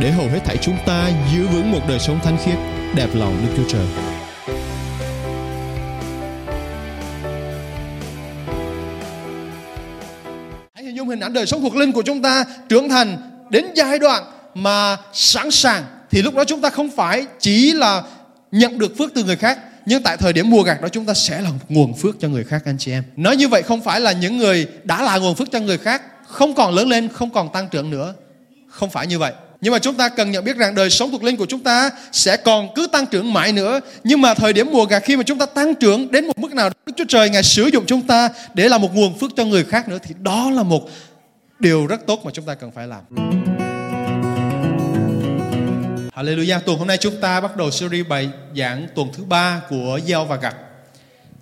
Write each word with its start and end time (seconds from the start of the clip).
để 0.00 0.10
hầu 0.10 0.28
hết 0.28 0.40
thảy 0.44 0.56
chúng 0.56 0.76
ta 0.86 1.10
giữ 1.32 1.46
vững 1.46 1.72
một 1.72 1.80
đời 1.88 1.98
sống 1.98 2.20
thánh 2.24 2.38
khiết, 2.44 2.58
đẹp 2.94 3.08
lòng 3.14 3.46
Đức 3.46 3.52
Chúa 3.56 3.68
Trời. 3.68 3.86
Hãy 10.74 10.84
hình 10.84 10.96
dung 10.96 11.08
hình 11.08 11.20
ảnh 11.20 11.32
đời 11.32 11.46
sống 11.46 11.60
thuộc 11.60 11.76
linh 11.76 11.92
của 11.92 12.02
chúng 12.02 12.22
ta 12.22 12.44
trưởng 12.68 12.88
thành 12.88 13.16
đến 13.50 13.64
giai 13.74 13.98
đoạn 13.98 14.24
mà 14.54 14.96
sẵn 15.12 15.50
sàng 15.50 15.84
thì 16.10 16.22
lúc 16.22 16.34
đó 16.34 16.44
chúng 16.44 16.60
ta 16.60 16.70
không 16.70 16.90
phải 16.90 17.26
chỉ 17.38 17.72
là 17.72 18.02
nhận 18.52 18.78
được 18.78 18.98
phước 18.98 19.14
từ 19.14 19.24
người 19.24 19.36
khác 19.36 19.58
nhưng 19.86 20.02
tại 20.02 20.16
thời 20.16 20.32
điểm 20.32 20.50
mùa 20.50 20.62
gặt 20.62 20.82
đó 20.82 20.88
chúng 20.88 21.04
ta 21.04 21.14
sẽ 21.14 21.40
là 21.40 21.50
nguồn 21.68 21.94
phước 21.94 22.16
cho 22.20 22.28
người 22.28 22.44
khác 22.44 22.62
anh 22.64 22.78
chị 22.78 22.92
em. 22.92 23.02
Nói 23.16 23.36
như 23.36 23.48
vậy 23.48 23.62
không 23.62 23.80
phải 23.80 24.00
là 24.00 24.12
những 24.12 24.38
người 24.38 24.66
đã 24.84 25.02
là 25.02 25.18
nguồn 25.18 25.34
phước 25.34 25.50
cho 25.52 25.60
người 25.60 25.78
khác 25.78 26.02
không 26.26 26.54
còn 26.54 26.74
lớn 26.74 26.88
lên, 26.88 27.08
không 27.08 27.30
còn 27.30 27.52
tăng 27.52 27.68
trưởng 27.68 27.90
nữa. 27.90 28.14
Không 28.68 28.90
phải 28.90 29.06
như 29.06 29.18
vậy. 29.18 29.32
Nhưng 29.60 29.72
mà 29.72 29.78
chúng 29.78 29.94
ta 29.94 30.08
cần 30.08 30.30
nhận 30.30 30.44
biết 30.44 30.56
rằng 30.56 30.74
đời 30.74 30.90
sống 30.90 31.10
thuộc 31.10 31.22
linh 31.22 31.36
của 31.36 31.46
chúng 31.46 31.60
ta 31.60 31.90
sẽ 32.12 32.36
còn 32.36 32.74
cứ 32.74 32.86
tăng 32.92 33.06
trưởng 33.06 33.32
mãi 33.32 33.52
nữa. 33.52 33.80
Nhưng 34.04 34.20
mà 34.20 34.34
thời 34.34 34.52
điểm 34.52 34.68
mùa 34.72 34.84
gặt 34.84 35.02
khi 35.04 35.16
mà 35.16 35.22
chúng 35.22 35.38
ta 35.38 35.46
tăng 35.46 35.74
trưởng 35.74 36.10
đến 36.10 36.26
một 36.26 36.38
mức 36.38 36.52
nào 36.52 36.70
Đức 36.86 36.92
Chúa 36.96 37.04
Trời 37.08 37.30
Ngài 37.30 37.42
sử 37.42 37.66
dụng 37.66 37.86
chúng 37.86 38.02
ta 38.02 38.28
để 38.54 38.68
là 38.68 38.78
một 38.78 38.94
nguồn 38.94 39.18
phước 39.18 39.30
cho 39.36 39.44
người 39.44 39.64
khác 39.64 39.88
nữa 39.88 39.98
thì 40.02 40.14
đó 40.22 40.50
là 40.50 40.62
một 40.62 40.90
điều 41.58 41.86
rất 41.86 42.06
tốt 42.06 42.20
mà 42.24 42.30
chúng 42.34 42.44
ta 42.44 42.54
cần 42.54 42.70
phải 42.70 42.86
làm. 42.86 43.00
Hallelujah. 46.14 46.60
Tuần 46.60 46.78
hôm 46.78 46.86
nay 46.86 46.96
chúng 46.96 47.20
ta 47.20 47.40
bắt 47.40 47.56
đầu 47.56 47.70
series 47.70 48.06
bài 48.06 48.30
giảng 48.56 48.86
tuần 48.94 49.08
thứ 49.16 49.24
ba 49.24 49.60
của 49.68 50.00
gieo 50.06 50.24
và 50.24 50.36
gặt. 50.36 50.54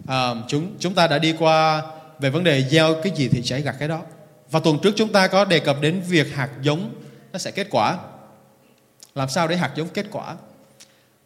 À, 0.07 0.29
chúng 0.49 0.73
chúng 0.79 0.95
ta 0.95 1.07
đã 1.07 1.19
đi 1.19 1.35
qua 1.39 1.83
về 2.19 2.31
vấn 2.31 2.45
đề 2.45 2.65
gieo 2.71 2.95
cái 3.03 3.13
gì 3.17 3.29
thì 3.33 3.43
sẽ 3.43 3.61
gặt 3.61 3.77
cái 3.79 3.89
đó. 3.89 4.01
Và 4.51 4.61
tuần 4.61 4.79
trước 4.83 4.93
chúng 4.97 5.13
ta 5.13 5.27
có 5.27 5.45
đề 5.45 5.59
cập 5.59 5.81
đến 5.81 6.01
việc 6.09 6.35
hạt 6.35 6.49
giống 6.63 6.91
nó 7.37 7.39
sẽ 7.39 7.51
kết 7.51 7.67
quả. 7.71 7.97
Làm 9.15 9.29
sao 9.29 9.49
để 9.49 9.57
hạt 9.57 9.71
giống 9.77 9.89
kết 9.89 10.07
quả? 10.11 10.35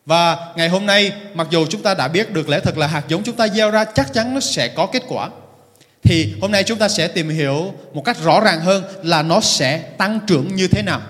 Và 0.07 0.37
ngày 0.57 0.69
hôm 0.69 0.87
nay, 0.87 1.13
mặc 1.35 1.47
dù 1.51 1.67
chúng 1.67 1.83
ta 1.83 1.95
đã 1.95 2.09
biết 2.09 2.31
được 2.33 2.49
lẽ 2.49 2.61
thật 2.61 2.79
là 2.79 2.87
hạt 2.87 3.03
giống 3.09 3.23
chúng 3.23 3.37
ta 3.37 3.49
gieo 3.49 3.71
ra 3.71 3.85
chắc 3.85 4.13
chắn 4.13 4.35
nó 4.35 4.41
sẽ 4.41 4.69
có 4.69 4.87
kết 4.87 5.03
quả. 5.09 5.29
Thì 6.03 6.35
hôm 6.41 6.53
nay 6.53 6.65
chúng 6.65 6.79
ta 6.79 6.89
sẽ 6.89 7.09
tìm 7.09 7.29
hiểu 7.29 7.75
một 7.93 8.05
cách 8.05 8.17
rõ 8.23 8.41
ràng 8.41 8.61
hơn 8.61 8.85
là 9.03 9.23
nó 9.23 9.41
sẽ 9.41 9.79
tăng 9.79 10.21
trưởng 10.27 10.57
như 10.57 10.69
thế 10.69 10.83
nào. 10.83 11.01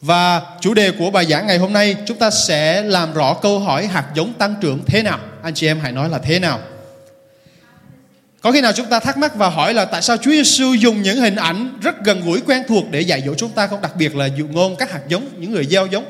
Và 0.00 0.42
chủ 0.60 0.74
đề 0.74 0.90
của 0.90 1.10
bài 1.10 1.26
giảng 1.26 1.46
ngày 1.46 1.58
hôm 1.58 1.72
nay, 1.72 1.96
chúng 2.06 2.18
ta 2.18 2.30
sẽ 2.30 2.82
làm 2.82 3.14
rõ 3.14 3.34
câu 3.34 3.58
hỏi 3.58 3.86
hạt 3.86 4.06
giống 4.14 4.32
tăng 4.32 4.54
trưởng 4.60 4.84
thế 4.86 5.02
nào. 5.02 5.18
Anh 5.42 5.54
chị 5.54 5.66
em 5.66 5.80
hãy 5.80 5.92
nói 5.92 6.08
là 6.08 6.18
thế 6.18 6.38
nào. 6.38 6.60
Có 8.48 8.52
khi 8.52 8.60
nào 8.60 8.72
chúng 8.72 8.86
ta 8.86 9.00
thắc 9.00 9.16
mắc 9.18 9.34
và 9.36 9.48
hỏi 9.48 9.74
là 9.74 9.84
tại 9.84 10.02
sao 10.02 10.16
Chúa 10.16 10.30
Giêsu 10.30 10.74
dùng 10.74 11.02
những 11.02 11.20
hình 11.20 11.36
ảnh 11.36 11.78
rất 11.82 12.04
gần 12.04 12.22
gũi 12.24 12.40
quen 12.40 12.62
thuộc 12.68 12.84
để 12.90 13.00
dạy 13.00 13.22
dỗ 13.26 13.34
chúng 13.34 13.50
ta 13.50 13.66
không? 13.66 13.80
Đặc 13.82 13.96
biệt 13.96 14.16
là 14.16 14.26
dụ 14.26 14.46
ngôn 14.46 14.76
các 14.76 14.92
hạt 14.92 15.00
giống, 15.08 15.28
những 15.38 15.52
người 15.52 15.64
gieo 15.64 15.86
giống. 15.86 16.04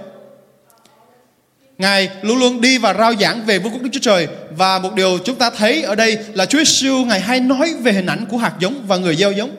Ngài 1.78 2.08
luôn 2.22 2.38
luôn 2.38 2.60
đi 2.60 2.78
và 2.78 2.94
rao 2.94 3.14
giảng 3.20 3.46
về 3.46 3.58
vương 3.58 3.72
quốc 3.72 3.82
Đức 3.82 3.88
Chúa 3.92 4.00
Trời 4.00 4.28
và 4.50 4.78
một 4.78 4.94
điều 4.94 5.18
chúng 5.24 5.36
ta 5.36 5.50
thấy 5.50 5.82
ở 5.82 5.94
đây 5.94 6.18
là 6.34 6.46
Chúa 6.46 6.58
Giêsu 6.58 7.04
ngài 7.04 7.20
hay 7.20 7.40
nói 7.40 7.74
về 7.82 7.92
hình 7.92 8.06
ảnh 8.06 8.26
của 8.26 8.36
hạt 8.36 8.52
giống 8.60 8.84
và 8.86 8.96
người 8.96 9.16
gieo 9.16 9.32
giống. 9.32 9.50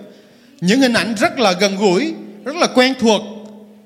Những 0.61 0.81
hình 0.81 0.93
ảnh 0.93 1.15
rất 1.15 1.39
là 1.39 1.51
gần 1.51 1.77
gũi, 1.77 2.13
rất 2.45 2.55
là 2.55 2.67
quen 2.67 2.93
thuộc. 2.99 3.21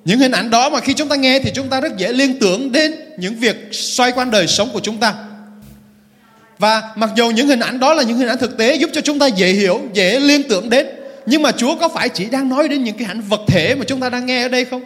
Những 0.05 0.19
hình 0.19 0.31
ảnh 0.31 0.49
đó 0.49 0.69
mà 0.69 0.79
khi 0.79 0.93
chúng 0.93 1.09
ta 1.09 1.15
nghe 1.15 1.39
thì 1.39 1.51
chúng 1.53 1.69
ta 1.69 1.81
rất 1.81 1.97
dễ 1.97 2.11
liên 2.11 2.39
tưởng 2.39 2.71
đến 2.71 2.95
những 3.17 3.35
việc 3.35 3.69
xoay 3.71 4.11
quanh 4.11 4.31
đời 4.31 4.47
sống 4.47 4.69
của 4.73 4.79
chúng 4.79 4.97
ta. 4.97 5.13
Và 6.59 6.93
mặc 6.95 7.09
dù 7.15 7.29
những 7.29 7.47
hình 7.47 7.59
ảnh 7.59 7.79
đó 7.79 7.93
là 7.93 8.03
những 8.03 8.17
hình 8.17 8.27
ảnh 8.27 8.37
thực 8.37 8.57
tế 8.57 8.75
giúp 8.75 8.89
cho 8.93 9.01
chúng 9.01 9.19
ta 9.19 9.27
dễ 9.27 9.47
hiểu, 9.47 9.81
dễ 9.93 10.19
liên 10.19 10.43
tưởng 10.43 10.69
đến. 10.69 10.87
Nhưng 11.25 11.41
mà 11.41 11.51
Chúa 11.51 11.75
có 11.75 11.89
phải 11.89 12.09
chỉ 12.09 12.25
đang 12.25 12.49
nói 12.49 12.67
đến 12.67 12.83
những 12.83 12.97
cái 12.97 13.07
ảnh 13.07 13.21
vật 13.21 13.41
thể 13.47 13.75
mà 13.75 13.85
chúng 13.87 13.99
ta 13.99 14.09
đang 14.09 14.25
nghe 14.25 14.41
ở 14.41 14.47
đây 14.47 14.65
không? 14.65 14.81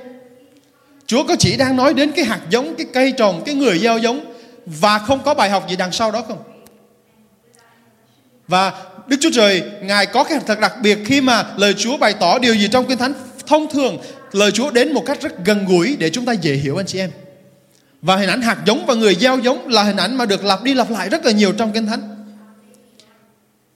Chúa 1.05 1.23
có 1.23 1.35
chỉ 1.39 1.57
đang 1.57 1.75
nói 1.75 1.93
đến 1.93 2.11
cái 2.11 2.25
hạt 2.25 2.39
giống, 2.49 2.75
cái 2.75 2.87
cây 2.93 3.11
trồng, 3.11 3.41
cái 3.45 3.55
người 3.55 3.79
gieo 3.79 3.97
giống 3.97 4.33
và 4.65 4.99
không 4.99 5.23
có 5.23 5.33
bài 5.33 5.49
học 5.49 5.69
gì 5.69 5.75
đằng 5.75 5.91
sau 5.91 6.11
đó 6.11 6.21
không? 6.27 6.37
Và 8.47 8.71
Đức 9.07 9.17
Chúa 9.21 9.31
Trời 9.33 9.63
Ngài 9.81 10.05
có 10.05 10.23
cái 10.23 10.39
thật 10.47 10.59
đặc 10.59 10.73
biệt 10.81 10.97
khi 11.05 11.21
mà 11.21 11.45
lời 11.57 11.73
Chúa 11.73 11.97
bày 11.97 12.13
tỏ 12.13 12.39
điều 12.39 12.55
gì 12.55 12.67
trong 12.71 12.85
Kinh 12.85 12.97
Thánh 12.97 13.13
thông 13.47 13.69
thường 13.69 13.97
lời 14.31 14.51
Chúa 14.51 14.71
đến 14.71 14.93
một 14.93 15.03
cách 15.05 15.21
rất 15.21 15.45
gần 15.45 15.65
gũi 15.65 15.95
để 15.99 16.09
chúng 16.09 16.25
ta 16.25 16.33
dễ 16.33 16.53
hiểu 16.53 16.77
anh 16.77 16.85
chị 16.85 16.99
em. 16.99 17.11
Và 18.01 18.15
hình 18.15 18.29
ảnh 18.29 18.41
hạt 18.41 18.57
giống 18.65 18.85
và 18.85 18.93
người 18.93 19.15
gieo 19.15 19.39
giống 19.39 19.67
là 19.67 19.83
hình 19.83 19.97
ảnh 19.97 20.15
mà 20.15 20.25
được 20.25 20.43
lặp 20.43 20.63
đi 20.63 20.73
lặp 20.73 20.89
lại 20.89 21.09
rất 21.09 21.25
là 21.25 21.31
nhiều 21.31 21.53
trong 21.57 21.71
Kinh 21.71 21.87
Thánh. 21.87 22.25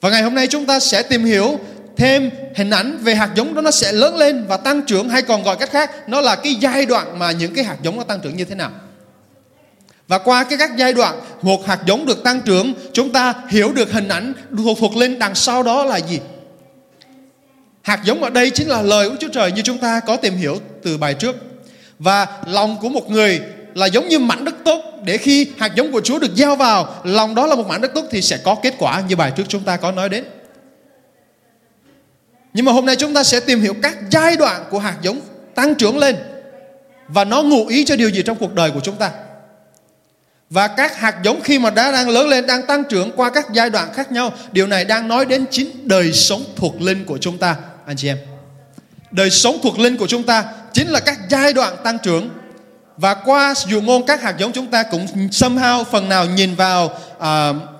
Và 0.01 0.09
ngày 0.09 0.21
hôm 0.21 0.35
nay 0.35 0.47
chúng 0.47 0.65
ta 0.65 0.79
sẽ 0.79 1.03
tìm 1.03 1.25
hiểu 1.25 1.59
thêm 1.97 2.29
hình 2.55 2.69
ảnh 2.69 2.97
về 3.01 3.15
hạt 3.15 3.29
giống 3.35 3.55
đó 3.55 3.61
nó 3.61 3.71
sẽ 3.71 3.91
lớn 3.91 4.15
lên 4.15 4.45
và 4.47 4.57
tăng 4.57 4.81
trưởng 4.81 5.09
hay 5.09 5.21
còn 5.21 5.43
gọi 5.43 5.57
cách 5.57 5.71
khác, 5.71 6.09
nó 6.09 6.21
là 6.21 6.35
cái 6.35 6.55
giai 6.55 6.85
đoạn 6.85 7.19
mà 7.19 7.31
những 7.31 7.53
cái 7.53 7.63
hạt 7.63 7.77
giống 7.83 7.97
nó 7.97 8.03
tăng 8.03 8.19
trưởng 8.19 8.37
như 8.37 8.45
thế 8.45 8.55
nào. 8.55 8.71
Và 10.07 10.17
qua 10.17 10.43
cái 10.43 10.57
các 10.57 10.77
giai 10.77 10.93
đoạn 10.93 11.19
một 11.41 11.67
hạt 11.67 11.79
giống 11.85 12.05
được 12.05 12.23
tăng 12.23 12.41
trưởng, 12.41 12.73
chúng 12.93 13.11
ta 13.11 13.33
hiểu 13.49 13.71
được 13.73 13.91
hình 13.91 14.07
ảnh 14.07 14.33
thuộc 14.57 14.77
thuộc 14.79 14.95
lên 14.95 15.19
đằng 15.19 15.35
sau 15.35 15.63
đó 15.63 15.85
là 15.85 15.97
gì. 15.97 16.19
Hạt 17.81 17.99
giống 18.05 18.23
ở 18.23 18.29
đây 18.29 18.49
chính 18.49 18.67
là 18.67 18.81
lời 18.81 19.09
của 19.09 19.15
Chúa 19.19 19.27
Trời 19.33 19.51
như 19.51 19.61
chúng 19.61 19.77
ta 19.77 19.99
có 19.99 20.15
tìm 20.15 20.35
hiểu 20.35 20.59
từ 20.83 20.97
bài 20.97 21.13
trước. 21.13 21.35
Và 21.99 22.27
lòng 22.45 22.77
của 22.81 22.89
một 22.89 23.09
người 23.09 23.41
là 23.75 23.85
giống 23.85 24.07
như 24.07 24.19
mảnh 24.19 24.45
đất 24.45 24.55
tốt 24.65 24.81
để 25.03 25.17
khi 25.17 25.47
hạt 25.57 25.71
giống 25.75 25.91
của 25.91 26.01
Chúa 26.01 26.19
được 26.19 26.31
gieo 26.35 26.55
vào, 26.55 26.95
lòng 27.03 27.35
đó 27.35 27.47
là 27.47 27.55
một 27.55 27.67
mảnh 27.67 27.81
đất 27.81 27.91
tốt 27.95 28.05
thì 28.11 28.21
sẽ 28.21 28.37
có 28.37 28.55
kết 28.55 28.73
quả 28.77 29.03
như 29.07 29.15
bài 29.15 29.31
trước 29.35 29.43
chúng 29.47 29.63
ta 29.63 29.77
có 29.77 29.91
nói 29.91 30.09
đến. 30.09 30.23
Nhưng 32.53 32.65
mà 32.65 32.71
hôm 32.71 32.85
nay 32.85 32.95
chúng 32.95 33.13
ta 33.13 33.23
sẽ 33.23 33.39
tìm 33.39 33.61
hiểu 33.61 33.75
các 33.83 33.97
giai 34.09 34.37
đoạn 34.37 34.63
của 34.69 34.79
hạt 34.79 34.95
giống 35.01 35.19
tăng 35.55 35.75
trưởng 35.75 35.97
lên 35.97 36.15
và 37.07 37.23
nó 37.23 37.43
ngụ 37.43 37.67
ý 37.67 37.85
cho 37.85 37.95
điều 37.95 38.09
gì 38.09 38.23
trong 38.23 38.37
cuộc 38.37 38.53
đời 38.53 38.71
của 38.71 38.79
chúng 38.79 38.95
ta. 38.95 39.11
Và 40.49 40.67
các 40.67 40.97
hạt 40.97 41.15
giống 41.23 41.41
khi 41.41 41.59
mà 41.59 41.69
đã 41.69 41.91
đang 41.91 42.09
lớn 42.09 42.27
lên, 42.27 42.47
đang 42.47 42.65
tăng 42.67 42.83
trưởng 42.83 43.11
qua 43.15 43.29
các 43.29 43.45
giai 43.53 43.69
đoạn 43.69 43.93
khác 43.93 44.11
nhau, 44.11 44.33
điều 44.51 44.67
này 44.67 44.85
đang 44.85 45.07
nói 45.07 45.25
đến 45.25 45.45
chính 45.51 45.87
đời 45.87 46.13
sống 46.13 46.43
thuộc 46.55 46.81
linh 46.81 47.05
của 47.05 47.17
chúng 47.17 47.37
ta, 47.37 47.55
anh 47.85 47.95
chị 47.97 48.07
em. 48.07 48.17
Đời 49.11 49.29
sống 49.29 49.57
thuộc 49.63 49.79
linh 49.79 49.97
của 49.97 50.07
chúng 50.07 50.23
ta 50.23 50.45
chính 50.73 50.87
là 50.87 50.99
các 50.99 51.19
giai 51.29 51.53
đoạn 51.53 51.75
tăng 51.83 51.97
trưởng 51.99 52.29
và 53.01 53.13
qua 53.13 53.53
dụ 53.67 53.81
ngôn 53.81 54.05
các 54.05 54.21
hạt 54.21 54.35
giống 54.37 54.51
chúng 54.51 54.67
ta 54.67 54.83
cũng 54.83 55.05
somehow 55.31 55.83
phần 55.83 56.09
nào 56.09 56.25
nhìn 56.25 56.55
vào 56.55 56.85
uh, 57.17 57.25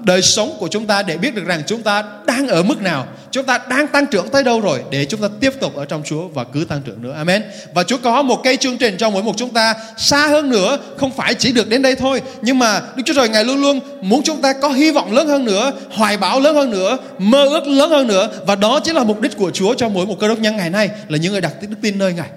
đời 0.06 0.22
sống 0.22 0.56
của 0.59 0.68
chúng 0.68 0.88
ta 0.88 1.04
để 1.04 1.18
biết 1.18 1.36
được 1.36 1.46
rằng 1.46 1.62
chúng 1.68 1.82
ta 1.82 2.04
đang 2.26 2.48
ở 2.48 2.64
mức 2.64 2.82
nào. 2.82 3.08
Chúng 3.31 3.46
ta 3.46 3.60
đang 3.70 3.88
tăng 3.88 4.06
trưởng 4.06 4.30
tới 4.30 4.44
đâu 4.44 4.62
rồi 4.62 4.84
để 4.92 5.06
chúng 5.06 5.22
ta 5.22 5.28
tiếp 5.40 5.54
tục 5.60 5.76
ở 5.76 5.86
trong 5.86 6.04
Chúa 6.06 6.28
và 6.28 6.44
cứ 6.44 6.66
tăng 6.66 6.81
trưởng 6.81 7.02
nữa. 7.02 7.14
Amen. 7.18 7.44
Và 7.74 7.84
Chúa 7.84 7.98
có 7.98 8.22
một 8.22 8.44
cái 8.44 8.58
chương 8.58 8.78
trình 8.78 8.98
cho 8.98 9.10
mỗi 9.10 9.24
một 9.24 9.34
chúng 9.38 9.50
ta 9.50 9.76
xa 9.98 10.28
hơn 10.28 10.50
nữa 10.50 10.78
không 10.98 11.12
phải 11.12 11.34
chỉ 11.34 11.52
được 11.52 11.70
đến 11.70 11.81
đây 11.81 11.96
thôi. 11.96 12.22
Nhưng 12.42 12.60
mà 12.60 12.81
Đức 12.96 13.04
Chúa 13.06 13.14
Trời 13.14 13.30
Ngài 13.30 13.44
luôn 13.44 13.62
luôn 13.62 13.80
muốn 14.02 14.22
chúng 14.24 14.42
ta 14.42 14.54
có 14.54 14.70
hy 14.70 14.92
vọng 14.92 15.14
lớn 15.14 15.28
hơn 15.28 15.46
nữa 15.46 15.72
hoài 15.92 16.18
bão 16.18 16.40
lớn 16.40 16.56
hơn 16.56 16.72
nữa 16.72 16.98
mơ 17.18 17.46
ước 17.46 17.68
lớn 17.68 17.90
hơn 17.90 18.08
nữa. 18.08 18.30
Và 18.46 18.56
đó 18.56 18.80
chính 18.84 18.96
là 18.96 19.04
mục 19.04 19.22
đích 19.22 19.38
của 19.38 19.52
Chúa 19.52 19.74
cho 19.74 19.90
mỗi 19.90 20.06
một 20.06 20.16
cơ 20.20 20.28
đốc 20.28 20.40
nhân 20.40 20.58
ngày 20.58 20.70
nay 20.70 20.90
là 21.08 21.18
những 21.18 21.31
người 21.31 21.42
đặt 21.42 21.54
đức 21.62 21.78
tin 21.81 22.00
nơi 22.00 22.14
Ngài. 22.14 22.30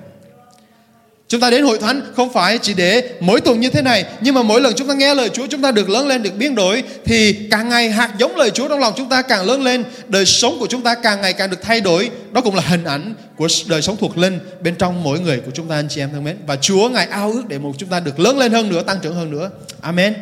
Chúng 1.29 1.41
ta 1.41 1.51
đến 1.51 1.65
hội 1.65 1.79
thánh 1.79 2.13
không 2.17 2.33
phải 2.33 2.59
chỉ 2.59 2.75
để 2.75 3.11
mỗi 3.21 3.41
tuần 3.41 3.61
như 3.61 3.71
thế 3.71 3.83
này 3.83 4.05
Nhưng 4.21 4.35
mà 4.35 4.43
mỗi 4.43 4.61
lần 4.61 4.75
chúng 4.77 4.89
ta 4.89 4.95
nghe 4.95 5.15
lời 5.15 5.29
Chúa 5.29 5.47
Chúng 5.47 5.63
ta 5.63 5.71
được 5.71 5.89
lớn 5.89 6.09
lên, 6.09 6.23
được 6.23 6.37
biến 6.37 6.55
đổi 6.55 6.83
Thì 7.05 7.49
càng 7.51 7.69
ngày 7.69 7.91
hạt 7.91 8.11
giống 8.19 8.37
lời 8.37 8.51
Chúa 8.51 8.69
trong 8.69 8.81
lòng 8.81 8.93
chúng 8.97 9.09
ta 9.09 9.23
càng 9.23 9.47
lớn 9.47 9.63
lên 9.63 9.85
Đời 10.09 10.27
sống 10.27 10.57
của 10.61 10.67
chúng 10.67 10.83
ta 10.83 10.95
càng 10.95 11.21
ngày 11.21 11.33
càng 11.33 11.51
được 11.51 11.63
thay 11.63 11.81
đổi. 11.81 12.11
Đó 12.33 12.41
cũng 12.41 12.55
là 12.55 12.63
hình 12.67 12.85
ảnh 12.85 13.15
của 13.37 13.49
đời 13.67 13.83
sống 13.83 13.97
thuộc 14.01 14.19
linh 14.19 14.39
Bên 14.61 14.75
trong 14.75 15.03
mỗi 15.03 15.21
người 15.21 15.41
của 15.41 15.51
chúng 15.55 15.69
ta 15.69 15.75
anh 15.75 15.89
chị 15.89 16.01
em 16.01 16.11
thân 16.13 16.25
mến. 16.25 16.37
Và 16.47 16.57
Chúa 16.57 16.89
Ngài 16.89 17.07
ao 17.07 17.33
ước 17.33 17.43
để 17.49 17.59
một 17.59 17.73
chúng 17.79 17.89
ta 17.89 18.01
được 18.01 18.21
lớn 18.21 18.39
lên 18.39 18.53
hơn 18.53 18.69
nữa 18.69 18.83
Tăng 18.83 18.99
trưởng 19.03 19.15
hơn 19.15 19.31
nữa. 19.31 19.51
Amen. 19.81 20.15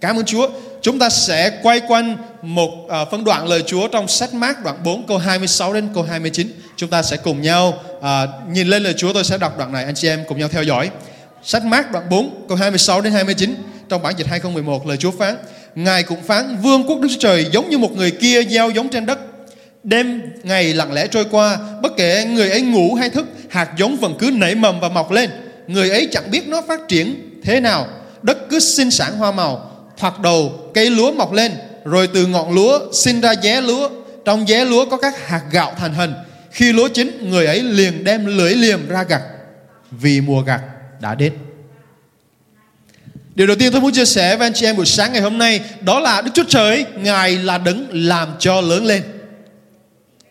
Cảm 0.00 0.16
ơn 0.16 0.24
Chúa. 0.24 0.48
Chúng 0.82 0.98
ta 0.98 1.10
sẽ 1.10 1.58
quay 1.62 1.80
quanh 1.88 2.16
một 2.42 2.70
uh, 2.84 3.10
phân 3.10 3.24
đoạn 3.24 3.48
lời 3.48 3.62
Chúa 3.66 3.88
trong 3.88 4.08
sách 4.08 4.34
mát 4.34 4.64
đoạn 4.64 4.76
4 4.84 5.06
câu 5.06 5.18
26 5.18 5.72
đến 5.72 5.88
câu 5.94 6.02
29. 6.02 6.52
Chúng 6.76 6.90
ta 6.90 7.02
sẽ 7.02 7.16
cùng 7.16 7.42
nhau 7.42 7.82
à, 8.02 8.26
nhìn 8.52 8.68
lên 8.68 8.82
lời 8.82 8.94
Chúa 8.96 9.12
tôi 9.12 9.24
sẽ 9.24 9.38
đọc 9.38 9.58
đoạn 9.58 9.72
này 9.72 9.84
anh 9.84 9.94
chị 9.94 10.08
em 10.08 10.24
cùng 10.28 10.38
nhau 10.38 10.48
theo 10.48 10.62
dõi. 10.62 10.90
Sách 11.42 11.64
mát 11.64 11.92
đoạn 11.92 12.08
4 12.10 12.44
câu 12.48 12.56
26 12.56 13.00
đến 13.00 13.12
29 13.12 13.54
trong 13.88 14.02
bản 14.02 14.14
dịch 14.16 14.26
2011 14.26 14.86
lời 14.86 14.96
Chúa 14.96 15.10
phán 15.10 15.36
Ngài 15.74 16.02
cũng 16.02 16.22
phán 16.22 16.56
vương 16.62 16.84
quốc 16.88 17.00
Đức 17.00 17.08
Chúa 17.10 17.20
Trời 17.20 17.46
giống 17.52 17.70
như 17.70 17.78
một 17.78 17.96
người 17.96 18.10
kia 18.10 18.42
gieo 18.42 18.70
giống 18.70 18.88
trên 18.88 19.06
đất 19.06 19.18
Đêm 19.82 20.22
ngày 20.42 20.74
lặng 20.74 20.92
lẽ 20.92 21.06
trôi 21.06 21.24
qua 21.30 21.58
Bất 21.82 21.92
kể 21.96 22.24
người 22.24 22.50
ấy 22.50 22.60
ngủ 22.60 22.94
hay 22.94 23.10
thức 23.10 23.26
Hạt 23.50 23.68
giống 23.76 23.96
vẫn 23.96 24.14
cứ 24.18 24.30
nảy 24.30 24.54
mầm 24.54 24.80
và 24.80 24.88
mọc 24.88 25.10
lên 25.10 25.30
Người 25.66 25.90
ấy 25.90 26.08
chẳng 26.12 26.30
biết 26.30 26.48
nó 26.48 26.62
phát 26.68 26.80
triển 26.88 27.30
thế 27.44 27.60
nào 27.60 27.86
đất 28.22 28.38
cứ 28.50 28.58
sinh 28.58 28.90
sản 28.90 29.16
hoa 29.18 29.32
màu, 29.32 29.70
thoạt 29.96 30.20
đầu 30.20 30.52
cây 30.74 30.90
lúa 30.90 31.12
mọc 31.12 31.32
lên, 31.32 31.52
rồi 31.84 32.08
từ 32.14 32.26
ngọn 32.26 32.54
lúa 32.54 32.78
sinh 32.92 33.20
ra 33.20 33.34
dé 33.42 33.60
lúa. 33.60 33.88
Trong 34.24 34.46
dé 34.46 34.64
lúa 34.64 34.84
có 34.90 34.96
các 34.96 35.26
hạt 35.26 35.42
gạo 35.50 35.72
thành 35.78 35.94
hình. 35.94 36.14
Khi 36.50 36.72
lúa 36.72 36.88
chín, 36.88 37.30
người 37.30 37.46
ấy 37.46 37.62
liền 37.62 38.04
đem 38.04 38.26
lưỡi 38.26 38.54
liềm 38.54 38.88
ra 38.88 39.02
gặt, 39.02 39.22
vì 39.90 40.20
mùa 40.20 40.42
gặt 40.42 40.60
đã 41.00 41.14
đến. 41.14 41.32
Điều 43.34 43.46
đầu 43.46 43.56
tiên 43.56 43.72
tôi 43.72 43.80
muốn 43.80 43.92
chia 43.92 44.04
sẻ 44.04 44.36
với 44.36 44.46
anh 44.46 44.52
chị 44.52 44.66
em 44.66 44.76
buổi 44.76 44.86
sáng 44.86 45.12
ngày 45.12 45.22
hôm 45.22 45.38
nay 45.38 45.60
đó 45.80 46.00
là 46.00 46.22
Đức 46.22 46.30
Chúa 46.34 46.44
Trời 46.48 46.84
Ngài 46.96 47.38
là 47.38 47.58
đấng 47.58 47.86
làm 47.92 48.28
cho 48.38 48.60
lớn 48.60 48.84
lên. 48.84 49.02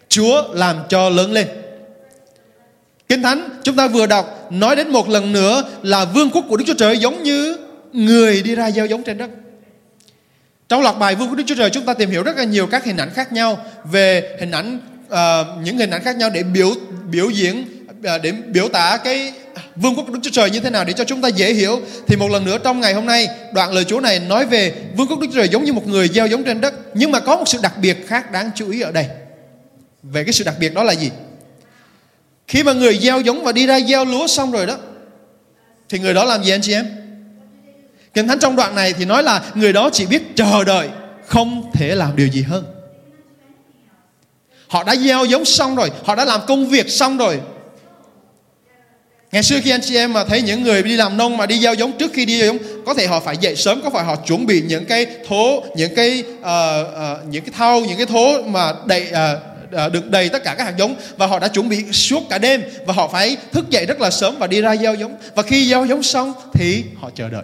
Chúa 0.09 0.53
làm 0.53 0.77
cho 0.89 1.09
lớn 1.09 1.31
lên. 1.31 1.47
Kinh 3.09 3.21
Thánh 3.21 3.49
chúng 3.63 3.75
ta 3.75 3.87
vừa 3.87 4.05
đọc 4.05 4.47
nói 4.51 4.75
đến 4.75 4.89
một 4.89 5.09
lần 5.09 5.31
nữa 5.31 5.63
là 5.83 6.05
vương 6.05 6.29
quốc 6.29 6.45
của 6.49 6.57
Đức 6.57 6.63
Chúa 6.67 6.73
Trời 6.73 6.97
giống 6.97 7.23
như 7.23 7.57
người 7.93 8.41
đi 8.43 8.55
ra 8.55 8.71
gieo 8.71 8.85
giống 8.85 9.03
trên 9.03 9.17
đất. 9.17 9.29
Trong 10.69 10.81
loạt 10.81 10.97
bài 10.99 11.15
vương 11.15 11.27
quốc 11.27 11.35
Đức 11.35 11.43
Chúa 11.47 11.55
Trời 11.55 11.69
chúng 11.69 11.85
ta 11.85 11.93
tìm 11.93 12.09
hiểu 12.09 12.23
rất 12.23 12.37
là 12.37 12.43
nhiều 12.43 12.67
các 12.67 12.85
hình 12.85 12.97
ảnh 12.97 13.09
khác 13.13 13.31
nhau 13.31 13.65
về 13.91 14.37
hình 14.39 14.51
ảnh 14.51 14.79
uh, 15.07 15.63
những 15.63 15.77
hình 15.77 15.89
ảnh 15.89 16.03
khác 16.03 16.15
nhau 16.15 16.29
để 16.29 16.43
biểu 16.43 16.73
biểu 17.09 17.29
diễn 17.29 17.65
uh, 17.89 18.21
để 18.23 18.31
biểu 18.31 18.69
tả 18.69 18.97
cái 19.03 19.33
vương 19.75 19.95
quốc 19.95 20.03
của 20.07 20.13
Đức 20.13 20.19
Chúa 20.23 20.31
Trời 20.33 20.51
như 20.51 20.59
thế 20.59 20.69
nào 20.69 20.85
để 20.85 20.93
cho 20.93 21.03
chúng 21.03 21.21
ta 21.21 21.27
dễ 21.27 21.53
hiểu. 21.53 21.81
Thì 22.07 22.15
một 22.15 22.31
lần 22.31 22.45
nữa 22.45 22.57
trong 22.63 22.79
ngày 22.79 22.93
hôm 22.93 23.05
nay 23.05 23.27
đoạn 23.53 23.73
lời 23.73 23.83
Chúa 23.83 23.99
này 23.99 24.19
nói 24.19 24.45
về 24.45 24.73
vương 24.97 25.07
quốc 25.07 25.19
Đức 25.19 25.27
Chúa 25.27 25.35
Trời 25.35 25.49
giống 25.49 25.63
như 25.63 25.73
một 25.73 25.87
người 25.87 26.07
gieo 26.07 26.27
giống 26.27 26.43
trên 26.43 26.61
đất 26.61 26.73
nhưng 26.93 27.11
mà 27.11 27.19
có 27.19 27.35
một 27.35 27.47
sự 27.47 27.59
đặc 27.61 27.73
biệt 27.81 28.07
khác 28.07 28.31
đáng 28.31 28.49
chú 28.55 28.71
ý 28.71 28.81
ở 28.81 28.91
đây. 28.91 29.05
Về 30.03 30.23
cái 30.23 30.33
sự 30.33 30.43
đặc 30.43 30.55
biệt 30.59 30.73
đó 30.73 30.83
là 30.83 30.93
gì? 30.93 31.11
Khi 32.47 32.63
mà 32.63 32.73
người 32.73 32.97
gieo 32.97 33.21
giống 33.21 33.43
và 33.43 33.51
đi 33.51 33.67
ra 33.67 33.79
gieo 33.79 34.05
lúa 34.05 34.27
xong 34.27 34.51
rồi 34.51 34.65
đó 34.65 34.77
thì 35.89 35.99
người 35.99 36.13
đó 36.13 36.23
làm 36.25 36.43
gì 36.43 36.51
anh 36.51 36.61
chị 36.61 36.73
em? 36.73 36.85
Kinh 38.13 38.27
Thánh 38.27 38.39
trong 38.39 38.55
đoạn 38.55 38.75
này 38.75 38.93
thì 38.93 39.05
nói 39.05 39.23
là 39.23 39.43
người 39.55 39.73
đó 39.73 39.89
chỉ 39.93 40.05
biết 40.05 40.35
chờ 40.35 40.63
đợi 40.63 40.89
không 41.25 41.71
thể 41.73 41.95
làm 41.95 42.15
điều 42.15 42.27
gì 42.27 42.41
hơn 42.41 42.76
họ 44.67 44.83
đã 44.83 44.95
gieo 44.95 45.25
giống 45.25 45.45
xong 45.45 45.75
rồi 45.75 45.91
họ 46.03 46.15
đã 46.15 46.25
làm 46.25 46.41
công 46.47 46.69
việc 46.69 46.89
xong 46.89 47.17
rồi. 47.17 47.39
Ngày 49.31 49.43
xưa 49.43 49.59
khi 49.63 49.71
anh 49.71 49.81
chị 49.81 49.95
em 49.95 50.13
mà 50.13 50.25
thấy 50.25 50.41
những 50.41 50.63
người 50.63 50.83
đi 50.83 50.95
làm 50.95 51.17
nông 51.17 51.37
mà 51.37 51.45
đi 51.45 51.59
gieo 51.59 51.73
giống 51.73 51.97
trước 51.97 52.11
khi 52.13 52.25
đi 52.25 52.39
gieo 52.39 52.47
giống 52.47 52.85
có 52.85 52.93
thể 52.93 53.07
họ 53.07 53.19
phải 53.19 53.37
dậy 53.41 53.55
sớm 53.55 53.81
có 53.83 53.89
phải 53.89 54.03
họ 54.03 54.15
chuẩn 54.15 54.45
bị 54.45 54.61
những 54.67 54.85
cái 54.85 55.05
thố 55.27 55.63
những 55.75 55.95
cái 55.95 56.23
uh, 56.39 56.45
uh, 56.45 57.27
những 57.29 57.43
cái 57.43 57.53
thau 57.57 57.81
những 57.81 57.97
cái 57.97 58.05
thố 58.05 58.41
mà 58.41 58.73
đầy 58.85 59.07
uh, 59.11 59.91
được 59.91 60.09
đầy 60.09 60.29
tất 60.29 60.43
cả 60.43 60.55
các 60.57 60.63
hạt 60.63 60.73
giống 60.77 60.95
và 61.17 61.25
họ 61.25 61.39
đã 61.39 61.47
chuẩn 61.47 61.69
bị 61.69 61.83
suốt 61.91 62.23
cả 62.29 62.37
đêm 62.37 62.63
và 62.85 62.93
họ 62.93 63.07
phải 63.07 63.37
thức 63.51 63.69
dậy 63.69 63.85
rất 63.85 64.01
là 64.01 64.11
sớm 64.11 64.35
và 64.39 64.47
đi 64.47 64.61
ra 64.61 64.75
gieo 64.75 64.95
giống. 64.95 65.15
Và 65.35 65.43
khi 65.43 65.69
gieo 65.69 65.85
giống 65.85 66.03
xong 66.03 66.33
thì 66.53 66.83
họ 67.01 67.09
chờ 67.15 67.29
đợi 67.29 67.43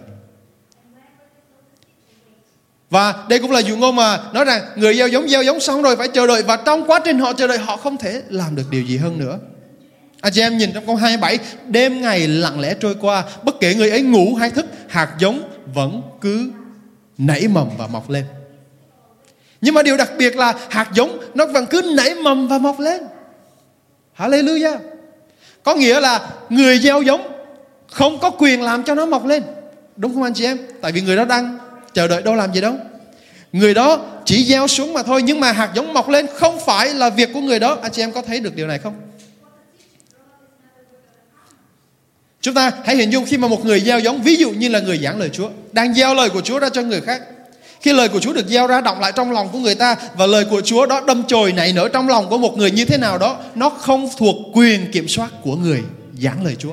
và 2.94 3.14
đây 3.28 3.38
cũng 3.38 3.50
là 3.50 3.60
dụ 3.60 3.76
ngôn 3.76 3.96
mà 3.96 4.20
nói 4.32 4.44
rằng 4.44 4.62
người 4.76 4.94
gieo 4.94 5.08
giống 5.08 5.28
gieo 5.28 5.42
giống 5.42 5.60
xong 5.60 5.82
rồi 5.82 5.96
phải 5.96 6.08
chờ 6.08 6.26
đợi. 6.26 6.42
Và 6.42 6.56
trong 6.56 6.86
quá 6.86 7.00
trình 7.04 7.18
họ 7.18 7.32
chờ 7.32 7.46
đợi, 7.46 7.58
họ 7.58 7.76
không 7.76 7.96
thể 7.96 8.22
làm 8.28 8.56
được 8.56 8.62
điều 8.70 8.82
gì 8.82 8.96
hơn 8.96 9.18
nữa. 9.18 9.38
Anh 10.20 10.32
chị 10.32 10.40
em 10.40 10.58
nhìn 10.58 10.72
trong 10.72 10.86
câu 10.86 10.96
27 10.96 11.38
Đêm 11.68 12.00
ngày 12.00 12.28
lặng 12.28 12.60
lẽ 12.60 12.74
trôi 12.80 12.96
qua, 13.00 13.24
Bất 13.42 13.60
kể 13.60 13.74
người 13.74 13.90
ấy 13.90 14.02
ngủ 14.02 14.34
hay 14.34 14.50
thức, 14.50 14.66
Hạt 14.88 15.14
giống 15.18 15.42
vẫn 15.74 16.02
cứ 16.20 16.50
nảy 17.18 17.48
mầm 17.48 17.68
và 17.78 17.86
mọc 17.86 18.10
lên. 18.10 18.24
Nhưng 19.60 19.74
mà 19.74 19.82
điều 19.82 19.96
đặc 19.96 20.10
biệt 20.18 20.36
là 20.36 20.54
Hạt 20.70 20.88
giống 20.94 21.18
nó 21.34 21.46
vẫn 21.46 21.66
cứ 21.66 21.92
nảy 21.96 22.14
mầm 22.14 22.48
và 22.48 22.58
mọc 22.58 22.80
lên. 22.80 23.02
Hallelujah! 24.18 24.78
Có 25.62 25.74
nghĩa 25.74 26.00
là 26.00 26.28
người 26.48 26.78
gieo 26.78 27.02
giống 27.02 27.32
Không 27.90 28.18
có 28.18 28.30
quyền 28.30 28.62
làm 28.62 28.82
cho 28.82 28.94
nó 28.94 29.06
mọc 29.06 29.26
lên. 29.26 29.42
Đúng 29.96 30.14
không 30.14 30.22
anh 30.22 30.34
chị 30.34 30.44
em? 30.44 30.58
Tại 30.80 30.92
vì 30.92 31.00
người 31.00 31.16
đó 31.16 31.24
đang 31.24 31.58
chờ 31.94 32.08
đợi 32.08 32.22
đâu 32.22 32.34
làm 32.34 32.54
gì 32.54 32.60
đâu 32.60 32.74
Người 33.52 33.74
đó 33.74 34.00
chỉ 34.24 34.44
gieo 34.44 34.66
xuống 34.66 34.92
mà 34.92 35.02
thôi 35.02 35.22
Nhưng 35.22 35.40
mà 35.40 35.52
hạt 35.52 35.70
giống 35.74 35.94
mọc 35.94 36.08
lên 36.08 36.26
không 36.34 36.58
phải 36.66 36.94
là 36.94 37.10
việc 37.10 37.30
của 37.32 37.40
người 37.40 37.58
đó 37.58 37.78
Anh 37.82 37.92
chị 37.92 38.02
em 38.02 38.12
có 38.12 38.22
thấy 38.22 38.40
được 38.40 38.56
điều 38.56 38.66
này 38.66 38.78
không 38.78 38.94
Chúng 42.44 42.54
ta 42.54 42.72
hãy 42.84 42.96
hình 42.96 43.10
dung 43.10 43.24
khi 43.24 43.38
mà 43.38 43.48
một 43.48 43.64
người 43.64 43.80
gieo 43.80 43.98
giống 43.98 44.22
ví 44.22 44.36
dụ 44.36 44.50
như 44.50 44.68
là 44.68 44.80
người 44.80 44.98
giảng 44.98 45.18
lời 45.18 45.30
Chúa 45.32 45.48
đang 45.72 45.94
gieo 45.94 46.14
lời 46.14 46.30
của 46.30 46.40
Chúa 46.40 46.58
ra 46.58 46.68
cho 46.68 46.82
người 46.82 47.00
khác. 47.00 47.22
Khi 47.80 47.92
lời 47.92 48.08
của 48.08 48.20
Chúa 48.20 48.32
được 48.32 48.48
gieo 48.48 48.66
ra 48.66 48.80
động 48.80 49.00
lại 49.00 49.12
trong 49.16 49.32
lòng 49.32 49.48
của 49.52 49.58
người 49.58 49.74
ta 49.74 49.96
và 50.16 50.26
lời 50.26 50.44
của 50.50 50.60
Chúa 50.60 50.86
đó 50.86 51.00
đâm 51.06 51.22
chồi 51.26 51.52
nảy 51.52 51.72
nở 51.72 51.88
trong 51.88 52.08
lòng 52.08 52.28
của 52.30 52.38
một 52.38 52.56
người 52.58 52.70
như 52.70 52.84
thế 52.84 52.98
nào 52.98 53.18
đó, 53.18 53.38
nó 53.54 53.70
không 53.70 54.08
thuộc 54.18 54.36
quyền 54.52 54.92
kiểm 54.92 55.08
soát 55.08 55.28
của 55.42 55.56
người 55.56 55.82
giảng 56.22 56.44
lời 56.44 56.56
Chúa. 56.58 56.72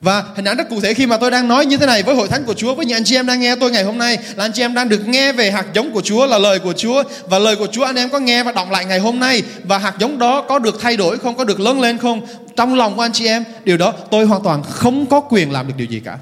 Và 0.00 0.24
hình 0.34 0.44
ảnh 0.44 0.56
rất 0.56 0.68
cụ 0.68 0.80
thể 0.80 0.94
khi 0.94 1.06
mà 1.06 1.16
tôi 1.16 1.30
đang 1.30 1.48
nói 1.48 1.66
như 1.66 1.76
thế 1.76 1.86
này 1.86 2.02
với 2.02 2.14
hội 2.14 2.28
thánh 2.28 2.44
của 2.44 2.54
Chúa, 2.54 2.74
với 2.74 2.86
những 2.86 2.96
anh 2.96 3.04
chị 3.04 3.16
em 3.16 3.26
đang 3.26 3.40
nghe 3.40 3.56
tôi 3.56 3.70
ngày 3.70 3.84
hôm 3.84 3.98
nay 3.98 4.18
là 4.36 4.44
anh 4.44 4.52
chị 4.52 4.62
em 4.62 4.74
đang 4.74 4.88
được 4.88 5.08
nghe 5.08 5.32
về 5.32 5.50
hạt 5.50 5.66
giống 5.74 5.92
của 5.92 6.00
Chúa 6.00 6.26
là 6.26 6.38
lời 6.38 6.58
của 6.58 6.72
Chúa 6.72 7.02
và 7.24 7.38
lời 7.38 7.56
của 7.56 7.66
Chúa 7.66 7.84
anh 7.84 7.96
em 7.96 8.10
có 8.10 8.18
nghe 8.18 8.42
và 8.42 8.52
đọc 8.52 8.70
lại 8.70 8.84
ngày 8.84 8.98
hôm 8.98 9.20
nay 9.20 9.42
và 9.64 9.78
hạt 9.78 9.94
giống 9.98 10.18
đó 10.18 10.42
có 10.48 10.58
được 10.58 10.80
thay 10.80 10.96
đổi 10.96 11.18
không, 11.18 11.36
có 11.36 11.44
được 11.44 11.60
lớn 11.60 11.80
lên 11.80 11.98
không 11.98 12.26
trong 12.56 12.74
lòng 12.74 12.96
của 12.96 13.02
anh 13.02 13.12
chị 13.12 13.26
em, 13.26 13.44
điều 13.64 13.76
đó 13.76 13.94
tôi 14.10 14.24
hoàn 14.24 14.42
toàn 14.42 14.62
không 14.62 15.06
có 15.06 15.20
quyền 15.20 15.52
làm 15.52 15.68
được 15.68 15.74
điều 15.76 15.86
gì 15.86 16.00
cả. 16.04 16.18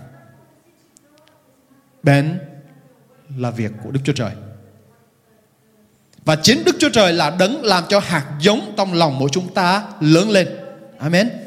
Bén 2.02 2.38
là 3.38 3.50
việc 3.50 3.70
của 3.84 3.90
Đức 3.90 4.00
Chúa 4.04 4.12
Trời. 4.12 4.30
Và 6.24 6.36
chính 6.36 6.64
Đức 6.64 6.76
Chúa 6.78 6.88
Trời 6.88 7.12
là 7.12 7.30
đấng 7.30 7.64
làm 7.64 7.84
cho 7.88 8.00
hạt 8.00 8.24
giống 8.40 8.74
trong 8.76 8.94
lòng 8.94 9.18
mỗi 9.18 9.28
chúng 9.32 9.54
ta 9.54 9.82
lớn 10.00 10.30
lên. 10.30 10.48
Amen. 10.98 11.43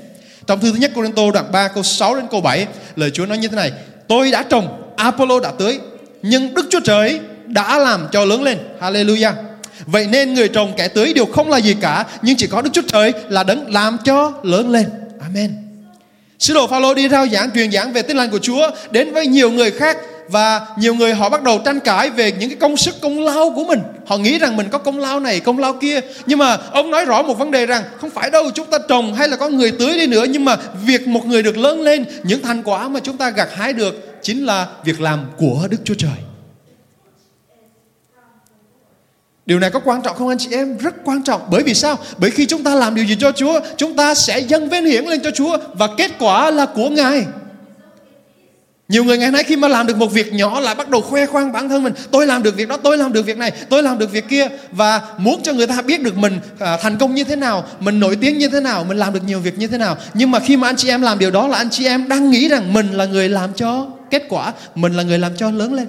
Trong 0.47 0.59
thư 0.59 0.71
thứ 0.71 0.77
nhất 0.77 0.91
Corinto 0.95 1.31
đoạn 1.33 1.51
3 1.51 1.67
câu 1.67 1.83
6 1.83 2.15
đến 2.15 2.25
câu 2.31 2.41
7 2.41 2.67
Lời 2.95 3.11
Chúa 3.11 3.25
nói 3.25 3.37
như 3.37 3.47
thế 3.47 3.55
này 3.55 3.71
Tôi 4.07 4.31
đã 4.31 4.43
trồng, 4.43 4.93
Apollo 4.95 5.39
đã 5.39 5.51
tưới 5.51 5.79
Nhưng 6.21 6.53
Đức 6.53 6.65
Chúa 6.69 6.79
Trời 6.79 7.19
đã 7.45 7.77
làm 7.77 8.07
cho 8.11 8.25
lớn 8.25 8.43
lên. 8.43 8.57
Hallelujah. 8.81 9.33
Vậy 9.85 10.07
nên 10.11 10.33
người 10.33 10.49
trồng 10.49 10.73
kẻ 10.77 10.87
tưới 10.87 11.13
đều 11.13 11.25
không 11.25 11.49
là 11.49 11.57
gì 11.57 11.75
cả 11.81 12.05
Nhưng 12.21 12.35
chỉ 12.35 12.47
có 12.47 12.61
Đức 12.61 12.69
Chúa 12.73 12.81
Trời 12.87 13.13
là 13.29 13.43
đấng 13.43 13.73
làm 13.73 13.97
cho 14.03 14.33
lớn 14.43 14.69
lên. 14.69 14.89
Amen. 15.21 15.51
Sứ 16.39 16.53
đồ 16.53 16.67
Phaolô 16.67 16.93
đi 16.93 17.09
rao 17.09 17.27
giảng 17.27 17.51
truyền 17.51 17.71
giảng 17.71 17.93
về 17.93 18.01
tin 18.01 18.17
lành 18.17 18.29
của 18.29 18.39
Chúa 18.39 18.69
đến 18.91 19.13
với 19.13 19.27
nhiều 19.27 19.51
người 19.51 19.71
khác 19.71 19.97
và 20.29 20.61
nhiều 20.77 20.95
người 20.95 21.13
họ 21.13 21.29
bắt 21.29 21.43
đầu 21.43 21.59
tranh 21.65 21.79
cãi 21.79 22.09
về 22.09 22.31
những 22.31 22.49
cái 22.49 22.57
công 22.59 22.77
sức 22.77 22.95
công 23.01 23.19
lao 23.25 23.51
của 23.55 23.63
mình 23.63 23.79
họ 24.05 24.17
nghĩ 24.17 24.39
rằng 24.39 24.57
mình 24.57 24.69
có 24.71 24.77
công 24.77 24.99
lao 24.99 25.19
này 25.19 25.39
công 25.39 25.59
lao 25.59 25.73
kia 25.73 26.01
nhưng 26.25 26.39
mà 26.39 26.57
ông 26.71 26.91
nói 26.91 27.05
rõ 27.05 27.21
một 27.21 27.37
vấn 27.37 27.51
đề 27.51 27.65
rằng 27.65 27.83
không 28.01 28.09
phải 28.09 28.29
đâu 28.29 28.51
chúng 28.53 28.67
ta 28.67 28.77
trồng 28.89 29.13
hay 29.13 29.27
là 29.27 29.35
có 29.37 29.49
người 29.49 29.71
tưới 29.71 29.93
đi 29.97 30.07
nữa 30.07 30.25
nhưng 30.29 30.45
mà 30.45 30.57
việc 30.85 31.07
một 31.07 31.25
người 31.25 31.43
được 31.43 31.57
lớn 31.57 31.81
lên 31.81 32.05
những 32.23 32.41
thành 32.41 32.63
quả 32.63 32.87
mà 32.87 32.99
chúng 32.99 33.17
ta 33.17 33.29
gặt 33.29 33.49
hái 33.55 33.73
được 33.73 34.19
chính 34.21 34.45
là 34.45 34.67
việc 34.83 35.01
làm 35.01 35.25
của 35.37 35.67
đức 35.69 35.77
chúa 35.83 35.95
trời 35.97 36.17
Điều 39.47 39.59
này 39.59 39.69
có 39.69 39.79
quan 39.79 40.01
trọng 40.01 40.15
không 40.15 40.27
anh 40.27 40.37
chị 40.37 40.47
em? 40.51 40.77
Rất 40.77 40.95
quan 41.05 41.23
trọng. 41.23 41.41
Bởi 41.51 41.63
vì 41.63 41.73
sao? 41.73 41.99
Bởi 42.17 42.31
khi 42.31 42.45
chúng 42.45 42.63
ta 42.63 42.75
làm 42.75 42.95
điều 42.95 43.05
gì 43.05 43.15
cho 43.19 43.31
Chúa, 43.31 43.59
chúng 43.77 43.95
ta 43.95 44.15
sẽ 44.15 44.39
dâng 44.39 44.69
vinh 44.69 44.85
hiển 44.85 45.05
lên 45.05 45.19
cho 45.23 45.31
Chúa 45.31 45.57
và 45.73 45.87
kết 45.97 46.11
quả 46.19 46.51
là 46.51 46.65
của 46.65 46.89
Ngài. 46.89 47.25
Nhiều 48.89 49.03
người 49.03 49.17
ngày 49.17 49.31
nay 49.31 49.43
khi 49.43 49.55
mà 49.55 49.67
làm 49.67 49.87
được 49.87 49.97
một 49.97 50.07
việc 50.07 50.33
nhỏ 50.33 50.59
lại 50.59 50.75
bắt 50.75 50.89
đầu 50.89 51.01
khoe 51.01 51.25
khoang 51.25 51.51
bản 51.51 51.69
thân 51.69 51.83
mình. 51.83 51.93
Tôi 52.11 52.27
làm 52.27 52.43
được 52.43 52.55
việc 52.55 52.67
đó, 52.67 52.77
tôi 52.77 52.97
làm 52.97 53.13
được 53.13 53.25
việc 53.25 53.37
này, 53.37 53.51
tôi 53.69 53.83
làm 53.83 53.97
được 53.97 54.11
việc 54.11 54.29
kia. 54.29 54.47
Và 54.71 55.01
muốn 55.17 55.41
cho 55.43 55.53
người 55.53 55.67
ta 55.67 55.81
biết 55.81 56.01
được 56.01 56.17
mình 56.17 56.39
à, 56.59 56.77
thành 56.77 56.97
công 56.97 57.15
như 57.15 57.23
thế 57.23 57.35
nào 57.35 57.65
Mình 57.79 57.99
nổi 57.99 58.17
tiếng 58.21 58.37
như 58.37 58.49
thế 58.49 58.59
nào, 58.59 58.83
mình 58.83 58.97
làm 58.97 59.13
được 59.13 59.23
nhiều 59.25 59.39
việc 59.39 59.57
như 59.57 59.67
thế 59.67 59.77
nào. 59.77 59.97
Nhưng 60.13 60.31
mà 60.31 60.39
khi 60.39 60.57
mà 60.57 60.69
anh 60.69 60.75
chị 60.75 60.89
em 60.89 61.01
làm 61.01 61.19
điều 61.19 61.31
đó 61.31 61.47
là 61.47 61.57
anh 61.57 61.69
chị 61.69 61.85
em 61.85 62.07
đang 62.07 62.31
nghĩ 62.31 62.49
rằng 62.49 62.73
mình 62.73 62.91
là 62.91 63.05
người 63.05 63.29
làm 63.29 63.53
cho 63.53 63.87
kết 64.11 64.23
quả 64.29 64.53
Mình 64.75 64.93
là 64.93 65.03
người 65.03 65.19
làm 65.19 65.35
cho 65.37 65.51
lớn 65.51 65.73
lên. 65.73 65.87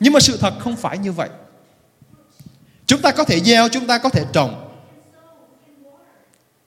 Nhưng 0.00 0.12
mà 0.12 0.20
sự 0.20 0.36
thật 0.40 0.54
không 0.58 0.76
phải 0.76 0.98
như 0.98 1.12
vậy. 1.12 1.28
Chúng 2.86 3.00
ta 3.00 3.10
có 3.10 3.24
thể 3.24 3.40
gieo, 3.40 3.68
chúng 3.68 3.86
ta 3.86 3.98
có 3.98 4.08
thể 4.08 4.24
trồng. 4.32 4.68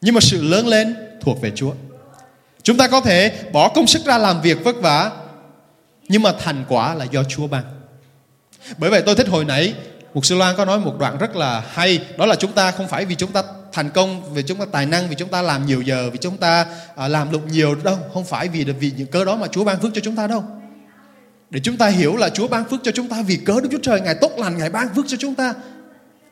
Nhưng 0.01 0.15
mà 0.15 0.21
sự 0.21 0.43
lớn 0.43 0.67
lên 0.67 0.95
thuộc 1.21 1.41
về 1.41 1.51
Chúa. 1.55 1.71
Chúng 2.63 2.77
ta 2.77 2.87
có 2.87 3.01
thể 3.01 3.33
bỏ 3.53 3.69
công 3.69 3.87
sức 3.87 4.05
ra 4.05 4.17
làm 4.17 4.41
việc 4.41 4.63
vất 4.63 4.75
vả 4.81 5.11
nhưng 6.11 6.21
mà 6.21 6.31
thành 6.39 6.65
quả 6.67 6.95
là 6.95 7.05
do 7.05 7.23
Chúa 7.23 7.47
ban. 7.47 7.63
Bởi 8.77 8.89
vậy 8.89 9.01
tôi 9.05 9.15
thích 9.15 9.27
hồi 9.27 9.45
nãy 9.45 9.73
Mục 10.13 10.25
sư 10.25 10.35
Loan 10.35 10.55
có 10.57 10.65
nói 10.65 10.79
một 10.79 10.95
đoạn 10.99 11.17
rất 11.17 11.35
là 11.35 11.63
hay. 11.73 11.99
Đó 12.17 12.25
là 12.25 12.35
chúng 12.35 12.51
ta 12.51 12.71
không 12.71 12.87
phải 12.87 13.05
vì 13.05 13.15
chúng 13.15 13.31
ta 13.31 13.43
thành 13.73 13.89
công 13.89 14.33
Vì 14.33 14.43
chúng 14.43 14.59
ta 14.59 14.65
tài 14.71 14.85
năng 14.85 15.09
Vì 15.09 15.15
chúng 15.15 15.29
ta 15.29 15.41
làm 15.41 15.65
nhiều 15.65 15.81
giờ 15.81 16.09
Vì 16.09 16.17
chúng 16.17 16.37
ta 16.37 16.65
à, 16.95 17.07
làm 17.07 17.31
lụng 17.31 17.51
nhiều 17.51 17.75
đâu. 17.75 17.97
Không 18.13 18.25
phải 18.25 18.47
vì 18.47 18.63
vì 18.63 18.91
những 18.97 19.07
cớ 19.07 19.25
đó 19.25 19.35
mà 19.35 19.47
Chúa 19.47 19.63
ban 19.63 19.79
phước 19.79 19.91
cho 19.93 20.01
chúng 20.03 20.15
ta 20.15 20.27
đâu. 20.27 20.43
Để 21.49 21.59
chúng 21.63 21.77
ta 21.77 21.87
hiểu 21.87 22.15
là 22.15 22.29
Chúa 22.29 22.47
ban 22.47 22.65
phước 22.69 22.79
cho 22.83 22.91
chúng 22.91 23.07
ta 23.07 23.21
Vì 23.21 23.35
cớ 23.35 23.61
Đức 23.61 23.69
Chúa 23.71 23.79
Trời 23.83 24.01
Ngài 24.01 24.15
tốt 24.15 24.31
lành 24.37 24.57
Ngài 24.57 24.69
ban 24.69 24.95
phước 24.95 25.05
cho 25.07 25.17
chúng 25.19 25.35
ta. 25.35 25.53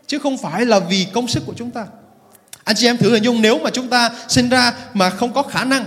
Chứ 0.07 0.19
không 0.19 0.37
phải 0.37 0.65
là 0.65 0.79
vì 0.79 1.07
công 1.13 1.27
sức 1.27 1.43
của 1.45 1.53
chúng 1.57 1.71
ta. 1.71 1.85
Anh 2.63 2.75
chị 2.75 2.87
em 2.87 2.97
thử 2.97 3.11
hình 3.11 3.23
dung 3.23 3.41
Nếu 3.41 3.59
mà 3.59 3.69
chúng 3.69 3.87
ta 3.87 4.11
sinh 4.27 4.49
ra 4.49 4.73
mà 4.93 5.09
không 5.09 5.33
có 5.33 5.43
khả 5.43 5.63
năng 5.63 5.85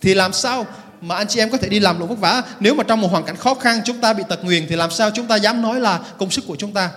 Thì 0.00 0.14
làm 0.14 0.32
sao 0.32 0.66
mà 1.02 1.16
anh 1.16 1.26
chị 1.28 1.40
em 1.40 1.50
có 1.50 1.58
thể 1.58 1.68
đi 1.68 1.80
làm 1.80 1.98
lụng 1.98 2.08
vất 2.08 2.18
vả 2.18 2.42
nếu 2.60 2.74
mà 2.74 2.84
trong 2.84 3.00
một 3.00 3.08
hoàn 3.10 3.24
cảnh 3.24 3.36
khó 3.36 3.54
khăn 3.54 3.80
chúng 3.84 4.00
ta 4.00 4.12
bị 4.12 4.22
tật 4.28 4.44
nguyền 4.44 4.66
thì 4.68 4.76
làm 4.76 4.90
sao 4.90 5.10
chúng 5.10 5.26
ta 5.26 5.36
dám 5.36 5.62
nói 5.62 5.80
là 5.80 6.00
công 6.18 6.30
sức 6.30 6.44
của 6.46 6.56
chúng 6.56 6.72
ta 6.72 6.90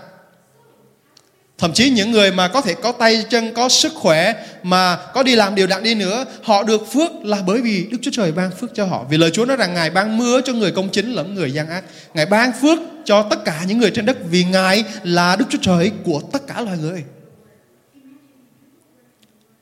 Thậm 1.57 1.73
chí 1.73 1.89
những 1.89 2.11
người 2.11 2.31
mà 2.31 2.47
có 2.47 2.61
thể 2.61 2.73
có 2.73 2.91
tay 2.91 3.25
chân, 3.29 3.53
có 3.53 3.69
sức 3.69 3.93
khỏe 3.95 4.45
mà 4.63 4.95
có 5.13 5.23
đi 5.23 5.35
làm 5.35 5.55
điều 5.55 5.67
đặn 5.67 5.83
đi 5.83 5.95
nữa, 5.95 6.25
họ 6.43 6.63
được 6.63 6.91
phước 6.91 7.11
là 7.23 7.41
bởi 7.47 7.61
vì 7.61 7.87
Đức 7.91 7.97
Chúa 8.01 8.11
Trời 8.13 8.31
ban 8.31 8.51
phước 8.51 8.71
cho 8.73 8.85
họ. 8.85 9.05
Vì 9.09 9.17
lời 9.17 9.31
Chúa 9.31 9.45
nói 9.45 9.57
rằng 9.57 9.73
Ngài 9.73 9.89
ban 9.89 10.17
mưa 10.17 10.41
cho 10.41 10.53
người 10.53 10.71
công 10.71 10.89
chính 10.89 11.13
lẫn 11.13 11.35
người 11.35 11.51
gian 11.51 11.69
ác. 11.69 11.83
Ngài 12.13 12.25
ban 12.25 12.51
phước 12.61 12.79
cho 13.05 13.23
tất 13.23 13.45
cả 13.45 13.63
những 13.67 13.77
người 13.77 13.91
trên 13.91 14.05
đất 14.05 14.17
vì 14.29 14.43
Ngài 14.43 14.83
là 15.03 15.35
Đức 15.35 15.45
Chúa 15.49 15.57
Trời 15.61 15.91
của 16.03 16.21
tất 16.31 16.47
cả 16.47 16.61
loài 16.61 16.77
người. 16.77 17.03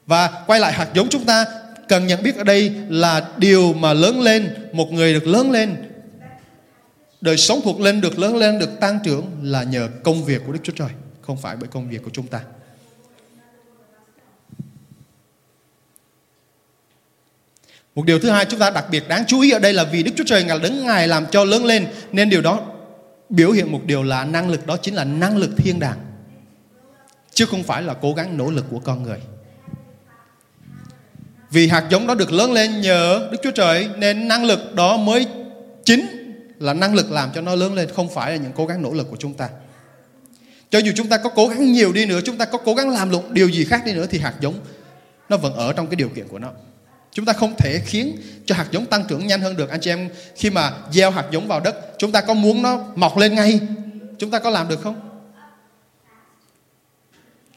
Và 0.06 0.30
quay 0.48 0.60
lại 0.60 0.74
hạt 0.74 0.88
giống 0.94 1.10
chúng 1.10 1.26
ta 1.26 1.46
cần 1.88 2.08
nhận 2.08 2.24
biết 2.24 2.38
ở 2.38 2.44
đây 2.44 2.72
là 2.90 3.30
điều 3.38 3.74
mà 3.74 3.94
lớn 3.94 4.22
lên, 4.22 4.54
một 4.72 4.92
người 4.92 5.14
được 5.14 5.28
lớn 5.28 5.52
lên 5.52 5.76
đời 7.22 7.38
sống 7.38 7.62
thuộc 7.64 7.80
linh 7.80 8.02
được 8.02 8.20
lớn 8.20 8.36
lên 8.36 8.60
được 8.60 8.80
tăng 8.80 9.00
trưởng 9.04 9.26
là 9.42 9.64
nhờ 9.64 9.90
công 10.04 10.26
việc 10.26 10.42
của 10.46 10.54
Đức 10.54 10.60
Chúa 10.64 10.74
Trời 10.76 10.90
không 11.22 11.38
phải 11.38 11.56
bởi 11.56 11.68
công 11.68 11.90
việc 11.90 12.04
của 12.04 12.10
chúng 12.14 12.28
ta 12.28 12.42
Một 17.96 18.06
điều 18.06 18.20
thứ 18.20 18.30
hai 18.30 18.46
chúng 18.46 18.60
ta 18.60 18.70
đặc 18.70 18.86
biệt 18.92 19.08
đáng 19.08 19.24
chú 19.28 19.42
ý 19.42 19.52
ở 19.52 19.60
đây 19.60 19.74
là 19.74 19.84
vì 19.84 20.04
Đức 20.04 20.12
Chúa 20.16 20.24
Trời 20.28 20.44
ngài 20.44 20.60
đứng 20.60 20.86
ngài 20.86 21.08
làm 21.08 21.26
cho 21.32 21.44
lớn 21.44 21.66
lên 21.66 21.88
nên 22.12 22.30
điều 22.30 22.42
đó 22.42 22.62
biểu 23.30 23.52
hiện 23.52 23.72
một 23.72 23.82
điều 23.86 24.04
là 24.04 24.26
năng 24.26 24.50
lực 24.50 24.68
đó 24.68 24.78
chính 24.78 24.96
là 24.96 25.04
năng 25.04 25.38
lực 25.38 25.50
thiên 25.58 25.80
đàng 25.80 26.00
chứ 27.34 27.46
không 27.46 27.64
phải 27.64 27.82
là 27.82 27.94
cố 27.94 28.14
gắng 28.14 28.38
nỗ 28.38 28.52
lực 28.52 28.66
của 28.70 28.80
con 28.80 29.04
người. 29.04 29.20
Vì 31.54 31.68
hạt 31.68 31.88
giống 31.90 32.08
đó 32.08 32.16
được 32.16 32.32
lớn 32.32 32.54
lên 32.54 32.82
nhờ 32.82 33.30
Đức 33.32 33.38
Chúa 33.44 33.52
Trời 33.52 33.90
nên 33.98 34.28
năng 34.28 34.46
lực 34.46 34.76
đó 34.76 34.98
mới 34.98 35.26
chính 35.86 36.06
là 36.60 36.74
năng 36.74 36.96
lực 36.96 37.12
làm 37.12 37.30
cho 37.36 37.42
nó 37.42 37.56
lớn 37.56 37.74
lên 37.74 37.90
không 37.96 38.10
phải 38.10 38.32
là 38.32 38.38
những 38.38 38.52
cố 38.56 38.66
gắng 38.66 38.82
nỗ 38.82 38.94
lực 38.94 39.08
của 39.10 39.18
chúng 39.20 39.34
ta. 39.34 39.50
Cho 40.70 40.80
dù 40.80 40.92
chúng 40.96 41.10
ta 41.10 41.18
có 41.18 41.30
cố 41.30 41.48
gắng 41.48 41.72
nhiều 41.72 41.94
đi 41.94 42.06
nữa, 42.06 42.20
chúng 42.26 42.38
ta 42.38 42.46
có 42.46 42.58
cố 42.58 42.74
gắng 42.74 42.90
làm 42.90 43.10
lụng 43.10 43.34
điều 43.34 43.50
gì 43.50 43.66
khác 43.66 43.82
đi 43.86 43.94
nữa 43.94 44.06
thì 44.10 44.20
hạt 44.20 44.34
giống 44.42 44.54
nó 45.30 45.38
vẫn 45.38 45.54
ở 45.54 45.74
trong 45.74 45.88
cái 45.88 45.96
điều 45.96 46.10
kiện 46.10 46.28
của 46.28 46.40
nó. 46.40 46.52
Chúng 47.12 47.26
ta 47.26 47.34
không 47.34 47.54
thể 47.58 47.82
khiến 47.86 48.18
cho 48.46 48.56
hạt 48.56 48.68
giống 48.72 48.86
tăng 48.86 49.06
trưởng 49.08 49.28
nhanh 49.28 49.42
hơn 49.42 49.58
được. 49.58 49.70
Anh 49.70 49.82
chị 49.82 49.92
em 49.92 50.10
khi 50.36 50.50
mà 50.50 50.74
gieo 50.92 51.12
hạt 51.12 51.26
giống 51.32 51.48
vào 51.48 51.60
đất, 51.60 51.76
chúng 51.98 52.12
ta 52.12 52.22
có 52.22 52.34
muốn 52.34 52.62
nó 52.62 52.84
mọc 52.96 53.18
lên 53.18 53.36
ngay, 53.36 53.60
chúng 54.18 54.32
ta 54.32 54.40
có 54.40 54.50
làm 54.50 54.68
được 54.68 54.82
không? 54.82 54.96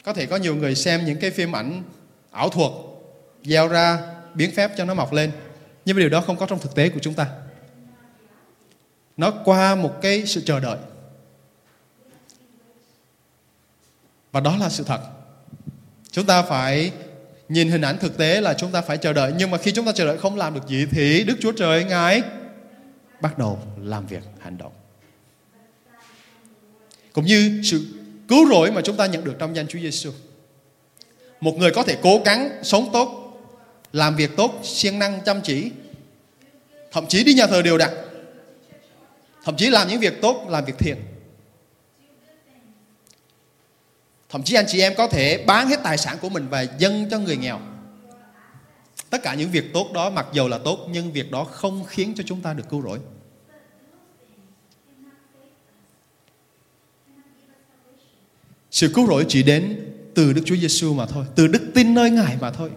Có 0.03 0.13
thể 0.13 0.25
có 0.25 0.37
nhiều 0.37 0.55
người 0.55 0.75
xem 0.75 1.05
những 1.05 1.17
cái 1.17 1.31
phim 1.31 1.55
ảnh 1.55 1.83
ảo 2.31 2.49
thuật 2.49 2.71
gieo 3.43 3.67
ra 3.67 3.99
biến 4.33 4.51
phép 4.55 4.71
cho 4.77 4.85
nó 4.85 4.93
mọc 4.93 5.13
lên. 5.13 5.31
Nhưng 5.85 5.95
mà 5.95 5.99
điều 5.99 6.09
đó 6.09 6.21
không 6.21 6.37
có 6.37 6.45
trong 6.45 6.59
thực 6.59 6.75
tế 6.75 6.89
của 6.89 6.99
chúng 7.01 7.13
ta. 7.13 7.27
Nó 9.17 9.31
qua 9.45 9.75
một 9.75 10.01
cái 10.01 10.25
sự 10.25 10.41
chờ 10.45 10.59
đợi. 10.59 10.77
Và 14.31 14.39
đó 14.39 14.57
là 14.57 14.69
sự 14.69 14.83
thật. 14.83 14.99
Chúng 16.11 16.25
ta 16.25 16.41
phải 16.41 16.91
nhìn 17.49 17.69
hình 17.69 17.81
ảnh 17.81 17.97
thực 17.97 18.17
tế 18.17 18.41
là 18.41 18.53
chúng 18.53 18.71
ta 18.71 18.81
phải 18.81 18.97
chờ 18.97 19.13
đợi. 19.13 19.33
Nhưng 19.37 19.51
mà 19.51 19.57
khi 19.57 19.71
chúng 19.71 19.85
ta 19.85 19.91
chờ 19.91 20.05
đợi 20.05 20.17
không 20.17 20.37
làm 20.37 20.53
được 20.53 20.67
gì 20.67 20.87
thì 20.91 21.23
Đức 21.23 21.35
Chúa 21.41 21.51
Trời 21.51 21.83
Ngài 21.83 22.21
bắt 23.21 23.37
đầu 23.37 23.59
làm 23.77 24.07
việc, 24.07 24.23
hành 24.39 24.57
động. 24.57 24.71
Cũng 27.13 27.25
như 27.25 27.61
sự 27.63 27.85
cứu 28.27 28.49
rỗi 28.49 28.71
mà 28.71 28.81
chúng 28.81 28.97
ta 28.97 29.05
nhận 29.05 29.23
được 29.23 29.35
trong 29.39 29.55
danh 29.55 29.67
Chúa 29.67 29.79
Giêsu. 29.79 30.11
Một 31.41 31.57
người 31.57 31.71
có 31.71 31.83
thể 31.83 31.97
cố 32.01 32.21
gắng 32.25 32.59
sống 32.63 32.89
tốt, 32.93 33.26
làm 33.93 34.15
việc 34.15 34.35
tốt, 34.37 34.59
siêng 34.63 34.99
năng, 34.99 35.21
chăm 35.25 35.41
chỉ, 35.43 35.71
thậm 36.91 37.07
chí 37.07 37.23
đi 37.23 37.33
nhà 37.33 37.47
thờ 37.47 37.61
đều 37.61 37.77
đặn, 37.77 37.91
thậm 39.43 39.57
chí 39.57 39.69
làm 39.69 39.87
những 39.87 39.99
việc 39.99 40.21
tốt, 40.21 40.45
làm 40.49 40.65
việc 40.65 40.77
thiện 40.77 40.97
Thậm 44.29 44.43
chí 44.43 44.55
anh 44.55 44.65
chị 44.67 44.81
em 44.81 44.93
có 44.97 45.07
thể 45.07 45.43
bán 45.47 45.69
hết 45.69 45.79
tài 45.83 45.97
sản 45.97 46.17
của 46.21 46.29
mình 46.29 46.47
và 46.49 46.61
dâng 46.61 47.07
cho 47.11 47.19
người 47.19 47.37
nghèo. 47.37 47.59
Tất 49.09 49.23
cả 49.23 49.33
những 49.33 49.51
việc 49.51 49.73
tốt 49.73 49.91
đó 49.93 50.09
mặc 50.09 50.27
dầu 50.33 50.47
là 50.47 50.57
tốt 50.57 50.87
nhưng 50.91 51.11
việc 51.11 51.31
đó 51.31 51.43
không 51.43 51.83
khiến 51.87 52.13
cho 52.17 52.23
chúng 52.27 52.41
ta 52.41 52.53
được 52.53 52.63
cứu 52.69 52.81
rỗi. 52.81 52.99
Sự 58.71 58.91
cứu 58.93 59.07
rỗi 59.07 59.25
chỉ 59.27 59.43
đến 59.43 59.93
từ 60.15 60.33
Đức 60.33 60.41
Chúa 60.45 60.55
Giêsu 60.55 60.93
mà 60.93 61.05
thôi, 61.05 61.25
từ 61.35 61.47
đức 61.47 61.71
tin 61.75 61.93
nơi 61.93 62.09
Ngài 62.09 62.37
mà 62.41 62.51
thôi. 62.51 62.69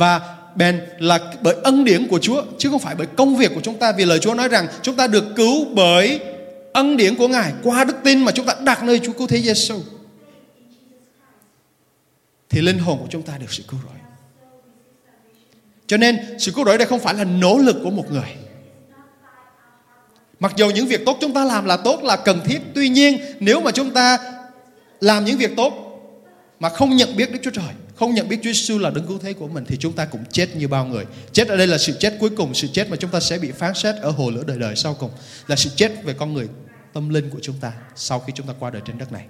Và 0.00 0.36
bèn 0.54 0.80
là 0.98 1.18
bởi 1.42 1.54
ân 1.62 1.84
điển 1.84 2.08
của 2.08 2.18
Chúa 2.18 2.42
chứ 2.58 2.68
không 2.70 2.78
phải 2.78 2.94
bởi 2.94 3.06
công 3.06 3.36
việc 3.36 3.50
của 3.54 3.60
chúng 3.60 3.78
ta 3.78 3.92
vì 3.92 4.04
lời 4.04 4.18
Chúa 4.18 4.34
nói 4.34 4.48
rằng 4.48 4.66
chúng 4.82 4.96
ta 4.96 5.06
được 5.06 5.24
cứu 5.36 5.64
bởi 5.74 6.20
ân 6.72 6.96
điển 6.96 7.14
của 7.14 7.28
Ngài 7.28 7.52
qua 7.62 7.84
đức 7.84 7.96
tin 8.04 8.24
mà 8.24 8.32
chúng 8.32 8.46
ta 8.46 8.54
đặt 8.64 8.84
nơi 8.84 8.98
Chúa 8.98 9.12
cứu 9.12 9.26
thế 9.26 9.40
Giêsu 9.40 9.80
thì 12.50 12.60
linh 12.60 12.78
hồn 12.78 12.98
của 12.98 13.06
chúng 13.10 13.22
ta 13.22 13.38
được 13.38 13.52
sự 13.52 13.62
cứu 13.68 13.80
rỗi. 13.84 13.98
Cho 15.86 15.96
nên 15.96 16.38
sự 16.38 16.52
cứu 16.52 16.64
rỗi 16.64 16.78
đây 16.78 16.86
không 16.86 17.00
phải 17.00 17.14
là 17.14 17.24
nỗ 17.24 17.58
lực 17.58 17.76
của 17.84 17.90
một 17.90 18.10
người. 18.10 18.36
Mặc 20.40 20.52
dù 20.56 20.70
những 20.70 20.86
việc 20.86 21.06
tốt 21.06 21.18
chúng 21.20 21.34
ta 21.34 21.44
làm 21.44 21.64
là 21.64 21.76
tốt 21.76 22.00
là 22.02 22.16
cần 22.16 22.40
thiết, 22.44 22.60
tuy 22.74 22.88
nhiên 22.88 23.20
nếu 23.40 23.60
mà 23.60 23.70
chúng 23.70 23.90
ta 23.90 24.18
làm 25.00 25.24
những 25.24 25.38
việc 25.38 25.56
tốt 25.56 25.72
mà 26.60 26.68
không 26.68 26.96
nhận 26.96 27.16
biết 27.16 27.32
Đức 27.32 27.38
Chúa 27.42 27.50
Trời, 27.50 27.74
không 28.00 28.14
nhận 28.14 28.28
biết 28.28 28.36
Chúa 28.42 28.52
Giêsu 28.52 28.78
là 28.78 28.90
đấng 28.90 29.06
cứu 29.06 29.18
thế 29.18 29.32
của 29.32 29.48
mình 29.48 29.64
thì 29.68 29.76
chúng 29.76 29.92
ta 29.92 30.04
cũng 30.04 30.24
chết 30.32 30.56
như 30.56 30.68
bao 30.68 30.84
người. 30.86 31.06
Chết 31.32 31.48
ở 31.48 31.56
đây 31.56 31.66
là 31.66 31.78
sự 31.78 31.92
chết 31.98 32.16
cuối 32.20 32.30
cùng, 32.30 32.54
sự 32.54 32.68
chết 32.72 32.90
mà 32.90 32.96
chúng 32.96 33.10
ta 33.10 33.20
sẽ 33.20 33.38
bị 33.38 33.52
phán 33.52 33.74
xét 33.74 33.96
ở 33.96 34.10
hồ 34.10 34.30
lửa 34.30 34.42
đời 34.46 34.58
đời 34.58 34.76
sau 34.76 34.94
cùng, 34.94 35.10
là 35.46 35.56
sự 35.56 35.70
chết 35.76 35.92
về 36.04 36.14
con 36.14 36.34
người 36.34 36.48
tâm 36.92 37.08
linh 37.08 37.30
của 37.30 37.38
chúng 37.42 37.56
ta 37.60 37.72
sau 37.96 38.20
khi 38.20 38.32
chúng 38.36 38.46
ta 38.46 38.52
qua 38.58 38.70
đời 38.70 38.82
trên 38.86 38.98
đất 38.98 39.12
này. 39.12 39.24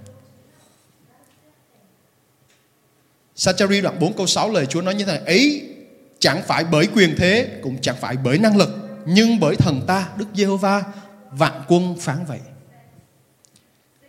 Sachari 3.37 3.81
đoạn 3.81 3.99
4 4.00 4.12
câu 4.12 4.27
6 4.27 4.53
lời 4.53 4.67
Chúa 4.67 4.83
nói 4.83 4.95
như 4.95 5.05
thế 5.05 5.12
này 5.12 5.23
ấy 5.27 5.62
chẳng 6.19 6.43
phải 6.43 6.65
bởi 6.65 6.87
quyền 6.95 7.17
thế 7.17 7.61
cũng 7.62 7.81
chẳng 7.81 7.97
phải 8.00 8.17
bởi 8.25 8.39
năng 8.39 8.57
lực 8.57 8.69
nhưng 9.07 9.41
bởi 9.41 9.57
thần 9.57 9.83
ta 9.87 10.09
Đức 10.17 10.27
Giê-hô-va 10.35 10.85
vạn 11.31 11.62
quân 11.69 11.97
phán 12.00 12.25
vậy. 12.29 12.41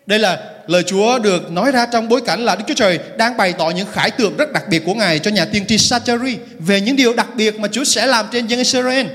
Đây 0.05 0.19
là 0.19 0.50
lời 0.67 0.83
Chúa 0.83 1.19
được 1.19 1.51
nói 1.51 1.71
ra 1.71 1.85
trong 1.85 2.09
bối 2.09 2.21
cảnh 2.25 2.45
là 2.45 2.55
Đức 2.55 2.63
Chúa 2.67 2.73
Trời 2.73 2.99
đang 3.17 3.37
bày 3.37 3.53
tỏ 3.53 3.69
những 3.69 3.87
khải 3.91 4.11
tượng 4.11 4.37
rất 4.37 4.51
đặc 4.51 4.63
biệt 4.69 4.83
của 4.85 4.93
Ngài 4.93 5.19
cho 5.19 5.31
nhà 5.31 5.45
tiên 5.45 5.65
tri 5.67 5.77
Sachari 5.77 6.37
về 6.59 6.81
những 6.81 6.95
điều 6.95 7.13
đặc 7.13 7.27
biệt 7.35 7.59
mà 7.59 7.67
Chúa 7.67 7.83
sẽ 7.83 8.05
làm 8.05 8.25
trên 8.31 8.47
dân 8.47 8.59
Israel. 8.59 9.07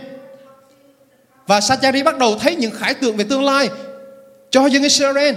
Và 1.47 1.61
Sachari 1.61 2.03
bắt 2.03 2.19
đầu 2.19 2.39
thấy 2.39 2.57
những 2.57 2.71
khải 2.71 2.95
tượng 2.95 3.17
về 3.17 3.25
tương 3.25 3.45
lai 3.45 3.69
cho 4.51 4.67
dân 4.67 4.83
Israel. 4.83 5.35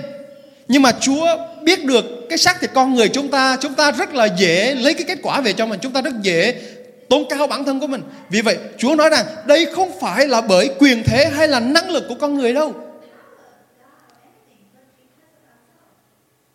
Nhưng 0.67 0.81
mà 0.81 0.91
Chúa 1.01 1.25
biết 1.63 1.85
được 1.85 2.05
cái 2.29 2.37
xác 2.37 2.61
thịt 2.61 2.69
con 2.73 2.95
người 2.95 3.09
chúng 3.09 3.27
ta 3.27 3.57
chúng 3.61 3.73
ta 3.73 3.91
rất 3.91 4.13
là 4.13 4.25
dễ 4.25 4.75
lấy 4.75 4.93
cái 4.93 5.03
kết 5.03 5.17
quả 5.23 5.41
về 5.41 5.53
cho 5.53 5.65
mình, 5.65 5.79
chúng 5.81 5.93
ta 5.93 6.01
rất 6.01 6.13
dễ 6.21 6.55
tôn 7.09 7.23
cao 7.29 7.47
bản 7.47 7.65
thân 7.65 7.79
của 7.79 7.87
mình 7.87 8.01
vì 8.29 8.41
vậy, 8.41 8.57
Chúa 8.77 8.95
nói 8.95 9.09
rằng 9.09 9.25
đây 9.45 9.65
không 9.75 9.91
phải 10.01 10.27
là 10.27 10.41
bởi 10.41 10.69
quyền 10.79 11.03
thế 11.05 11.31
hay 11.35 11.47
là 11.47 11.59
năng 11.59 11.89
lực 11.89 12.05
của 12.09 12.15
con 12.15 12.35
người 12.35 12.53
đâu 12.53 12.73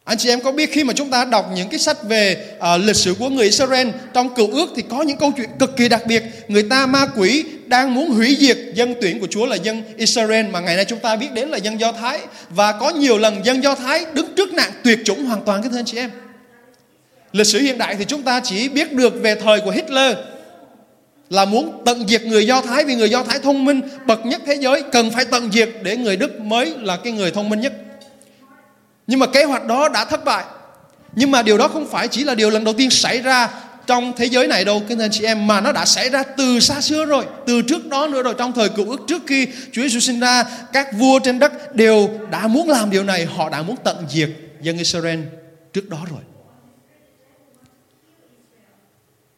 Anh 0.04 0.18
chị 0.18 0.28
em 0.28 0.40
có 0.40 0.52
biết 0.52 0.72
khi 0.72 0.84
mà 0.84 0.92
chúng 0.92 1.10
ta 1.10 1.24
đọc 1.24 1.50
những 1.54 1.68
cái 1.68 1.78
sách 1.78 1.96
về 2.08 2.46
uh, 2.56 2.80
lịch 2.84 2.96
sử 2.96 3.14
của 3.18 3.28
người 3.28 3.44
Israel 3.44 3.88
trong 4.14 4.34
cựu 4.34 4.50
ước 4.50 4.72
thì 4.76 4.82
có 4.82 5.02
những 5.02 5.16
câu 5.16 5.32
chuyện 5.36 5.48
cực 5.58 5.76
kỳ 5.76 5.88
đặc 5.88 6.06
biệt. 6.06 6.22
Người 6.48 6.62
ta 6.62 6.86
ma 6.86 7.06
quỷ 7.16 7.44
đang 7.66 7.94
muốn 7.94 8.10
hủy 8.10 8.36
diệt 8.40 8.58
dân 8.74 8.94
tuyển 9.00 9.20
của 9.20 9.26
Chúa 9.30 9.46
là 9.46 9.56
dân 9.56 9.82
Israel 9.96 10.46
mà 10.46 10.60
ngày 10.60 10.76
nay 10.76 10.84
chúng 10.84 10.98
ta 10.98 11.16
biết 11.16 11.32
đến 11.32 11.48
là 11.48 11.56
dân 11.56 11.80
Do 11.80 11.92
Thái. 11.92 12.20
Và 12.50 12.72
có 12.72 12.90
nhiều 12.90 13.18
lần 13.18 13.44
dân 13.44 13.62
Do 13.62 13.74
Thái 13.74 14.04
đứng 14.14 14.34
trước 14.36 14.52
nạn 14.52 14.70
tuyệt 14.84 14.98
chủng 15.04 15.24
hoàn 15.24 15.44
toàn 15.44 15.62
cái 15.62 15.70
thưa 15.70 15.78
anh 15.78 15.84
chị 15.84 15.96
em. 15.96 16.10
Lịch 17.32 17.46
sử 17.46 17.58
hiện 17.58 17.78
đại 17.78 17.96
thì 17.98 18.04
chúng 18.04 18.22
ta 18.22 18.40
chỉ 18.44 18.68
biết 18.68 18.92
được 18.92 19.14
về 19.22 19.34
thời 19.34 19.60
của 19.60 19.70
Hitler 19.70 20.16
là 21.30 21.44
muốn 21.44 21.82
tận 21.84 22.08
diệt 22.08 22.22
người 22.22 22.46
Do 22.46 22.60
Thái 22.60 22.84
vì 22.84 22.94
người 22.94 23.10
Do 23.10 23.22
Thái 23.22 23.38
thông 23.38 23.64
minh 23.64 23.80
bậc 24.06 24.26
nhất 24.26 24.42
thế 24.46 24.54
giới 24.54 24.82
cần 24.92 25.10
phải 25.10 25.24
tận 25.24 25.50
diệt 25.52 25.70
để 25.82 25.96
người 25.96 26.16
Đức 26.16 26.40
mới 26.40 26.74
là 26.80 26.96
cái 26.96 27.12
người 27.12 27.30
thông 27.30 27.48
minh 27.48 27.60
nhất. 27.60 27.72
Nhưng 29.06 29.18
mà 29.18 29.26
kế 29.26 29.44
hoạch 29.44 29.66
đó 29.66 29.88
đã 29.88 30.04
thất 30.04 30.24
bại. 30.24 30.44
Nhưng 31.12 31.30
mà 31.30 31.42
điều 31.42 31.58
đó 31.58 31.68
không 31.68 31.86
phải 31.90 32.08
chỉ 32.08 32.24
là 32.24 32.34
điều 32.34 32.50
lần 32.50 32.64
đầu 32.64 32.74
tiên 32.74 32.90
xảy 32.90 33.20
ra 33.20 33.50
trong 33.86 34.12
thế 34.16 34.24
giới 34.24 34.46
này 34.46 34.64
đâu. 34.64 34.82
Các 34.88 34.98
anh 34.98 35.10
chị 35.12 35.24
em, 35.24 35.46
mà 35.46 35.60
nó 35.60 35.72
đã 35.72 35.84
xảy 35.84 36.10
ra 36.10 36.22
từ 36.22 36.60
xa 36.60 36.80
xưa 36.80 37.04
rồi, 37.04 37.24
từ 37.46 37.62
trước 37.62 37.86
đó 37.86 38.06
nữa 38.06 38.22
rồi. 38.22 38.34
Trong 38.38 38.52
thời 38.52 38.68
cựu 38.68 38.90
ước 38.90 39.00
trước 39.08 39.22
khi 39.26 39.48
Chúa 39.72 39.82
Giêsu 39.82 40.00
sinh 40.00 40.20
ra, 40.20 40.44
các 40.72 40.88
vua 40.98 41.18
trên 41.18 41.38
đất 41.38 41.76
đều 41.76 42.08
đã 42.30 42.46
muốn 42.46 42.68
làm 42.68 42.90
điều 42.90 43.04
này. 43.04 43.24
Họ 43.24 43.48
đã 43.48 43.62
muốn 43.62 43.76
tận 43.84 43.96
diệt 44.10 44.30
dân 44.60 44.78
Israel 44.78 45.20
trước 45.72 45.88
đó 45.88 45.98
rồi. 46.10 46.20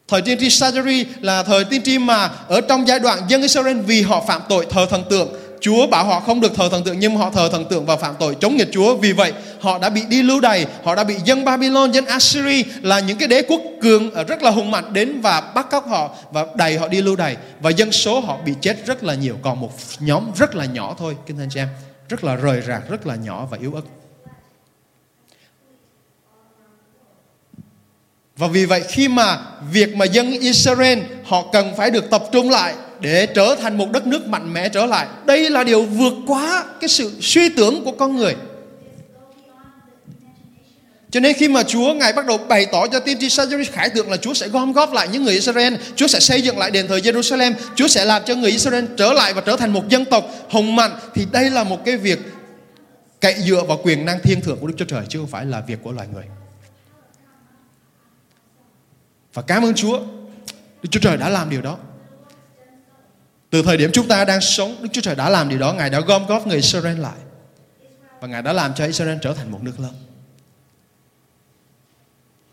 Thời 0.07 0.21
tiên 0.21 0.37
tri 0.39 0.47
Sajari 0.47 1.05
là 1.21 1.43
thời 1.43 1.63
tiên 1.63 1.81
tri 1.83 1.97
mà 1.97 2.29
ở 2.47 2.61
trong 2.61 2.87
giai 2.87 2.99
đoạn 2.99 3.19
dân 3.27 3.41
Israel 3.41 3.79
vì 3.79 4.01
họ 4.01 4.23
phạm 4.27 4.41
tội 4.49 4.67
thờ 4.69 4.85
thần 4.89 5.03
tượng 5.09 5.33
Chúa 5.61 5.87
bảo 5.87 6.05
họ 6.05 6.19
không 6.19 6.41
được 6.41 6.55
thờ 6.55 6.69
thần 6.71 6.83
tượng 6.83 6.99
nhưng 6.99 7.17
họ 7.17 7.29
thờ 7.29 7.49
thần 7.51 7.65
tượng 7.65 7.85
và 7.85 7.95
phạm 7.95 8.15
tội 8.19 8.35
chống 8.39 8.57
nghịch 8.57 8.69
Chúa. 8.71 8.95
Vì 8.95 9.11
vậy 9.11 9.33
họ 9.59 9.79
đã 9.79 9.89
bị 9.89 10.01
đi 10.09 10.23
lưu 10.23 10.39
đày, 10.39 10.65
họ 10.83 10.95
đã 10.95 11.03
bị 11.03 11.15
dân 11.25 11.45
Babylon, 11.45 11.91
dân 11.91 12.05
Assyria 12.05 12.63
là 12.81 12.99
những 12.99 13.17
cái 13.17 13.27
đế 13.27 13.41
quốc 13.41 13.61
cường 13.81 14.11
ờ, 14.11 14.23
rất 14.23 14.43
là 14.43 14.51
hùng 14.51 14.71
mạnh 14.71 14.93
đến 14.93 15.21
và 15.21 15.41
bắt 15.41 15.67
cóc 15.71 15.87
họ 15.87 16.15
và 16.31 16.45
đầy 16.55 16.77
họ 16.77 16.87
đi 16.87 17.01
lưu 17.01 17.15
đày 17.15 17.37
và 17.59 17.69
dân 17.69 17.91
số 17.91 18.19
họ 18.19 18.37
bị 18.45 18.53
chết 18.61 18.85
rất 18.85 19.03
là 19.03 19.13
nhiều. 19.13 19.37
Còn 19.41 19.61
một 19.61 19.71
nhóm 19.99 20.23
rất 20.35 20.55
là 20.55 20.65
nhỏ 20.65 20.95
thôi, 20.99 21.15
kính 21.25 21.39
anh 21.39 21.49
chị 21.49 21.59
em, 21.59 21.67
rất 22.09 22.23
là 22.23 22.35
rời 22.35 22.61
rạc, 22.67 22.89
rất 22.89 23.07
là 23.07 23.15
nhỏ 23.15 23.47
và 23.51 23.57
yếu 23.61 23.73
ớt. 23.73 23.81
Và 28.37 28.47
vì 28.47 28.65
vậy 28.65 28.83
khi 28.89 29.07
mà 29.07 29.39
việc 29.71 29.95
mà 29.95 30.05
dân 30.05 30.31
Israel 30.31 30.99
họ 31.23 31.43
cần 31.51 31.73
phải 31.77 31.91
được 31.91 32.09
tập 32.09 32.23
trung 32.31 32.49
lại 32.49 32.73
để 32.99 33.25
trở 33.25 33.55
thành 33.55 33.77
một 33.77 33.91
đất 33.91 34.07
nước 34.07 34.27
mạnh 34.27 34.53
mẽ 34.53 34.69
trở 34.69 34.85
lại. 34.85 35.07
Đây 35.25 35.49
là 35.49 35.63
điều 35.63 35.83
vượt 35.83 36.13
quá 36.27 36.65
cái 36.81 36.87
sự 36.87 37.11
suy 37.21 37.49
tưởng 37.49 37.83
của 37.83 37.91
con 37.91 38.15
người. 38.15 38.35
Cho 41.11 41.19
nên 41.19 41.33
khi 41.33 41.47
mà 41.47 41.63
Chúa 41.63 41.93
Ngài 41.93 42.13
bắt 42.13 42.25
đầu 42.25 42.37
bày 42.37 42.65
tỏ 42.71 42.87
cho 42.87 42.99
tiên 42.99 43.17
tri 43.19 43.27
Sajari 43.27 43.65
khải 43.71 43.89
tượng 43.89 44.11
là 44.11 44.17
Chúa 44.17 44.33
sẽ 44.33 44.47
gom 44.47 44.73
góp 44.73 44.93
lại 44.93 45.07
những 45.11 45.23
người 45.23 45.33
Israel, 45.33 45.73
Chúa 45.95 46.07
sẽ 46.07 46.19
xây 46.19 46.41
dựng 46.41 46.57
lại 46.57 46.71
đền 46.71 46.87
thờ 46.87 46.97
Jerusalem, 46.97 47.53
Chúa 47.75 47.87
sẽ 47.87 48.05
làm 48.05 48.21
cho 48.25 48.35
người 48.35 48.51
Israel 48.51 48.85
trở 48.97 49.13
lại 49.13 49.33
và 49.33 49.41
trở 49.41 49.55
thành 49.55 49.73
một 49.73 49.89
dân 49.89 50.05
tộc 50.05 50.25
hùng 50.49 50.75
mạnh 50.75 50.91
thì 51.13 51.27
đây 51.31 51.49
là 51.49 51.63
một 51.63 51.85
cái 51.85 51.97
việc 51.97 52.19
cậy 53.21 53.35
dựa 53.47 53.63
vào 53.63 53.79
quyền 53.83 54.05
năng 54.05 54.19
thiên 54.23 54.41
thượng 54.41 54.59
của 54.59 54.67
Đức 54.67 54.73
Chúa 54.77 54.85
Trời 54.85 55.05
chứ 55.09 55.19
không 55.19 55.27
phải 55.27 55.45
là 55.45 55.61
việc 55.67 55.79
của 55.83 55.91
loài 55.91 56.07
người. 56.13 56.23
Và 59.33 59.41
cảm 59.41 59.63
ơn 59.63 59.73
Chúa, 59.73 59.99
Đức 60.83 60.89
Chúa 60.91 60.99
Trời 60.99 61.17
đã 61.17 61.29
làm 61.29 61.49
điều 61.49 61.61
đó. 61.61 61.77
Từ 63.49 63.61
thời 63.61 63.77
điểm 63.77 63.89
chúng 63.93 64.07
ta 64.07 64.25
đang 64.25 64.41
sống, 64.41 64.75
Đức 64.81 64.89
Chúa 64.93 65.01
Trời 65.01 65.15
đã 65.15 65.29
làm 65.29 65.49
điều 65.49 65.59
đó, 65.59 65.73
Ngài 65.73 65.89
đã 65.89 65.99
gom 65.99 66.25
góp 66.25 66.47
người 66.47 66.55
Israel 66.55 66.99
lại. 66.99 67.17
Và 68.21 68.27
Ngài 68.27 68.41
đã 68.41 68.53
làm 68.53 68.73
cho 68.73 68.85
Israel 68.85 69.17
trở 69.21 69.33
thành 69.33 69.51
một 69.51 69.63
nước 69.63 69.79
lớn. 69.79 69.93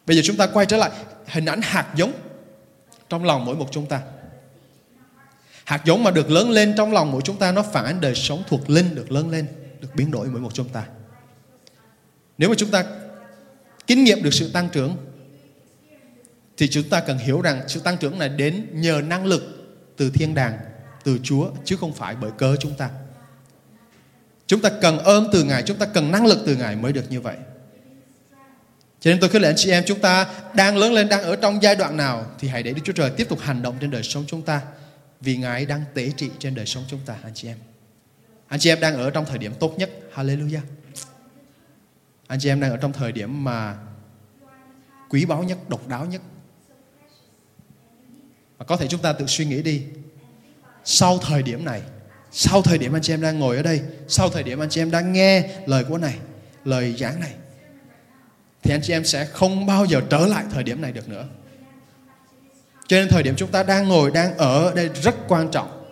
Bây 0.07 0.17
giờ 0.17 0.23
chúng 0.25 0.37
ta 0.37 0.47
quay 0.47 0.67
trở 0.67 0.77
lại 0.77 0.91
hình 1.27 1.45
ảnh 1.45 1.61
hạt 1.63 1.87
giống 1.97 2.13
trong 3.09 3.25
lòng 3.25 3.45
mỗi 3.45 3.57
một 3.57 3.69
chúng 3.71 3.87
ta. 3.87 4.01
Hạt 5.65 5.83
giống 5.85 6.05
mà 6.05 6.11
được 6.11 6.31
lớn 6.31 6.51
lên 6.51 6.75
trong 6.77 6.93
lòng 6.93 7.13
mỗi 7.13 7.23
chúng 7.25 7.39
ta 7.39 7.53
nó 7.53 7.63
phản 7.63 7.85
ánh 7.85 8.01
đời 8.01 8.15
sống 8.15 8.43
thuộc 8.49 8.71
linh 8.71 8.95
được 8.95 9.13
lớn 9.13 9.31
lên, 9.31 9.47
được 9.81 9.89
biến 9.95 10.11
đổi 10.11 10.29
mỗi 10.29 10.41
một 10.41 10.55
chúng 10.55 10.69
ta. 10.69 10.85
Nếu 12.39 12.49
mà 12.49 12.55
chúng 12.59 12.71
ta 12.71 12.85
kinh 13.87 14.05
nghiệm 14.05 14.23
được 14.23 14.35
sự 14.35 14.51
tăng 14.53 14.69
trưởng 14.69 14.97
thì 16.57 16.69
chúng 16.69 16.89
ta 16.89 17.01
cần 17.01 17.19
hiểu 17.19 17.41
rằng 17.41 17.63
sự 17.69 17.81
tăng 17.81 17.97
trưởng 17.97 18.19
này 18.19 18.29
đến 18.29 18.67
nhờ 18.73 19.03
năng 19.07 19.27
lực 19.27 19.43
từ 19.97 20.11
thiên 20.11 20.35
đàng, 20.35 20.59
từ 21.05 21.19
Chúa 21.23 21.51
chứ 21.65 21.77
không 21.77 21.93
phải 21.93 22.17
bởi 22.21 22.31
cớ 22.31 22.57
chúng 22.57 22.75
ta. 22.75 22.91
Chúng 24.47 24.61
ta 24.61 24.71
cần 24.81 24.99
ơn 24.99 25.29
từ 25.33 25.45
Ngài, 25.45 25.63
chúng 25.63 25.79
ta 25.79 25.87
cần 25.87 26.11
năng 26.13 26.27
lực 26.27 26.39
từ 26.47 26.57
Ngài 26.57 26.77
mới 26.77 26.93
được 26.93 27.11
như 27.11 27.21
vậy. 27.21 27.37
Cho 29.01 29.11
nên 29.11 29.21
tôi 29.21 29.31
khuyên 29.31 29.43
anh 29.43 29.55
chị 29.57 29.71
em 29.71 29.85
chúng 29.87 30.01
ta 30.01 30.27
đang 30.55 30.77
lớn 30.77 30.93
lên, 30.93 31.09
đang 31.09 31.23
ở 31.23 31.37
trong 31.37 31.63
giai 31.63 31.77
đoạn 31.77 31.97
nào 31.97 32.27
thì 32.39 32.49
hãy 32.49 32.63
để 32.63 32.73
Đức 32.73 32.81
Chúa 32.85 32.93
Trời 32.93 33.11
tiếp 33.11 33.29
tục 33.29 33.39
hành 33.41 33.63
động 33.63 33.77
trên 33.81 33.91
đời 33.91 34.03
sống 34.03 34.25
chúng 34.27 34.43
ta. 34.43 34.63
Vì 35.21 35.37
Ngài 35.37 35.67
đang 35.67 35.85
tế 35.95 36.13
trị 36.17 36.31
trên 36.39 36.55
đời 36.55 36.67
sống 36.67 36.85
chúng 36.89 37.01
ta 37.07 37.17
anh 37.23 37.35
chị 37.35 37.49
em. 37.49 37.57
Anh 38.49 38.61
chị 38.61 38.71
em 38.71 38.81
đang 38.81 38.97
ở 38.97 39.11
trong 39.11 39.25
thời 39.25 39.39
điểm 39.39 39.55
tốt 39.61 39.75
nhất. 39.79 39.91
Hallelujah. 40.15 40.61
Anh 42.27 42.39
chị 42.41 42.49
em 42.49 42.61
đang 42.61 42.71
ở 42.71 42.77
trong 42.77 42.93
thời 42.93 43.13
điểm 43.13 43.45
mà 43.45 43.77
quý 45.09 45.25
báu 45.25 45.43
nhất, 45.43 45.59
độc 45.69 45.89
đáo 45.89 46.07
nhất. 46.07 46.23
Và 48.59 48.65
có 48.65 48.77
thể 48.77 48.89
chúng 48.89 49.01
ta 49.01 49.13
tự 49.13 49.27
suy 49.27 49.45
nghĩ 49.45 49.63
đi. 49.63 49.83
Sau 50.85 51.19
thời 51.19 51.43
điểm 51.43 51.65
này, 51.65 51.83
sau 52.33 52.63
thời 52.63 52.79
điểm 52.79 52.97
anh 52.97 53.03
chị 53.03 53.13
em 53.13 53.21
đang 53.21 53.39
ngồi 53.39 53.57
ở 53.57 53.63
đây, 53.63 53.81
sau 54.09 54.29
thời 54.29 54.43
điểm 54.43 54.59
anh 54.59 54.69
chị 54.69 54.81
em 54.81 54.91
đang 54.91 55.13
nghe 55.13 55.49
lời 55.67 55.85
của 55.85 55.99
này, 55.99 56.15
lời 56.65 56.95
giảng 56.99 57.21
này 57.21 57.33
thì 58.65 58.71
anh 58.75 58.81
chị 58.83 58.93
em 58.93 59.05
sẽ 59.05 59.25
không 59.25 59.67
bao 59.67 59.85
giờ 59.85 60.01
trở 60.11 60.27
lại 60.27 60.45
thời 60.53 60.63
điểm 60.63 60.81
này 60.81 60.93
được 60.93 61.09
nữa. 61.09 61.25
Cho 62.89 62.97
nên 62.97 63.09
thời 63.09 63.23
điểm 63.23 63.35
chúng 63.37 63.51
ta 63.51 63.63
đang 63.63 63.89
ngồi, 63.89 64.11
đang 64.11 64.37
ở 64.37 64.73
đây 64.75 64.91
rất 65.03 65.15
quan 65.29 65.49
trọng. 65.51 65.85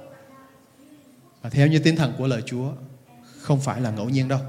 Và 1.42 1.50
theo 1.50 1.66
như 1.66 1.78
tinh 1.78 1.96
thần 1.96 2.14
của 2.18 2.26
lời 2.26 2.42
Chúa, 2.46 2.72
không 3.40 3.60
phải 3.60 3.80
là 3.80 3.90
ngẫu 3.90 4.08
nhiên 4.08 4.28
đâu. 4.28 4.40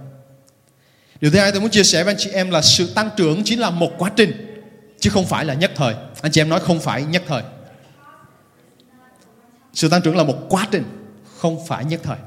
Điều 1.22 1.32
thứ 1.32 1.40
hai 1.40 1.52
tôi 1.52 1.62
muốn 1.62 1.70
chia 1.70 1.84
sẻ 1.84 2.04
với 2.04 2.14
anh 2.14 2.20
chị 2.20 2.30
em 2.30 2.52
là 2.52 2.62
sự 2.62 2.94
tăng 2.94 3.10
trưởng 3.18 3.44
chính 3.44 3.60
là 3.60 3.70
một 3.70 3.92
quá 3.98 4.12
trình, 4.16 4.64
chứ 5.00 5.10
không 5.10 5.26
phải 5.26 5.46
là 5.46 5.54
nhất 5.54 5.72
thời. 5.76 5.96
Anh 6.22 6.32
chị 6.32 6.42
em 6.42 6.50
nói 6.50 6.60
không 6.60 6.80
phải 6.80 7.04
nhất 7.04 7.24
thời. 7.28 7.44
Sự 9.74 9.90
tăng 9.90 10.02
trưởng 10.02 10.18
là 10.18 10.24
một 10.24 10.36
quá 10.50 10.68
trình, 10.72 10.84
không 11.38 11.68
phải 11.68 11.86
nhất 11.86 12.00
thời. 12.04 12.18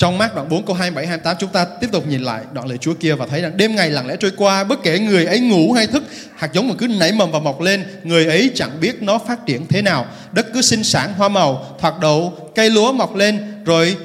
Trong 0.00 0.18
mát 0.18 0.34
đoạn 0.34 0.48
4 0.48 0.66
câu 0.66 0.76
27 0.76 1.06
28 1.06 1.36
chúng 1.40 1.50
ta 1.50 1.64
tiếp 1.64 1.86
tục 1.92 2.06
nhìn 2.06 2.22
lại 2.22 2.42
đoạn 2.52 2.68
lời 2.68 2.78
Chúa 2.78 2.94
kia 2.94 3.14
và 3.14 3.26
thấy 3.26 3.42
rằng 3.42 3.56
đêm 3.56 3.76
ngày 3.76 3.90
lặng 3.90 4.06
lẽ 4.06 4.16
trôi 4.20 4.32
qua 4.36 4.64
bất 4.64 4.82
kể 4.82 4.98
người 4.98 5.26
ấy 5.26 5.40
ngủ 5.40 5.72
hay 5.72 5.86
thức 5.86 6.02
hạt 6.36 6.52
giống 6.52 6.68
mà 6.68 6.74
cứ 6.78 6.88
nảy 6.88 7.12
mầm 7.12 7.30
và 7.30 7.38
mọc 7.38 7.60
lên 7.60 7.84
người 8.04 8.26
ấy 8.26 8.50
chẳng 8.54 8.80
biết 8.80 9.02
nó 9.02 9.18
phát 9.18 9.46
triển 9.46 9.66
thế 9.66 9.82
nào. 9.82 10.06
Đất 10.32 10.46
cứ 10.54 10.62
sinh 10.62 10.84
sản 10.84 11.14
hoa 11.14 11.28
màu 11.28 11.76
thoạt 11.80 11.94
đậu 12.00 12.50
cây 12.54 12.70
lúa 12.70 12.92
mọc 12.92 13.14
lên 13.14 13.64
rồi 13.64 13.96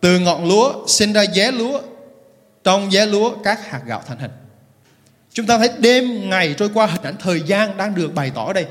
từ 0.00 0.18
ngọn 0.18 0.48
lúa 0.48 0.86
sinh 0.86 1.12
ra 1.12 1.22
giá 1.22 1.50
lúa 1.50 1.80
trong 2.64 2.92
giá 2.92 3.04
lúa 3.04 3.36
các 3.44 3.70
hạt 3.70 3.80
gạo 3.86 4.02
thành 4.08 4.18
hình. 4.18 4.30
Chúng 5.32 5.46
ta 5.46 5.58
thấy 5.58 5.68
đêm 5.78 6.30
ngày 6.30 6.54
trôi 6.58 6.68
qua 6.74 6.86
hình 6.86 7.02
ảnh 7.02 7.16
thời 7.20 7.42
gian 7.46 7.76
đang 7.76 7.94
được 7.94 8.14
bày 8.14 8.32
tỏ 8.34 8.44
ở 8.44 8.52
đây 8.52 8.66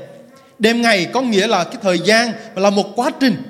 đêm 0.58 0.82
ngày 0.82 1.06
có 1.12 1.20
nghĩa 1.20 1.46
là 1.46 1.64
cái 1.64 1.76
thời 1.82 1.98
gian 1.98 2.32
là 2.54 2.70
một 2.70 2.86
quá 2.96 3.10
trình. 3.20 3.42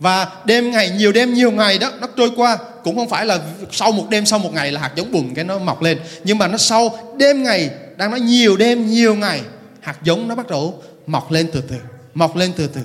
Và 0.00 0.26
đêm 0.44 0.70
ngày 0.70 0.90
nhiều 0.90 1.12
đêm 1.12 1.34
nhiều 1.34 1.50
ngày 1.50 1.78
đó 1.78 1.90
nó 2.00 2.06
trôi 2.16 2.30
qua. 2.36 2.58
Cũng 2.84 2.96
không 2.96 3.08
phải 3.08 3.26
là 3.26 3.38
sau 3.72 3.92
một 3.92 4.06
đêm 4.10 4.26
sau 4.26 4.38
một 4.38 4.52
ngày 4.52 4.72
là 4.72 4.80
hạt 4.80 4.92
giống 4.96 5.12
bùn 5.12 5.34
cái 5.34 5.44
nó 5.44 5.58
mọc 5.58 5.82
lên. 5.82 5.98
Nhưng 6.24 6.38
mà 6.38 6.48
nó 6.48 6.58
sau 6.58 6.98
đêm 7.16 7.42
ngày 7.42 7.70
đang 7.96 8.10
nói 8.10 8.20
nhiều 8.20 8.56
đêm 8.56 8.86
nhiều 8.86 9.14
ngày 9.14 9.40
hạt 9.80 9.96
giống 10.04 10.28
nó 10.28 10.34
bắt 10.34 10.48
đầu 10.48 10.82
mọc 11.06 11.32
lên 11.32 11.50
từ 11.52 11.60
từ 11.60 11.76
mọc 12.14 12.36
lên 12.36 12.52
từ 12.56 12.66
từ. 12.66 12.80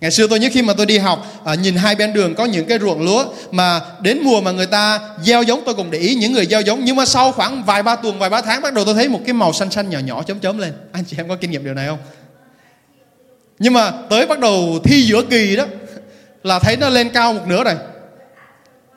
Ngày 0.00 0.10
xưa 0.10 0.26
tôi 0.26 0.38
nhớ 0.38 0.48
khi 0.52 0.62
mà 0.62 0.74
tôi 0.76 0.86
đi 0.86 0.98
học 0.98 1.42
à, 1.44 1.54
nhìn 1.54 1.76
hai 1.76 1.94
bên 1.94 2.12
đường 2.12 2.34
có 2.34 2.44
những 2.44 2.66
cái 2.66 2.78
ruộng 2.78 3.02
lúa 3.02 3.24
mà 3.50 3.80
đến 4.00 4.18
mùa 4.22 4.40
mà 4.40 4.50
người 4.50 4.66
ta 4.66 5.00
gieo 5.22 5.42
giống 5.42 5.62
tôi 5.64 5.74
cũng 5.74 5.90
để 5.90 5.98
ý 5.98 6.14
những 6.14 6.32
người 6.32 6.46
gieo 6.46 6.60
giống. 6.60 6.84
Nhưng 6.84 6.96
mà 6.96 7.06
sau 7.06 7.32
khoảng 7.32 7.64
vài 7.64 7.82
ba 7.82 7.96
tuần 7.96 8.18
vài 8.18 8.30
ba 8.30 8.40
tháng 8.40 8.62
bắt 8.62 8.74
đầu 8.74 8.84
tôi 8.84 8.94
thấy 8.94 9.08
một 9.08 9.20
cái 9.26 9.32
màu 9.32 9.52
xanh 9.52 9.70
xanh 9.70 9.90
nhỏ 9.90 9.98
nhỏ 9.98 10.22
chấm 10.22 10.38
chấm 10.38 10.58
lên. 10.58 10.72
Anh 10.92 11.04
chị 11.04 11.16
em 11.16 11.28
có 11.28 11.36
kinh 11.36 11.50
nghiệm 11.50 11.64
điều 11.64 11.74
này 11.74 11.86
không? 11.86 11.98
Nhưng 13.58 13.72
mà 13.72 13.92
tới 14.10 14.26
bắt 14.26 14.38
đầu 14.38 14.78
thi 14.84 15.02
giữa 15.02 15.22
kỳ 15.22 15.56
đó 15.56 15.64
là 16.42 16.58
thấy 16.58 16.76
nó 16.76 16.88
lên 16.88 17.10
cao 17.10 17.32
một 17.32 17.46
nửa 17.46 17.64
rồi. 17.64 17.74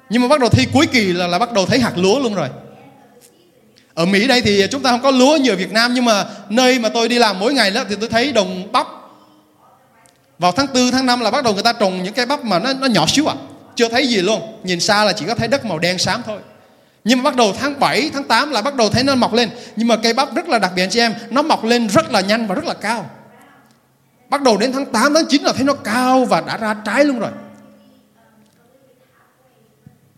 Nhưng 0.09 0.21
mà 0.21 0.27
bắt 0.27 0.39
đầu 0.39 0.49
thi 0.49 0.67
cuối 0.73 0.87
kỳ 0.87 1.13
là, 1.13 1.27
là 1.27 1.39
bắt 1.39 1.53
đầu 1.53 1.65
thấy 1.65 1.79
hạt 1.79 1.97
lúa 1.97 2.19
luôn 2.19 2.35
rồi. 2.35 2.49
Ở 3.93 4.05
Mỹ 4.05 4.27
đây 4.27 4.41
thì 4.41 4.67
chúng 4.71 4.81
ta 4.81 4.89
không 4.89 5.01
có 5.01 5.11
lúa 5.11 5.37
như 5.37 5.49
ở 5.49 5.55
Việt 5.55 5.71
Nam 5.71 5.93
nhưng 5.93 6.05
mà 6.05 6.25
nơi 6.49 6.79
mà 6.79 6.89
tôi 6.89 7.07
đi 7.07 7.19
làm 7.19 7.39
mỗi 7.39 7.53
ngày 7.53 7.71
đó 7.71 7.83
thì 7.89 7.95
tôi 7.99 8.09
thấy 8.09 8.31
đồng 8.31 8.71
bắp. 8.71 8.87
Vào 10.39 10.51
tháng 10.51 10.67
4, 10.73 10.91
tháng 10.91 11.05
5 11.05 11.19
là 11.19 11.31
bắt 11.31 11.43
đầu 11.43 11.53
người 11.53 11.63
ta 11.63 11.73
trồng 11.73 12.03
những 12.03 12.13
cái 12.13 12.25
bắp 12.25 12.43
mà 12.43 12.59
nó, 12.59 12.73
nó 12.73 12.87
nhỏ 12.87 13.05
xíu 13.07 13.27
à. 13.27 13.35
Chưa 13.75 13.89
thấy 13.89 14.07
gì 14.07 14.21
luôn. 14.21 14.41
Nhìn 14.63 14.79
xa 14.79 15.05
là 15.05 15.13
chỉ 15.13 15.25
có 15.25 15.35
thấy 15.35 15.47
đất 15.47 15.65
màu 15.65 15.79
đen 15.79 15.97
xám 15.97 16.21
thôi. 16.25 16.39
Nhưng 17.03 17.23
mà 17.23 17.31
bắt 17.31 17.35
đầu 17.35 17.53
tháng 17.59 17.79
7, 17.79 18.09
tháng 18.13 18.23
8 18.23 18.51
là 18.51 18.61
bắt 18.61 18.75
đầu 18.75 18.89
thấy 18.89 19.03
nó 19.03 19.15
mọc 19.15 19.33
lên. 19.33 19.49
Nhưng 19.75 19.87
mà 19.87 19.95
cây 19.95 20.13
bắp 20.13 20.35
rất 20.35 20.49
là 20.49 20.59
đặc 20.59 20.71
biệt 20.75 20.83
anh 20.83 20.89
chị 20.89 20.99
em. 20.99 21.13
Nó 21.29 21.41
mọc 21.41 21.63
lên 21.63 21.87
rất 21.87 22.11
là 22.11 22.21
nhanh 22.21 22.47
và 22.47 22.55
rất 22.55 22.65
là 22.65 22.73
cao. 22.73 23.09
Bắt 24.29 24.41
đầu 24.41 24.57
đến 24.57 24.71
tháng 24.73 24.85
8, 24.85 25.13
tháng 25.13 25.25
9 25.29 25.43
là 25.43 25.53
thấy 25.53 25.63
nó 25.63 25.73
cao 25.73 26.25
và 26.25 26.41
đã 26.41 26.57
ra 26.57 26.75
trái 26.85 27.05
luôn 27.05 27.19
rồi. 27.19 27.31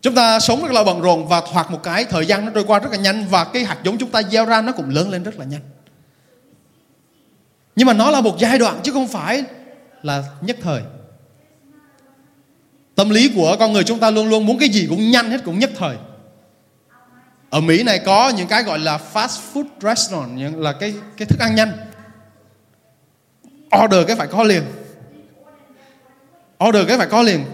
Chúng 0.00 0.14
ta 0.14 0.40
sống 0.40 0.62
rất 0.62 0.72
là 0.72 0.84
bận 0.84 1.00
rộn 1.00 1.28
và 1.28 1.40
thoạt 1.52 1.70
một 1.70 1.82
cái 1.82 2.04
thời 2.04 2.26
gian 2.26 2.44
nó 2.44 2.52
trôi 2.54 2.64
qua 2.64 2.78
rất 2.78 2.92
là 2.92 2.98
nhanh 2.98 3.26
và 3.30 3.44
cái 3.44 3.64
hạt 3.64 3.78
giống 3.82 3.98
chúng 3.98 4.10
ta 4.10 4.22
gieo 4.22 4.44
ra 4.44 4.62
nó 4.62 4.72
cũng 4.72 4.90
lớn 4.90 5.10
lên 5.10 5.22
rất 5.22 5.38
là 5.38 5.44
nhanh. 5.44 5.60
Nhưng 7.76 7.86
mà 7.86 7.92
nó 7.92 8.10
là 8.10 8.20
một 8.20 8.38
giai 8.38 8.58
đoạn 8.58 8.80
chứ 8.82 8.92
không 8.92 9.08
phải 9.08 9.44
là 10.02 10.24
nhất 10.40 10.56
thời. 10.62 10.82
Tâm 12.94 13.10
lý 13.10 13.32
của 13.34 13.56
con 13.58 13.72
người 13.72 13.84
chúng 13.84 13.98
ta 13.98 14.10
luôn 14.10 14.28
luôn 14.28 14.46
muốn 14.46 14.58
cái 14.58 14.68
gì 14.68 14.86
cũng 14.88 15.10
nhanh 15.10 15.30
hết 15.30 15.44
cũng 15.44 15.58
nhất 15.58 15.70
thời. 15.78 15.96
Ở 17.50 17.60
Mỹ 17.60 17.82
này 17.82 17.98
có 17.98 18.28
những 18.28 18.48
cái 18.48 18.62
gọi 18.62 18.78
là 18.78 18.98
fast 19.12 19.38
food 19.52 19.64
restaurant 19.80 20.56
là 20.56 20.72
cái 20.72 20.94
cái 21.16 21.26
thức 21.26 21.40
ăn 21.40 21.54
nhanh 21.54 21.72
order 23.84 24.06
cái 24.06 24.16
phải 24.16 24.26
có 24.26 24.42
liền. 24.42 24.62
Order 26.68 26.88
cái 26.88 26.98
phải 26.98 27.06
có 27.06 27.22
liền. 27.22 27.44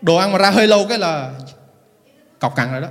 Đồ 0.00 0.16
ăn 0.16 0.32
mà 0.32 0.38
ra 0.38 0.50
hơi 0.50 0.66
lâu 0.66 0.86
cái 0.88 0.98
là 0.98 1.30
cọc 2.38 2.56
cằn 2.56 2.72
rồi 2.72 2.80
đó. 2.80 2.88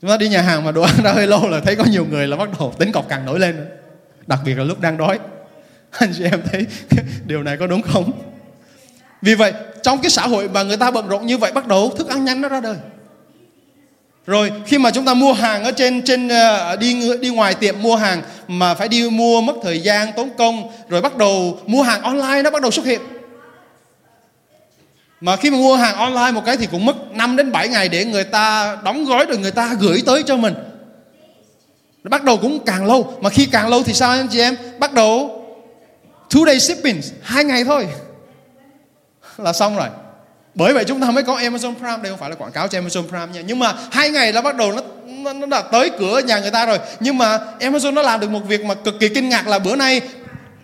Chúng 0.00 0.10
ta 0.10 0.16
đi 0.16 0.28
nhà 0.28 0.42
hàng 0.42 0.64
mà 0.64 0.72
đồ 0.72 0.82
ăn 0.82 0.94
ra 1.04 1.12
hơi 1.12 1.26
lâu 1.26 1.48
là 1.48 1.60
thấy 1.60 1.76
có 1.76 1.84
nhiều 1.84 2.06
người 2.10 2.26
là 2.26 2.36
bắt 2.36 2.48
đầu 2.58 2.74
tính 2.78 2.92
cọc 2.92 3.08
cằn 3.08 3.26
nổi 3.26 3.40
lên 3.40 3.68
đặc 4.26 4.40
biệt 4.44 4.54
là 4.54 4.64
lúc 4.64 4.80
đang 4.80 4.96
đói. 4.96 5.18
Anh 5.90 6.12
chị 6.18 6.24
em 6.24 6.42
thấy 6.52 6.66
điều 7.26 7.42
này 7.42 7.56
có 7.56 7.66
đúng 7.66 7.82
không? 7.82 8.10
Vì 9.22 9.34
vậy, 9.34 9.52
trong 9.82 9.98
cái 10.02 10.10
xã 10.10 10.26
hội 10.26 10.48
mà 10.48 10.62
người 10.62 10.76
ta 10.76 10.90
bận 10.90 11.08
rộn 11.08 11.26
như 11.26 11.38
vậy 11.38 11.52
bắt 11.52 11.66
đầu 11.66 11.92
thức 11.98 12.08
ăn 12.08 12.24
nhanh 12.24 12.40
nó 12.40 12.48
ra 12.48 12.60
đời. 12.60 12.76
Rồi, 14.26 14.52
khi 14.66 14.78
mà 14.78 14.90
chúng 14.90 15.04
ta 15.04 15.14
mua 15.14 15.32
hàng 15.32 15.64
ở 15.64 15.72
trên 15.72 16.02
trên 16.02 16.28
ờ, 16.28 16.76
đi 16.76 17.16
đi 17.20 17.28
ngoài 17.28 17.54
tiệm 17.54 17.82
mua 17.82 17.96
hàng 17.96 18.22
mà 18.48 18.74
phải 18.74 18.88
đi 18.88 19.10
mua 19.10 19.40
mất 19.40 19.54
thời 19.62 19.80
gian 19.80 20.12
tốn 20.16 20.30
công, 20.38 20.70
rồi 20.88 21.00
bắt 21.00 21.16
đầu 21.16 21.58
mua 21.66 21.82
hàng 21.82 22.02
online 22.02 22.42
nó 22.42 22.50
bắt 22.50 22.62
đầu 22.62 22.70
xuất 22.70 22.86
hiện. 22.86 23.00
Mà 25.20 25.36
khi 25.36 25.50
mà 25.50 25.56
mua 25.56 25.76
hàng 25.76 25.96
online 25.96 26.30
một 26.30 26.42
cái 26.46 26.56
thì 26.56 26.66
cũng 26.66 26.86
mất 26.86 26.96
5 27.12 27.36
đến 27.36 27.52
7 27.52 27.68
ngày 27.68 27.88
để 27.88 28.04
người 28.04 28.24
ta 28.24 28.76
đóng 28.84 29.04
gói, 29.04 29.26
rồi 29.26 29.38
người 29.38 29.50
ta 29.50 29.74
gửi 29.80 30.02
tới 30.06 30.22
cho 30.22 30.36
mình. 30.36 30.54
Bắt 32.04 32.24
đầu 32.24 32.36
cũng 32.36 32.58
càng 32.66 32.86
lâu. 32.86 33.14
Mà 33.20 33.30
khi 33.30 33.46
càng 33.46 33.68
lâu 33.68 33.82
thì 33.82 33.94
sao 33.94 34.10
anh 34.10 34.28
chị 34.28 34.40
em? 34.40 34.56
Bắt 34.78 34.92
đầu 34.92 35.44
two 36.30 36.46
day 36.46 36.60
shipping, 36.60 37.00
hai 37.22 37.44
ngày 37.44 37.64
thôi. 37.64 37.88
Là 39.36 39.52
xong 39.52 39.76
rồi. 39.76 39.88
Bởi 40.54 40.74
vậy 40.74 40.84
chúng 40.84 41.00
ta 41.00 41.10
mới 41.10 41.22
có 41.22 41.36
Amazon 41.36 41.74
Prime. 41.74 41.96
Đây 42.02 42.10
không 42.10 42.18
phải 42.18 42.30
là 42.30 42.36
quảng 42.36 42.52
cáo 42.52 42.68
cho 42.68 42.80
Amazon 42.80 43.08
Prime 43.08 43.26
nha. 43.26 43.40
Nhưng 43.40 43.58
mà 43.58 43.74
hai 43.90 44.10
ngày 44.10 44.32
là 44.32 44.40
bắt 44.40 44.56
đầu 44.56 44.72
nó 44.72 44.82
nó, 45.24 45.32
nó 45.32 45.46
đã 45.46 45.62
tới 45.62 45.90
cửa 45.98 46.20
nhà 46.26 46.38
người 46.38 46.50
ta 46.50 46.66
rồi 46.66 46.78
nhưng 47.00 47.18
mà 47.18 47.38
Amazon 47.60 47.94
nó 47.94 48.02
làm 48.02 48.20
được 48.20 48.30
một 48.30 48.40
việc 48.48 48.64
mà 48.64 48.74
cực 48.74 48.94
kỳ 49.00 49.08
kinh 49.08 49.28
ngạc 49.28 49.48
là 49.48 49.58
bữa 49.58 49.76
nay 49.76 50.00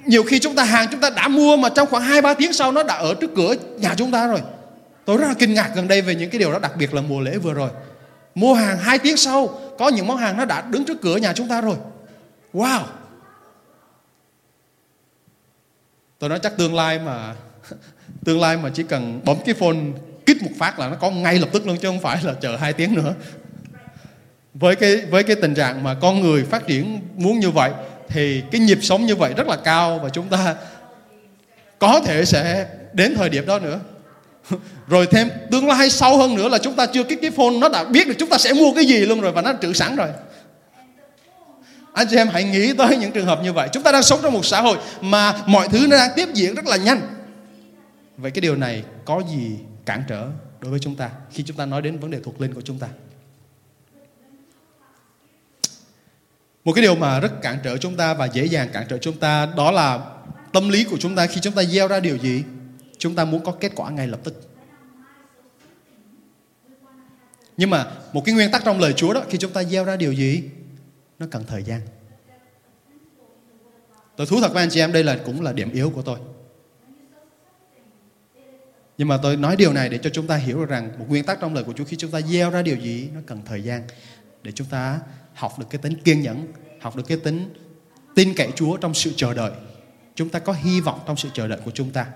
nhiều 0.06 0.22
khi 0.22 0.38
chúng 0.38 0.54
ta 0.54 0.64
hàng 0.64 0.88
chúng 0.90 1.00
ta 1.00 1.10
đã 1.10 1.28
mua 1.28 1.56
mà 1.56 1.68
trong 1.68 1.88
khoảng 1.90 2.02
2 2.02 2.22
3 2.22 2.34
tiếng 2.34 2.52
sau 2.52 2.72
nó 2.72 2.82
đã 2.82 2.94
ở 2.94 3.14
trước 3.14 3.30
cửa 3.36 3.54
nhà 3.78 3.94
chúng 3.96 4.10
ta 4.10 4.26
rồi. 4.26 4.40
Tôi 5.04 5.18
rất 5.18 5.28
là 5.28 5.34
kinh 5.38 5.54
ngạc 5.54 5.70
gần 5.74 5.88
đây 5.88 6.02
về 6.02 6.14
những 6.14 6.30
cái 6.30 6.38
điều 6.38 6.52
đó 6.52 6.58
đặc 6.58 6.72
biệt 6.76 6.94
là 6.94 7.00
mùa 7.00 7.20
lễ 7.20 7.38
vừa 7.38 7.54
rồi. 7.54 7.70
Mua 8.34 8.54
hàng 8.54 8.78
2 8.78 8.98
tiếng 8.98 9.16
sau 9.16 9.60
có 9.78 9.88
những 9.88 10.06
món 10.06 10.16
hàng 10.16 10.36
nó 10.36 10.44
đã 10.44 10.62
đứng 10.70 10.84
trước 10.84 11.00
cửa 11.02 11.16
nhà 11.16 11.32
chúng 11.32 11.48
ta 11.48 11.60
rồi. 11.60 11.76
Wow. 12.54 12.80
Tôi 16.18 16.30
nói 16.30 16.38
chắc 16.42 16.56
tương 16.56 16.74
lai 16.74 16.98
mà 16.98 17.34
tương 18.24 18.40
lai 18.40 18.56
mà 18.56 18.70
chỉ 18.74 18.82
cần 18.82 19.20
bấm 19.24 19.36
cái 19.44 19.54
phone 19.54 19.76
kích 20.26 20.42
một 20.42 20.50
phát 20.58 20.78
là 20.78 20.88
nó 20.88 20.96
có 20.96 21.10
ngay 21.10 21.38
lập 21.38 21.48
tức 21.52 21.66
luôn 21.66 21.76
chứ 21.76 21.88
không 21.88 22.00
phải 22.00 22.18
là 22.22 22.34
chờ 22.40 22.56
2 22.56 22.72
tiếng 22.72 22.94
nữa. 22.94 23.14
Với 24.54 24.76
cái 24.76 24.96
với 24.96 25.22
cái 25.22 25.36
tình 25.36 25.54
trạng 25.54 25.82
mà 25.82 25.94
con 25.94 26.20
người 26.20 26.44
phát 26.44 26.66
triển 26.66 27.00
muốn 27.16 27.40
như 27.40 27.50
vậy, 27.50 27.70
thì 28.08 28.42
cái 28.50 28.60
nhịp 28.60 28.78
sống 28.82 29.06
như 29.06 29.16
vậy 29.16 29.34
rất 29.36 29.46
là 29.46 29.56
cao 29.56 29.98
và 30.02 30.08
chúng 30.08 30.28
ta 30.28 30.54
có 31.78 32.00
thể 32.00 32.24
sẽ 32.24 32.66
đến 32.92 33.14
thời 33.16 33.28
điểm 33.28 33.46
đó 33.46 33.58
nữa. 33.58 33.80
Rồi 34.88 35.06
thêm 35.06 35.30
tương 35.50 35.68
lai 35.68 35.90
sâu 35.90 36.18
hơn 36.18 36.34
nữa 36.34 36.48
là 36.48 36.58
chúng 36.58 36.74
ta 36.74 36.86
chưa 36.86 37.04
kích 37.04 37.18
cái 37.22 37.30
phone 37.30 37.50
nó 37.58 37.68
đã 37.68 37.84
biết 37.84 38.08
được 38.08 38.14
chúng 38.18 38.28
ta 38.28 38.38
sẽ 38.38 38.52
mua 38.52 38.72
cái 38.74 38.84
gì 38.84 38.98
luôn 38.98 39.20
rồi 39.20 39.32
và 39.32 39.42
nó 39.42 39.52
trữ 39.62 39.72
sẵn 39.72 39.96
rồi. 39.96 40.08
Anh 41.92 42.06
chị 42.10 42.16
em 42.16 42.28
hãy 42.28 42.44
nghĩ 42.44 42.72
tới 42.72 42.96
những 42.96 43.12
trường 43.12 43.26
hợp 43.26 43.40
như 43.42 43.52
vậy. 43.52 43.68
Chúng 43.72 43.82
ta 43.82 43.92
đang 43.92 44.02
sống 44.02 44.20
trong 44.22 44.32
một 44.32 44.44
xã 44.44 44.60
hội 44.60 44.78
mà 45.00 45.34
mọi 45.46 45.68
thứ 45.68 45.86
nó 45.90 45.96
đang 45.96 46.10
tiếp 46.16 46.28
diễn 46.34 46.54
rất 46.54 46.66
là 46.66 46.76
nhanh. 46.76 47.00
Vậy 48.16 48.30
cái 48.30 48.40
điều 48.40 48.56
này 48.56 48.82
có 49.04 49.22
gì 49.30 49.56
cản 49.86 50.02
trở 50.08 50.28
đối 50.60 50.70
với 50.70 50.80
chúng 50.80 50.96
ta 50.96 51.10
khi 51.32 51.42
chúng 51.46 51.56
ta 51.56 51.66
nói 51.66 51.82
đến 51.82 51.98
vấn 51.98 52.10
đề 52.10 52.18
thuộc 52.24 52.40
linh 52.40 52.54
của 52.54 52.60
chúng 52.60 52.78
ta? 52.78 52.86
Một 56.64 56.72
cái 56.72 56.82
điều 56.82 56.94
mà 56.94 57.20
rất 57.20 57.42
cản 57.42 57.58
trở 57.64 57.76
chúng 57.76 57.96
ta 57.96 58.14
và 58.14 58.26
dễ 58.26 58.44
dàng 58.44 58.68
cản 58.72 58.86
trở 58.88 58.98
chúng 58.98 59.16
ta 59.16 59.46
đó 59.56 59.70
là 59.70 60.14
tâm 60.52 60.68
lý 60.68 60.84
của 60.84 60.96
chúng 61.00 61.16
ta 61.16 61.26
khi 61.26 61.40
chúng 61.40 61.54
ta 61.54 61.64
gieo 61.64 61.88
ra 61.88 62.00
điều 62.00 62.18
gì, 62.18 62.44
chúng 62.98 63.14
ta 63.14 63.24
muốn 63.24 63.44
có 63.44 63.52
kết 63.52 63.72
quả 63.74 63.90
ngay 63.90 64.06
lập 64.06 64.20
tức. 64.24 64.50
Nhưng 67.56 67.70
mà 67.70 67.86
một 68.12 68.22
cái 68.24 68.34
nguyên 68.34 68.50
tắc 68.50 68.64
trong 68.64 68.80
lời 68.80 68.92
Chúa 68.92 69.12
đó, 69.12 69.22
khi 69.28 69.38
chúng 69.38 69.52
ta 69.52 69.64
gieo 69.64 69.84
ra 69.84 69.96
điều 69.96 70.12
gì, 70.12 70.42
nó 71.18 71.26
cần 71.30 71.44
thời 71.46 71.62
gian. 71.62 71.80
Tôi 74.16 74.26
thú 74.26 74.40
thật 74.40 74.52
với 74.52 74.62
anh 74.62 74.70
chị 74.70 74.80
em, 74.80 74.92
đây 74.92 75.04
là 75.04 75.18
cũng 75.24 75.42
là 75.42 75.52
điểm 75.52 75.72
yếu 75.72 75.90
của 75.90 76.02
tôi. 76.02 76.18
Nhưng 78.98 79.08
mà 79.08 79.16
tôi 79.22 79.36
nói 79.36 79.56
điều 79.56 79.72
này 79.72 79.88
để 79.88 79.98
cho 79.98 80.10
chúng 80.10 80.26
ta 80.26 80.36
hiểu 80.36 80.58
được 80.58 80.68
rằng 80.68 80.98
một 80.98 81.04
nguyên 81.08 81.24
tắc 81.24 81.40
trong 81.40 81.54
lời 81.54 81.64
của 81.64 81.72
Chúa 81.72 81.84
khi 81.84 81.96
chúng 81.96 82.10
ta 82.10 82.20
gieo 82.20 82.50
ra 82.50 82.62
điều 82.62 82.76
gì, 82.76 83.08
nó 83.14 83.20
cần 83.26 83.42
thời 83.46 83.62
gian 83.62 83.82
để 84.42 84.52
chúng 84.52 84.66
ta 84.66 85.00
học 85.34 85.58
được 85.58 85.66
cái 85.70 85.78
tính 85.78 85.94
kiên 86.04 86.20
nhẫn, 86.20 86.46
học 86.80 86.96
được 86.96 87.02
cái 87.06 87.18
tính 87.18 87.54
tin 88.14 88.34
cậy 88.34 88.52
Chúa 88.54 88.76
trong 88.76 88.94
sự 88.94 89.12
chờ 89.16 89.34
đợi. 89.34 89.52
Chúng 90.14 90.28
ta 90.28 90.38
có 90.38 90.52
hy 90.52 90.80
vọng 90.80 91.00
trong 91.06 91.16
sự 91.16 91.28
chờ 91.34 91.48
đợi 91.48 91.60
của 91.64 91.70
chúng 91.74 91.90
ta. 91.90 92.06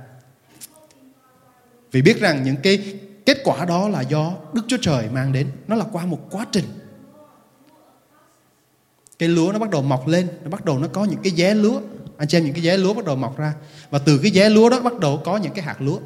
Vì 1.93 2.03
biết 2.03 2.21
rằng 2.21 2.43
những 2.43 2.57
cái 2.63 3.01
kết 3.27 3.39
quả 3.45 3.65
đó 3.65 3.89
là 3.89 4.01
do 4.01 4.33
Đức 4.53 4.63
Chúa 4.69 4.77
Trời 4.81 5.09
mang 5.13 5.33
đến. 5.33 5.51
Nó 5.67 5.77
là 5.77 5.85
qua 5.93 6.07
một 6.07 6.21
quá 6.31 6.47
trình. 6.53 6.65
Cái 9.19 9.29
lúa 9.29 9.53
nó 9.53 9.59
bắt 9.59 9.71
đầu 9.71 9.83
mọc 9.83 10.09
lên, 10.09 10.29
nó 10.43 10.51
bắt 10.51 10.65
đầu 10.65 10.79
nó 10.79 10.89
có 10.89 11.05
những 11.05 11.21
cái 11.23 11.33
giá 11.33 11.55
lúa. 11.55 11.81
Anh 12.17 12.29
xem 12.29 12.45
những 12.45 12.55
cái 12.55 12.63
giá 12.63 12.77
lúa 12.77 12.95
bắt 12.95 13.05
đầu 13.05 13.17
mọc 13.17 13.39
ra. 13.39 13.55
Và 13.91 13.99
từ 13.99 14.19
cái 14.19 14.31
giá 14.31 14.49
lúa 14.49 14.69
đó 14.69 14.81
bắt 14.81 14.99
đầu 14.99 15.23
có 15.25 15.37
những 15.37 15.53
cái 15.53 15.65
hạt 15.65 15.83
lúa. 15.83 15.99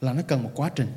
Là 0.00 0.12
nó 0.12 0.22
cần 0.28 0.42
một 0.42 0.50
quá 0.54 0.70
trình. 0.74 0.88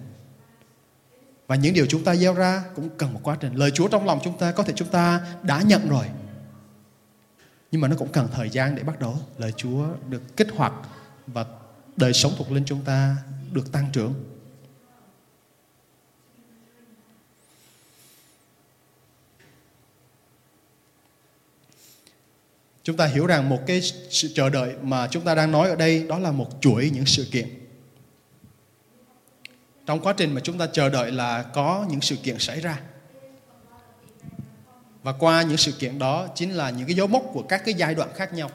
Và 1.47 1.55
những 1.55 1.73
điều 1.73 1.85
chúng 1.85 2.03
ta 2.03 2.15
gieo 2.15 2.33
ra 2.33 2.63
cũng 2.75 2.89
cần 2.97 3.13
một 3.13 3.19
quá 3.23 3.37
trình. 3.39 3.53
Lời 3.53 3.71
Chúa 3.71 3.87
trong 3.87 4.05
lòng 4.05 4.19
chúng 4.23 4.37
ta, 4.37 4.51
có 4.51 4.63
thể 4.63 4.73
chúng 4.75 4.87
ta 4.87 5.21
đã 5.43 5.61
nhận 5.61 5.89
rồi. 5.89 6.05
Nhưng 7.71 7.81
mà 7.81 7.87
nó 7.87 7.95
cũng 7.97 8.11
cần 8.11 8.27
thời 8.33 8.49
gian 8.49 8.75
để 8.75 8.83
bắt 8.83 8.99
đầu 8.99 9.17
lời 9.37 9.53
Chúa 9.57 9.87
được 10.09 10.37
kích 10.37 10.47
hoạt 10.55 10.73
và 11.27 11.45
đời 11.97 12.13
sống 12.13 12.33
thuộc 12.37 12.51
linh 12.51 12.65
chúng 12.65 12.81
ta 12.85 13.17
được 13.51 13.71
tăng 13.71 13.89
trưởng. 13.93 14.13
Chúng 22.83 22.97
ta 22.97 23.05
hiểu 23.05 23.25
rằng 23.25 23.49
một 23.49 23.59
cái 23.67 23.81
sự 24.09 24.31
chờ 24.35 24.49
đợi 24.49 24.75
mà 24.81 25.07
chúng 25.07 25.23
ta 25.23 25.35
đang 25.35 25.51
nói 25.51 25.69
ở 25.69 25.75
đây 25.75 26.05
đó 26.07 26.19
là 26.19 26.31
một 26.31 26.49
chuỗi 26.61 26.89
những 26.93 27.05
sự 27.05 27.27
kiện 27.31 27.64
trong 29.85 29.99
quá 29.99 30.13
trình 30.17 30.33
mà 30.33 30.41
chúng 30.41 30.57
ta 30.57 30.67
chờ 30.73 30.89
đợi 30.89 31.11
là 31.11 31.43
có 31.43 31.85
những 31.89 32.01
sự 32.01 32.15
kiện 32.15 32.39
xảy 32.39 32.59
ra. 32.59 32.79
Và 35.03 35.13
qua 35.13 35.41
những 35.41 35.57
sự 35.57 35.71
kiện 35.71 35.99
đó 35.99 36.27
chính 36.35 36.51
là 36.51 36.69
những 36.69 36.87
cái 36.87 36.95
dấu 36.95 37.07
mốc 37.07 37.23
của 37.33 37.41
các 37.41 37.61
cái 37.65 37.73
giai 37.73 37.95
đoạn 37.95 38.09
khác 38.15 38.33
nhau. 38.33 38.51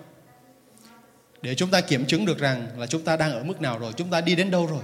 Để 1.42 1.54
chúng 1.54 1.70
ta 1.70 1.80
kiểm 1.80 2.06
chứng 2.06 2.26
được 2.26 2.38
rằng 2.38 2.68
là 2.76 2.86
chúng 2.86 3.04
ta 3.04 3.16
đang 3.16 3.32
ở 3.32 3.44
mức 3.44 3.60
nào 3.60 3.78
rồi, 3.78 3.92
chúng 3.96 4.10
ta 4.10 4.20
đi 4.20 4.34
đến 4.34 4.50
đâu 4.50 4.66
rồi. 4.66 4.82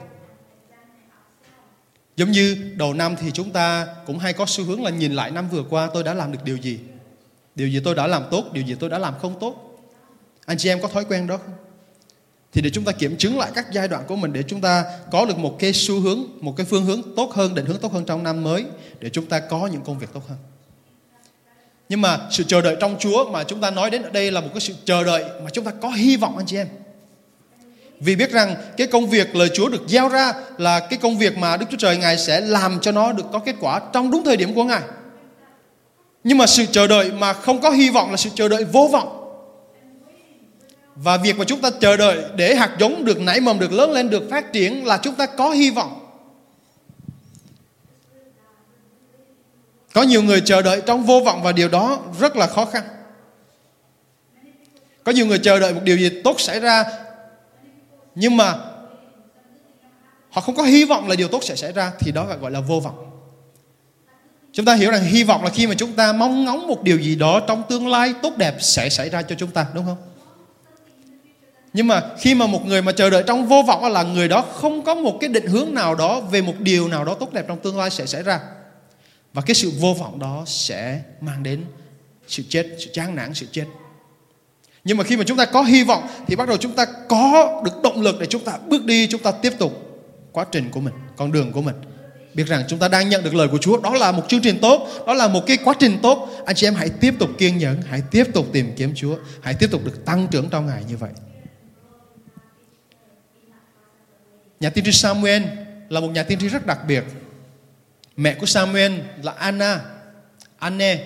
Giống 2.16 2.30
như 2.30 2.74
đầu 2.76 2.94
năm 2.94 3.16
thì 3.16 3.30
chúng 3.30 3.50
ta 3.50 3.86
cũng 4.06 4.18
hay 4.18 4.32
có 4.32 4.46
xu 4.46 4.64
hướng 4.64 4.84
là 4.84 4.90
nhìn 4.90 5.12
lại 5.12 5.30
năm 5.30 5.48
vừa 5.48 5.62
qua, 5.62 5.90
tôi 5.94 6.02
đã 6.02 6.14
làm 6.14 6.32
được 6.32 6.38
điều 6.44 6.56
gì? 6.56 6.80
Điều 7.54 7.68
gì 7.68 7.80
tôi 7.84 7.94
đã 7.94 8.06
làm 8.06 8.22
tốt, 8.30 8.44
điều 8.52 8.64
gì 8.64 8.76
tôi 8.80 8.90
đã 8.90 8.98
làm 8.98 9.14
không 9.18 9.40
tốt? 9.40 9.80
Anh 10.46 10.58
chị 10.58 10.68
em 10.68 10.82
có 10.82 10.88
thói 10.88 11.04
quen 11.04 11.26
đó 11.26 11.36
không? 11.36 11.54
Thì 12.56 12.62
để 12.62 12.70
chúng 12.70 12.84
ta 12.84 12.92
kiểm 12.92 13.16
chứng 13.16 13.38
lại 13.38 13.50
các 13.54 13.66
giai 13.72 13.88
đoạn 13.88 14.04
của 14.06 14.16
mình, 14.16 14.32
để 14.32 14.42
chúng 14.42 14.60
ta 14.60 14.84
có 15.12 15.24
được 15.24 15.38
một 15.38 15.56
cái 15.58 15.72
xu 15.72 16.00
hướng, 16.00 16.24
một 16.40 16.54
cái 16.56 16.66
phương 16.66 16.84
hướng 16.84 17.02
tốt 17.16 17.32
hơn, 17.34 17.54
định 17.54 17.66
hướng 17.66 17.78
tốt 17.78 17.92
hơn 17.92 18.04
trong 18.04 18.22
năm 18.22 18.44
mới, 18.44 18.64
để 19.00 19.08
chúng 19.08 19.26
ta 19.26 19.40
có 19.40 19.66
những 19.66 19.82
công 19.82 19.98
việc 19.98 20.08
tốt 20.12 20.22
hơn 20.28 20.38
nhưng 21.88 22.00
mà 22.00 22.18
sự 22.30 22.44
chờ 22.44 22.60
đợi 22.60 22.76
trong 22.80 22.96
Chúa 22.98 23.30
mà 23.30 23.44
chúng 23.44 23.60
ta 23.60 23.70
nói 23.70 23.90
đến 23.90 24.02
ở 24.02 24.10
đây 24.10 24.30
là 24.30 24.40
một 24.40 24.48
cái 24.54 24.60
sự 24.60 24.74
chờ 24.84 25.04
đợi 25.04 25.24
mà 25.42 25.50
chúng 25.50 25.64
ta 25.64 25.70
có 25.82 25.88
hy 25.88 26.16
vọng, 26.16 26.36
anh 26.36 26.46
chị 26.46 26.56
em 26.56 26.66
vì 28.00 28.16
biết 28.16 28.30
rằng 28.30 28.54
cái 28.76 28.86
công 28.86 29.06
việc 29.06 29.36
lời 29.36 29.50
Chúa 29.54 29.68
được 29.68 29.82
giao 29.86 30.08
ra 30.08 30.32
là 30.58 30.80
cái 30.80 30.98
công 30.98 31.18
việc 31.18 31.38
mà 31.38 31.56
Đức 31.56 31.66
Chúa 31.70 31.76
Trời 31.76 31.96
Ngài 31.96 32.18
sẽ 32.18 32.40
làm 32.40 32.80
cho 32.80 32.92
nó 32.92 33.12
được 33.12 33.24
có 33.32 33.38
kết 33.38 33.54
quả 33.60 33.80
trong 33.92 34.10
đúng 34.10 34.24
thời 34.24 34.36
điểm 34.36 34.54
của 34.54 34.64
Ngài. 34.64 34.82
Nhưng 36.24 36.38
mà 36.38 36.46
sự 36.46 36.66
chờ 36.72 36.86
đợi 36.86 37.12
mà 37.12 37.32
không 37.32 37.60
có 37.60 37.70
hy 37.70 37.90
vọng 37.90 38.10
là 38.10 38.16
sự 38.16 38.30
chờ 38.34 38.48
đợi 38.48 38.64
vô 38.64 38.88
vọng. 38.92 39.15
Và 40.96 41.16
việc 41.16 41.38
mà 41.38 41.44
chúng 41.44 41.60
ta 41.60 41.70
chờ 41.80 41.96
đợi 41.96 42.24
để 42.36 42.54
hạt 42.54 42.76
giống 42.78 43.04
được 43.04 43.20
nảy 43.20 43.40
mầm, 43.40 43.58
được 43.58 43.72
lớn 43.72 43.92
lên, 43.92 44.10
được 44.10 44.30
phát 44.30 44.52
triển 44.52 44.86
là 44.86 44.98
chúng 45.02 45.14
ta 45.14 45.26
có 45.26 45.50
hy 45.50 45.70
vọng. 45.70 46.02
Có 49.94 50.02
nhiều 50.02 50.22
người 50.22 50.40
chờ 50.40 50.62
đợi 50.62 50.82
trong 50.86 51.02
vô 51.02 51.20
vọng 51.24 51.42
và 51.42 51.52
điều 51.52 51.68
đó 51.68 51.98
rất 52.20 52.36
là 52.36 52.46
khó 52.46 52.64
khăn. 52.64 52.82
Có 55.04 55.12
nhiều 55.12 55.26
người 55.26 55.38
chờ 55.38 55.60
đợi 55.60 55.74
một 55.74 55.80
điều 55.84 55.96
gì 55.96 56.20
tốt 56.24 56.40
xảy 56.40 56.60
ra 56.60 56.84
nhưng 58.14 58.36
mà 58.36 58.54
họ 60.30 60.40
không 60.42 60.56
có 60.56 60.62
hy 60.62 60.84
vọng 60.84 61.08
là 61.08 61.16
điều 61.16 61.28
tốt 61.28 61.44
sẽ 61.44 61.56
xảy 61.56 61.72
ra 61.72 61.92
thì 61.98 62.12
đó 62.12 62.26
gọi 62.40 62.50
là 62.50 62.60
vô 62.60 62.80
vọng. 62.80 63.10
Chúng 64.52 64.66
ta 64.66 64.74
hiểu 64.74 64.90
rằng 64.90 65.04
hy 65.04 65.24
vọng 65.24 65.44
là 65.44 65.50
khi 65.50 65.66
mà 65.66 65.74
chúng 65.74 65.92
ta 65.92 66.12
mong 66.12 66.44
ngóng 66.44 66.66
một 66.66 66.82
điều 66.82 66.98
gì 66.98 67.16
đó 67.16 67.40
trong 67.48 67.62
tương 67.68 67.88
lai 67.88 68.14
tốt 68.22 68.36
đẹp 68.36 68.56
sẽ 68.60 68.88
xảy 68.88 69.10
ra 69.10 69.22
cho 69.22 69.36
chúng 69.38 69.50
ta 69.50 69.66
đúng 69.74 69.84
không? 69.84 69.96
Nhưng 71.76 71.86
mà 71.86 72.02
khi 72.18 72.34
mà 72.34 72.46
một 72.46 72.66
người 72.66 72.82
mà 72.82 72.92
chờ 72.92 73.10
đợi 73.10 73.24
trong 73.26 73.46
vô 73.46 73.62
vọng 73.66 73.92
là 73.92 74.02
người 74.02 74.28
đó 74.28 74.42
không 74.42 74.82
có 74.82 74.94
một 74.94 75.18
cái 75.20 75.28
định 75.28 75.46
hướng 75.46 75.74
nào 75.74 75.94
đó 75.94 76.20
về 76.20 76.42
một 76.42 76.54
điều 76.58 76.88
nào 76.88 77.04
đó 77.04 77.14
tốt 77.14 77.32
đẹp 77.32 77.44
trong 77.48 77.58
tương 77.58 77.78
lai 77.78 77.90
sẽ 77.90 78.06
xảy 78.06 78.22
ra. 78.22 78.40
Và 79.32 79.42
cái 79.42 79.54
sự 79.54 79.72
vô 79.80 79.94
vọng 79.94 80.18
đó 80.18 80.42
sẽ 80.46 81.00
mang 81.20 81.42
đến 81.42 81.64
sự 82.28 82.42
chết, 82.48 82.66
sự 82.78 82.90
chán 82.92 83.14
nản, 83.14 83.34
sự 83.34 83.46
chết. 83.52 83.64
Nhưng 84.84 84.96
mà 84.96 85.04
khi 85.04 85.16
mà 85.16 85.24
chúng 85.26 85.36
ta 85.36 85.44
có 85.44 85.62
hy 85.62 85.82
vọng 85.82 86.06
thì 86.26 86.36
bắt 86.36 86.48
đầu 86.48 86.56
chúng 86.56 86.72
ta 86.72 86.86
có 87.08 87.62
được 87.64 87.82
động 87.82 88.02
lực 88.02 88.16
để 88.20 88.26
chúng 88.26 88.44
ta 88.44 88.58
bước 88.68 88.84
đi, 88.84 89.06
chúng 89.06 89.22
ta 89.22 89.30
tiếp 89.30 89.52
tục 89.58 89.72
quá 90.32 90.46
trình 90.52 90.70
của 90.70 90.80
mình, 90.80 90.94
con 91.16 91.32
đường 91.32 91.52
của 91.52 91.62
mình. 91.62 91.74
Biết 92.34 92.46
rằng 92.46 92.64
chúng 92.68 92.78
ta 92.78 92.88
đang 92.88 93.08
nhận 93.08 93.24
được 93.24 93.34
lời 93.34 93.48
của 93.48 93.58
Chúa, 93.58 93.80
đó 93.80 93.94
là 93.94 94.12
một 94.12 94.22
chương 94.28 94.40
trình 94.40 94.58
tốt, 94.60 94.88
đó 95.06 95.14
là 95.14 95.28
một 95.28 95.46
cái 95.46 95.56
quá 95.64 95.74
trình 95.78 95.98
tốt. 96.02 96.28
Anh 96.46 96.56
chị 96.56 96.66
em 96.66 96.74
hãy 96.74 96.88
tiếp 97.00 97.14
tục 97.18 97.30
kiên 97.38 97.58
nhẫn, 97.58 97.82
hãy 97.88 98.02
tiếp 98.10 98.24
tục 98.34 98.46
tìm 98.52 98.72
kiếm 98.76 98.92
Chúa, 98.94 99.16
hãy 99.40 99.54
tiếp 99.54 99.70
tục 99.70 99.84
được 99.84 100.04
tăng 100.04 100.26
trưởng 100.30 100.48
trong 100.50 100.66
ngày 100.66 100.82
như 100.88 100.96
vậy. 100.96 101.10
Nhà 104.60 104.70
tiên 104.70 104.84
tri 104.84 104.92
Samuel 104.92 105.42
là 105.88 106.00
một 106.00 106.08
nhà 106.08 106.22
tiên 106.22 106.38
tri 106.38 106.48
rất 106.48 106.66
đặc 106.66 106.78
biệt. 106.88 107.04
Mẹ 108.16 108.34
của 108.34 108.46
Samuel 108.46 108.92
là 109.22 109.32
Anna, 109.32 109.80
Anne. 110.58 110.98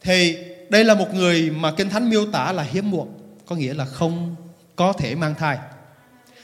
Thì 0.00 0.36
đây 0.68 0.84
là 0.84 0.94
một 0.94 1.14
người 1.14 1.50
mà 1.50 1.72
Kinh 1.72 1.90
Thánh 1.90 2.10
miêu 2.10 2.26
tả 2.32 2.52
là 2.52 2.62
hiếm 2.62 2.90
muộn, 2.90 3.08
có 3.46 3.56
nghĩa 3.56 3.74
là 3.74 3.84
không 3.84 4.36
có 4.76 4.92
thể 4.92 5.14
mang 5.14 5.34
thai. 5.34 5.58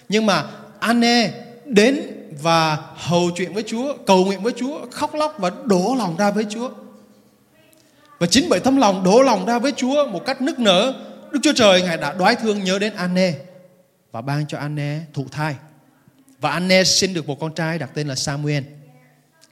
Nhưng 0.09 0.27
mà 0.27 0.45
Anne 0.81 1.33
đến 1.65 2.01
và 2.43 2.79
hầu 2.95 3.31
chuyện 3.37 3.55
với 3.55 3.63
Chúa, 3.67 3.97
cầu 4.07 4.25
nguyện 4.25 4.43
với 4.43 4.53
Chúa, 4.57 4.87
khóc 4.91 5.15
lóc 5.15 5.35
và 5.39 5.51
đổ 5.65 5.95
lòng 5.99 6.17
ra 6.17 6.31
với 6.31 6.47
Chúa. 6.51 6.71
Và 8.19 8.27
chính 8.27 8.49
bởi 8.49 8.61
tấm 8.61 8.77
lòng 8.77 9.05
đổ 9.05 9.23
lòng 9.23 9.47
ra 9.47 9.59
với 9.59 9.73
Chúa 9.77 10.07
một 10.07 10.23
cách 10.27 10.41
nức 10.41 10.59
nở, 10.59 10.93
Đức 11.33 11.39
Chúa 11.43 11.53
Trời 11.53 11.83
Ngài 11.83 11.97
đã 11.97 12.13
đoái 12.13 12.37
thương 12.37 12.65
nhớ 12.65 12.79
đến 12.79 12.95
Anne 12.95 13.35
và 14.13 14.21
ban 14.21 14.47
cho 14.47 14.59
Anne 14.59 15.01
thụ 15.15 15.27
thai. 15.31 15.55
Và 16.40 16.50
Anne 16.50 16.85
sinh 16.85 17.14
được 17.14 17.26
một 17.26 17.40
con 17.40 17.55
trai 17.55 17.79
đặt 17.79 17.90
tên 17.94 18.09
là 18.09 18.14
Samuel. 18.14 18.64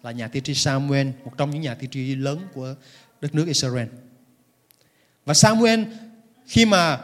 Là 0.03 0.11
nhà 0.11 0.29
tiên 0.29 0.43
tri 0.43 0.55
Samuel, 0.55 1.07
một 1.25 1.33
trong 1.39 1.51
những 1.51 1.63
nhà 1.63 1.75
tiên 1.75 1.91
tri 1.91 2.15
lớn 2.15 2.39
của 2.55 2.75
đất 3.21 3.35
nước 3.35 3.47
Israel. 3.47 3.87
Và 5.25 5.35
Samuel 5.35 5.83
khi 6.47 6.67
mà 6.67 6.99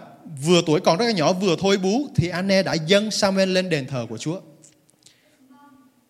vừa 0.45 0.63
tuổi 0.67 0.81
còn 0.81 0.99
rất 0.99 1.05
là 1.05 1.13
nhỏ 1.13 1.33
vừa 1.33 1.57
thôi 1.61 1.77
bú 1.77 2.09
thì 2.17 2.29
Anne 2.29 2.63
đã 2.63 2.75
dâng 2.75 3.11
Samuel 3.11 3.49
lên 3.49 3.69
đền 3.69 3.87
thờ 3.87 4.07
của 4.09 4.19
Chúa. 4.19 4.41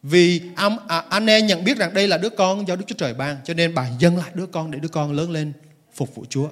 Vì 0.03 0.41
à, 0.89 1.05
Anne 1.09 1.41
nhận 1.41 1.65
biết 1.65 1.77
rằng 1.77 1.95
đây 1.95 2.09
là 2.09 2.19
đứa 2.19 2.29
con 2.29 2.69
do 2.69 2.77
Đức 2.77 2.85
Chúa 2.87 2.95
Trời 2.99 3.15
ban 3.15 3.37
cho 3.45 3.55
nên 3.55 3.75
bà 3.75 3.89
dâng 3.99 4.17
lại 4.17 4.31
đứa 4.35 4.47
con 4.47 4.71
để 4.71 4.79
đứa 4.79 4.89
con 4.89 5.13
lớn 5.13 5.31
lên 5.31 5.53
phục 5.95 6.15
vụ 6.15 6.25
Chúa. 6.31 6.49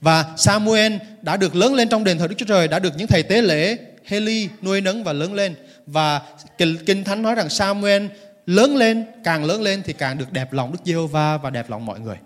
Và 0.00 0.34
Samuel 0.36 0.92
đã 1.22 1.36
được 1.36 1.54
lớn 1.56 1.74
lên 1.74 1.88
trong 1.88 2.04
đền 2.04 2.18
thờ 2.18 2.26
Đức 2.26 2.34
Chúa 2.38 2.46
Trời, 2.46 2.68
đã 2.68 2.78
được 2.78 2.92
những 2.96 3.06
thầy 3.06 3.22
tế 3.22 3.42
lễ 3.42 3.76
Heli 4.04 4.48
nuôi 4.62 4.80
nấng 4.80 5.04
và 5.04 5.12
lớn 5.12 5.34
lên. 5.34 5.54
Và 5.86 6.22
Kinh 6.58 7.04
Thánh 7.04 7.22
nói 7.22 7.34
rằng 7.34 7.50
Samuel 7.50 8.06
lớn 8.46 8.76
lên, 8.76 9.06
càng 9.24 9.44
lớn 9.44 9.62
lên 9.62 9.82
thì 9.84 9.92
càng 9.92 10.18
được 10.18 10.32
đẹp 10.32 10.52
lòng 10.52 10.72
Đức 10.72 10.78
Giê-hô-va 10.84 11.38
và 11.38 11.50
đẹp 11.50 11.70
lòng 11.70 11.86
mọi 11.86 12.00
người. 12.00 12.16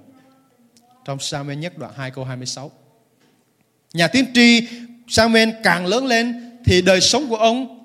Trong 1.05 1.19
Samuel 1.19 1.59
nhất 1.59 1.79
đoạn 1.79 1.92
2 1.97 2.11
câu 2.11 2.25
26. 2.25 2.71
Nhà 3.92 4.09
tiên 4.09 4.25
tri 4.35 4.69
Samuel 5.09 5.51
càng 5.62 5.87
lớn 5.87 6.07
lên 6.07 6.59
thì 6.64 6.83
đời 6.83 7.01
sống 7.01 7.29
của 7.29 7.37
ông 7.37 7.85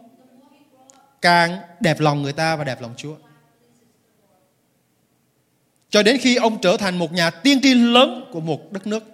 càng 1.21 1.57
đẹp 1.79 1.99
lòng 1.99 2.21
người 2.21 2.33
ta 2.33 2.55
và 2.55 2.63
đẹp 2.63 2.81
lòng 2.81 2.93
Chúa. 2.97 3.15
Cho 5.89 6.03
đến 6.03 6.17
khi 6.17 6.35
ông 6.35 6.61
trở 6.61 6.77
thành 6.77 6.97
một 6.97 7.13
nhà 7.13 7.29
tiên 7.29 7.59
tri 7.61 7.73
lớn 7.73 8.29
của 8.31 8.39
một 8.39 8.71
đất 8.71 8.87
nước. 8.87 9.10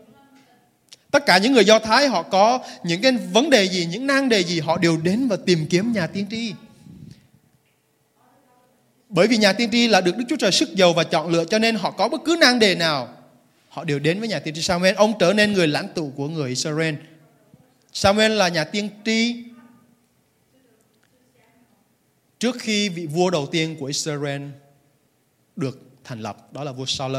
Tất 1.12 1.26
cả 1.26 1.38
những 1.38 1.54
người 1.54 1.66
Do 1.66 1.80
Thái 1.80 2.08
họ 2.08 2.24
có 2.24 2.60
những 2.84 3.02
cái 3.02 3.12
vấn 3.12 3.50
đề 3.50 3.64
gì, 3.64 3.86
những 3.86 4.08
nan 4.08 4.30
đề 4.30 4.44
gì 4.44 4.60
họ 4.60 4.78
đều 4.78 4.98
đến 4.98 5.28
và 5.28 5.38
tìm 5.46 5.68
kiếm 5.70 5.92
nhà 5.92 6.08
tiên 6.08 6.26
tri. 6.32 6.54
Bởi 9.10 9.28
vì 9.28 9.38
nhà 9.38 9.54
tiên 9.54 9.70
tri 9.72 9.88
là 9.88 10.02
được 10.02 10.18
Đức 10.18 10.26
Chúa 10.30 10.36
Trời 10.36 10.52
sức 10.52 10.76
giàu 10.76 10.94
và 10.94 11.04
chọn 11.04 11.30
lựa 11.30 11.46
cho 11.46 11.60
nên 11.60 11.76
họ 11.76 11.92
có 11.92 12.10
bất 12.10 12.22
cứ 12.26 12.38
nan 12.40 12.60
đề 12.60 12.76
nào 12.76 13.10
họ 13.70 13.84
đều 13.84 14.00
đến 14.00 14.20
với 14.20 14.30
nhà 14.30 14.40
tiên 14.40 14.54
tri 14.54 14.62
Samuel. 14.62 14.96
Ông 14.96 15.14
trở 15.20 15.34
nên 15.34 15.54
người 15.54 15.68
lãnh 15.68 15.88
tụ 15.96 16.12
của 16.16 16.28
người 16.28 16.50
Israel. 16.50 16.96
Samuel 17.94 18.32
là 18.32 18.48
nhà 18.48 18.64
tiên 18.64 18.90
tri 19.06 19.44
trước 22.40 22.56
khi 22.60 22.90
vị 22.90 23.06
vua 23.06 23.30
đầu 23.30 23.48
tiên 23.52 23.76
của 23.80 23.86
Israel 23.86 24.42
được 25.56 25.82
thành 26.04 26.22
lập, 26.22 26.54
đó 26.54 26.64
là 26.64 26.72
vua 26.72 26.86
Saul. 26.86 27.16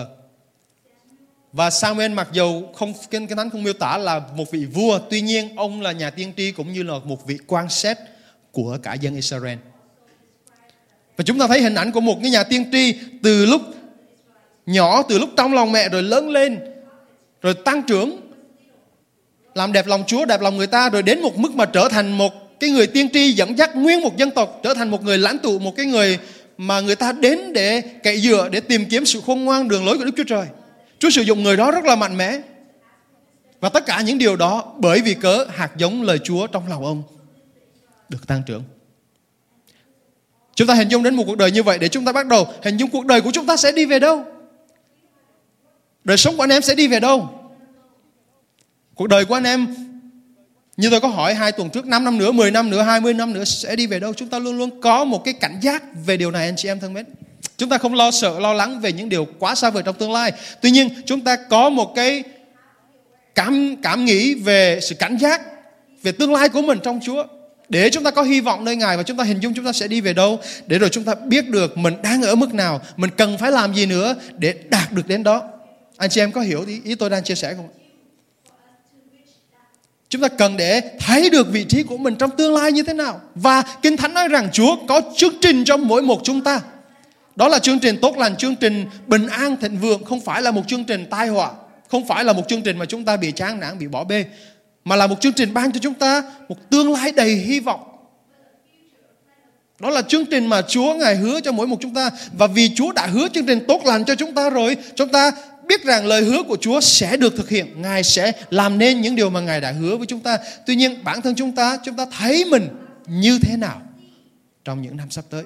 Và 1.52 1.70
Samuel 1.70 2.12
mặc 2.12 2.28
dù 2.32 2.62
không 2.74 2.92
kinh 3.10 3.26
cái 3.26 3.36
thánh 3.36 3.50
không 3.50 3.62
miêu 3.62 3.72
tả 3.72 3.98
là 3.98 4.20
một 4.36 4.50
vị 4.50 4.64
vua, 4.64 4.98
tuy 5.10 5.20
nhiên 5.20 5.56
ông 5.56 5.80
là 5.80 5.92
nhà 5.92 6.10
tiên 6.10 6.32
tri 6.36 6.52
cũng 6.52 6.72
như 6.72 6.82
là 6.82 6.94
một 7.04 7.26
vị 7.26 7.38
quan 7.46 7.68
xét 7.68 7.98
của 8.52 8.78
cả 8.82 8.94
dân 8.94 9.14
Israel. 9.14 9.58
Và 11.16 11.24
chúng 11.24 11.38
ta 11.38 11.46
thấy 11.46 11.62
hình 11.62 11.74
ảnh 11.74 11.92
của 11.92 12.00
một 12.00 12.18
cái 12.22 12.30
nhà 12.30 12.44
tiên 12.44 12.64
tri 12.72 12.94
từ 13.22 13.46
lúc 13.46 13.62
nhỏ, 14.66 15.02
từ 15.02 15.18
lúc 15.18 15.30
trong 15.36 15.54
lòng 15.54 15.72
mẹ 15.72 15.88
rồi 15.88 16.02
lớn 16.02 16.30
lên, 16.30 16.58
rồi 17.42 17.54
tăng 17.54 17.82
trưởng, 17.82 18.20
làm 19.54 19.72
đẹp 19.72 19.86
lòng 19.86 20.04
Chúa, 20.06 20.24
đẹp 20.24 20.40
lòng 20.40 20.56
người 20.56 20.66
ta, 20.66 20.90
rồi 20.90 21.02
đến 21.02 21.22
một 21.22 21.38
mức 21.38 21.54
mà 21.54 21.64
trở 21.64 21.88
thành 21.88 22.12
một 22.12 22.60
cái 22.60 22.70
người 22.70 22.86
tiên 22.86 23.08
tri 23.12 23.32
dẫn 23.32 23.58
dắt 23.58 23.76
nguyên 23.76 24.00
một 24.00 24.16
dân 24.16 24.30
tộc, 24.30 24.60
trở 24.62 24.74
thành 24.74 24.90
một 24.90 25.04
người 25.04 25.18
lãnh 25.18 25.38
tụ, 25.38 25.58
một 25.58 25.76
cái 25.76 25.86
người 25.86 26.18
mà 26.58 26.80
người 26.80 26.96
ta 26.96 27.12
đến 27.12 27.52
để 27.52 27.80
cậy 28.02 28.20
dựa, 28.20 28.48
để 28.52 28.60
tìm 28.60 28.84
kiếm 28.84 29.04
sự 29.04 29.20
khôn 29.26 29.44
ngoan 29.44 29.68
đường 29.68 29.86
lối 29.86 29.98
của 29.98 30.04
Đức 30.04 30.12
Chúa 30.16 30.24
Trời. 30.24 30.46
Chúa 30.98 31.10
sử 31.10 31.22
dụng 31.22 31.42
người 31.42 31.56
đó 31.56 31.70
rất 31.70 31.84
là 31.84 31.96
mạnh 31.96 32.16
mẽ. 32.16 32.40
Và 33.60 33.68
tất 33.68 33.86
cả 33.86 34.00
những 34.00 34.18
điều 34.18 34.36
đó 34.36 34.74
bởi 34.78 35.00
vì 35.00 35.14
cớ 35.14 35.44
hạt 35.44 35.76
giống 35.76 36.02
lời 36.02 36.18
Chúa 36.24 36.46
trong 36.46 36.68
lòng 36.68 36.84
ông 36.84 37.02
được 38.08 38.26
tăng 38.26 38.42
trưởng. 38.46 38.64
Chúng 40.54 40.68
ta 40.68 40.74
hình 40.74 40.88
dung 40.88 41.02
đến 41.02 41.14
một 41.14 41.24
cuộc 41.26 41.36
đời 41.36 41.50
như 41.50 41.62
vậy 41.62 41.78
để 41.78 41.88
chúng 41.88 42.04
ta 42.04 42.12
bắt 42.12 42.26
đầu 42.26 42.46
hình 42.62 42.76
dung 42.76 42.90
cuộc 42.90 43.06
đời 43.06 43.20
của 43.20 43.30
chúng 43.30 43.46
ta 43.46 43.56
sẽ 43.56 43.72
đi 43.72 43.86
về 43.86 43.98
đâu. 43.98 44.24
Đời 46.04 46.16
sống 46.16 46.36
của 46.36 46.42
anh 46.42 46.52
em 46.52 46.62
sẽ 46.62 46.74
đi 46.74 46.88
về 46.88 47.00
đâu. 47.00 47.28
Cuộc 48.94 49.06
đời 49.06 49.24
của 49.24 49.34
anh 49.34 49.44
em 49.44 49.74
như 50.76 50.90
tôi 50.90 51.00
có 51.00 51.08
hỏi 51.08 51.34
hai 51.34 51.52
tuần 51.52 51.70
trước 51.70 51.86
5 51.86 52.04
năm 52.04 52.18
nữa, 52.18 52.32
10 52.32 52.50
năm 52.50 52.70
nữa, 52.70 52.82
20 52.82 53.14
năm 53.14 53.32
nữa 53.32 53.44
sẽ 53.44 53.76
đi 53.76 53.86
về 53.86 54.00
đâu. 54.00 54.14
Chúng 54.14 54.28
ta 54.28 54.38
luôn 54.38 54.58
luôn 54.58 54.80
có 54.80 55.04
một 55.04 55.24
cái 55.24 55.34
cảnh 55.34 55.58
giác 55.62 55.82
về 56.06 56.16
điều 56.16 56.30
này 56.30 56.46
anh 56.46 56.56
chị 56.56 56.68
em 56.68 56.80
thân 56.80 56.94
mến. 56.94 57.06
Chúng 57.56 57.68
ta 57.68 57.78
không 57.78 57.94
lo 57.94 58.10
sợ, 58.10 58.40
lo 58.40 58.52
lắng 58.52 58.80
về 58.80 58.92
những 58.92 59.08
điều 59.08 59.26
quá 59.38 59.54
xa 59.54 59.70
vời 59.70 59.82
trong 59.86 59.94
tương 59.94 60.12
lai. 60.12 60.32
Tuy 60.60 60.70
nhiên 60.70 60.88
chúng 61.06 61.20
ta 61.20 61.36
có 61.36 61.70
một 61.70 61.92
cái 61.94 62.24
cảm 63.34 63.76
cảm 63.82 64.04
nghĩ 64.04 64.34
về 64.34 64.78
sự 64.82 64.94
cảnh 64.94 65.16
giác 65.16 65.42
về 66.02 66.12
tương 66.12 66.32
lai 66.32 66.48
của 66.48 66.62
mình 66.62 66.78
trong 66.82 67.00
Chúa 67.02 67.24
để 67.68 67.90
chúng 67.90 68.04
ta 68.04 68.10
có 68.10 68.22
hy 68.22 68.40
vọng 68.40 68.64
nơi 68.64 68.76
Ngài 68.76 68.96
và 68.96 69.02
chúng 69.02 69.16
ta 69.16 69.24
hình 69.24 69.40
dung 69.40 69.54
chúng 69.54 69.64
ta 69.64 69.72
sẽ 69.72 69.88
đi 69.88 70.00
về 70.00 70.12
đâu 70.12 70.40
để 70.66 70.78
rồi 70.78 70.88
chúng 70.90 71.04
ta 71.04 71.14
biết 71.14 71.48
được 71.48 71.78
mình 71.78 71.94
đang 72.02 72.22
ở 72.22 72.34
mức 72.34 72.54
nào, 72.54 72.80
mình 72.96 73.10
cần 73.16 73.38
phải 73.38 73.52
làm 73.52 73.74
gì 73.74 73.86
nữa 73.86 74.14
để 74.38 74.54
đạt 74.68 74.92
được 74.92 75.06
đến 75.08 75.22
đó. 75.22 75.42
Anh 75.96 76.10
chị 76.10 76.20
em 76.20 76.32
có 76.32 76.40
hiểu 76.40 76.64
ý, 76.66 76.80
ý 76.84 76.94
tôi 76.94 77.10
đang 77.10 77.24
chia 77.24 77.34
sẻ 77.34 77.54
không? 77.54 77.68
Chúng 80.08 80.22
ta 80.22 80.28
cần 80.28 80.56
để 80.56 80.80
thấy 81.00 81.30
được 81.30 81.48
vị 81.50 81.64
trí 81.64 81.82
của 81.82 81.96
mình 81.96 82.14
trong 82.14 82.30
tương 82.36 82.54
lai 82.54 82.72
như 82.72 82.82
thế 82.82 82.92
nào. 82.92 83.20
Và 83.34 83.62
Kinh 83.82 83.96
Thánh 83.96 84.14
nói 84.14 84.28
rằng 84.28 84.48
Chúa 84.52 84.76
có 84.88 85.00
chương 85.16 85.34
trình 85.40 85.64
cho 85.64 85.76
mỗi 85.76 86.02
một 86.02 86.20
chúng 86.24 86.40
ta. 86.40 86.60
Đó 87.38 87.48
là 87.48 87.58
chương 87.58 87.78
trình 87.78 87.98
tốt 88.02 88.16
lành, 88.16 88.36
chương 88.36 88.56
trình 88.56 88.86
bình 89.06 89.26
an 89.26 89.56
thịnh 89.56 89.78
vượng, 89.78 90.04
không 90.04 90.20
phải 90.20 90.42
là 90.42 90.50
một 90.50 90.62
chương 90.68 90.84
trình 90.84 91.06
tai 91.10 91.28
họa, 91.28 91.52
không 91.88 92.06
phải 92.08 92.24
là 92.24 92.32
một 92.32 92.48
chương 92.48 92.62
trình 92.62 92.78
mà 92.78 92.84
chúng 92.84 93.04
ta 93.04 93.16
bị 93.16 93.32
chán 93.32 93.60
nản, 93.60 93.78
bị 93.78 93.86
bỏ 93.88 94.04
bê, 94.04 94.24
mà 94.84 94.96
là 94.96 95.06
một 95.06 95.20
chương 95.20 95.32
trình 95.32 95.54
ban 95.54 95.72
cho 95.72 95.80
chúng 95.82 95.94
ta 95.94 96.22
một 96.48 96.70
tương 96.70 96.92
lai 96.92 97.12
đầy 97.12 97.34
hy 97.34 97.60
vọng. 97.60 97.80
Đó 99.80 99.90
là 99.90 100.02
chương 100.02 100.24
trình 100.26 100.46
mà 100.46 100.62
Chúa 100.62 100.94
Ngài 100.94 101.16
hứa 101.16 101.40
cho 101.40 101.52
mỗi 101.52 101.66
một 101.66 101.76
chúng 101.80 101.94
ta. 101.94 102.10
Và 102.32 102.46
vì 102.46 102.70
Chúa 102.74 102.92
đã 102.92 103.06
hứa 103.06 103.28
chương 103.28 103.46
trình 103.46 103.64
tốt 103.68 103.80
lành 103.84 104.04
cho 104.04 104.14
chúng 104.14 104.34
ta 104.34 104.50
rồi 104.50 104.76
Chúng 104.94 105.08
ta 105.08 105.32
biết 105.66 105.84
rằng 105.84 106.06
lời 106.06 106.22
hứa 106.22 106.42
của 106.42 106.56
Chúa 106.60 106.80
sẽ 106.80 107.16
được 107.16 107.36
thực 107.36 107.48
hiện. 107.48 107.82
Ngài 107.82 108.02
sẽ 108.02 108.32
làm 108.50 108.78
nên 108.78 109.00
những 109.00 109.16
điều 109.16 109.30
mà 109.30 109.40
Ngài 109.40 109.60
đã 109.60 109.72
hứa 109.72 109.96
với 109.96 110.06
chúng 110.06 110.20
ta. 110.20 110.38
Tuy 110.66 110.76
nhiên 110.76 111.04
bản 111.04 111.22
thân 111.22 111.34
chúng 111.34 111.52
ta 111.52 111.78
Chúng 111.84 111.96
ta 111.96 112.06
thấy 112.18 112.44
mình 112.44 112.68
như 113.06 113.38
thế 113.42 113.56
nào 113.56 113.82
Trong 114.64 114.82
những 114.82 114.96
năm 114.96 115.10
sắp 115.10 115.24
tới? 115.30 115.44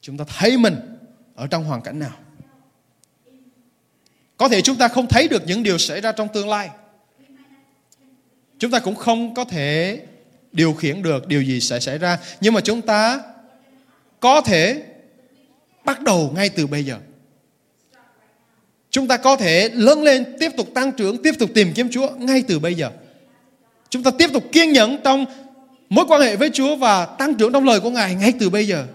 Chúng 0.00 0.16
ta 0.16 0.24
thấy 0.38 0.56
mình 0.56 0.76
Ở 1.34 1.46
trong 1.46 1.64
hoàn 1.64 1.82
cảnh 1.82 1.98
nào 1.98 2.16
Có 4.36 4.48
thể 4.48 4.62
chúng 4.62 4.76
ta 4.76 4.88
không 4.88 5.06
thấy 5.06 5.28
được 5.28 5.42
những 5.46 5.62
điều 5.62 5.78
xảy 5.78 6.00
ra 6.00 6.12
trong 6.12 6.28
tương 6.28 6.48
lai 6.48 6.70
Chúng 8.58 8.70
ta 8.70 8.78
cũng 8.78 8.94
không 8.94 9.34
có 9.34 9.44
thể 9.44 10.00
điều 10.52 10.72
khiển 10.74 11.02
được 11.02 11.28
điều 11.28 11.42
gì 11.42 11.60
sẽ 11.60 11.80
xảy 11.80 11.98
ra. 11.98 12.18
Nhưng 12.40 12.54
mà 12.54 12.60
chúng 12.60 12.82
ta 12.82 13.20
có 14.20 14.40
thể 14.40 14.82
bắt 15.84 16.00
đầu 16.00 16.32
ngay 16.34 16.48
từ 16.48 16.66
bây 16.66 16.84
giờ. 16.84 16.96
Chúng 18.90 19.08
ta 19.08 19.16
có 19.16 19.36
thể 19.36 19.68
lớn 19.68 20.02
lên, 20.02 20.36
tiếp 20.40 20.52
tục 20.56 20.68
tăng 20.74 20.92
trưởng, 20.92 21.22
tiếp 21.22 21.34
tục 21.38 21.50
tìm 21.54 21.72
kiếm 21.74 21.88
Chúa 21.90 22.10
ngay 22.10 22.42
từ 22.48 22.58
bây 22.58 22.74
giờ. 22.74 22.90
Chúng 23.88 24.02
ta 24.02 24.10
tiếp 24.18 24.30
tục 24.32 24.44
kiên 24.52 24.72
nhẫn 24.72 24.98
trong 25.04 25.24
mối 25.88 26.04
quan 26.08 26.20
hệ 26.20 26.36
với 26.36 26.50
Chúa 26.50 26.76
và 26.76 27.06
tăng 27.06 27.34
trưởng 27.34 27.52
trong 27.52 27.64
lời 27.64 27.80
của 27.80 27.90
Ngài 27.90 28.14
ngay 28.14 28.32
từ 28.38 28.50
bây 28.50 28.66
giờ. 28.66 28.86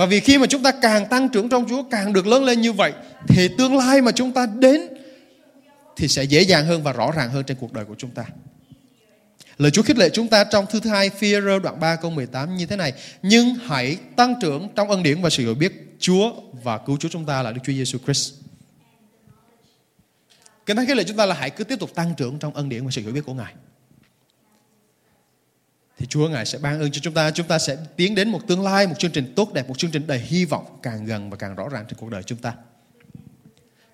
Và 0.00 0.06
vì 0.06 0.20
khi 0.20 0.38
mà 0.38 0.46
chúng 0.46 0.62
ta 0.62 0.72
càng 0.72 1.06
tăng 1.08 1.28
trưởng 1.28 1.48
trong 1.48 1.68
Chúa, 1.68 1.82
càng 1.82 2.12
được 2.12 2.26
lớn 2.26 2.44
lên 2.44 2.60
như 2.60 2.72
vậy, 2.72 2.92
thì 3.28 3.48
tương 3.58 3.76
lai 3.76 4.02
mà 4.02 4.12
chúng 4.12 4.32
ta 4.32 4.46
đến 4.46 4.80
thì 5.96 6.08
sẽ 6.08 6.24
dễ 6.24 6.42
dàng 6.42 6.66
hơn 6.66 6.82
và 6.82 6.92
rõ 6.92 7.12
ràng 7.16 7.30
hơn 7.30 7.44
trên 7.44 7.56
cuộc 7.60 7.72
đời 7.72 7.84
của 7.84 7.94
chúng 7.98 8.10
ta. 8.10 8.24
Lời 9.58 9.70
Chúa 9.70 9.82
khích 9.82 9.98
lệ 9.98 10.08
chúng 10.12 10.28
ta 10.28 10.44
trong 10.44 10.66
thư 10.66 10.80
thứ 10.80 10.90
hai 10.90 11.10
phi 11.10 11.34
đoạn 11.62 11.80
3 11.80 11.96
câu 11.96 12.10
18 12.10 12.56
như 12.56 12.66
thế 12.66 12.76
này. 12.76 12.92
Nhưng 13.22 13.54
hãy 13.54 13.96
tăng 14.16 14.34
trưởng 14.40 14.68
trong 14.74 14.90
ân 14.90 15.02
điển 15.02 15.22
và 15.22 15.30
sự 15.30 15.42
hiểu 15.42 15.54
biết 15.54 15.96
Chúa 15.98 16.32
và 16.62 16.78
cứu 16.78 16.96
Chúa 17.00 17.08
chúng 17.08 17.26
ta 17.26 17.42
là 17.42 17.52
Đức 17.52 17.60
Chúa 17.64 17.72
Giêsu 17.72 17.98
Christ. 17.98 18.34
Kinh 20.66 20.76
Thánh 20.76 20.86
khích 20.86 20.96
lệ 20.96 21.04
chúng 21.04 21.16
ta 21.16 21.26
là 21.26 21.34
hãy 21.34 21.50
cứ 21.50 21.64
tiếp 21.64 21.78
tục 21.80 21.94
tăng 21.94 22.14
trưởng 22.16 22.38
trong 22.38 22.54
ân 22.54 22.68
điển 22.68 22.84
và 22.84 22.90
sự 22.90 23.02
hiểu 23.02 23.12
biết 23.12 23.24
của 23.26 23.34
Ngài. 23.34 23.52
Thì 26.00 26.06
Chúa 26.06 26.28
Ngài 26.28 26.46
sẽ 26.46 26.58
ban 26.58 26.80
ơn 26.80 26.90
cho 26.90 27.00
chúng 27.02 27.14
ta. 27.14 27.30
Chúng 27.30 27.46
ta 27.46 27.58
sẽ 27.58 27.76
tiến 27.96 28.14
đến 28.14 28.28
một 28.28 28.46
tương 28.46 28.62
lai, 28.62 28.86
một 28.86 28.98
chương 28.98 29.10
trình 29.10 29.32
tốt 29.36 29.52
đẹp, 29.52 29.68
một 29.68 29.78
chương 29.78 29.90
trình 29.90 30.06
đầy 30.06 30.18
hy 30.18 30.44
vọng 30.44 30.78
càng 30.82 31.04
gần 31.04 31.30
và 31.30 31.36
càng 31.36 31.54
rõ 31.54 31.68
ràng 31.68 31.84
trên 31.88 31.98
cuộc 31.98 32.10
đời 32.10 32.22
chúng 32.22 32.38
ta. 32.38 32.54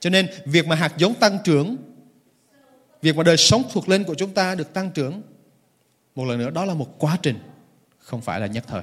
Cho 0.01 0.11
nên 0.11 0.27
việc 0.45 0.66
mà 0.66 0.77
hạt 0.77 0.92
giống 0.97 1.14
tăng 1.14 1.38
trưởng 1.45 1.77
Việc 3.03 3.16
mà 3.16 3.23
đời 3.23 3.37
sống 3.37 3.62
thuộc 3.73 3.88
linh 3.88 4.05
của 4.05 4.14
chúng 4.14 4.35
ta 4.35 4.55
được 4.55 4.75
tăng 4.75 4.90
trưởng 4.90 5.23
một 6.14 6.25
lần 6.25 6.38
nữa 6.38 6.51
đó 6.51 6.64
là 6.64 6.75
một 6.75 6.95
quá 6.99 7.19
trình 7.23 7.38
không 7.99 8.21
phải 8.21 8.40
là 8.40 8.47
nhất 8.47 8.64
thời. 8.66 8.83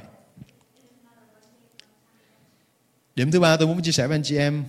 Điểm 3.15 3.31
thứ 3.31 3.39
ba 3.39 3.57
tôi 3.57 3.67
muốn 3.67 3.81
chia 3.81 3.91
sẻ 3.91 4.07
với 4.07 4.15
anh 4.15 4.23
chị 4.23 4.37
em 4.37 4.65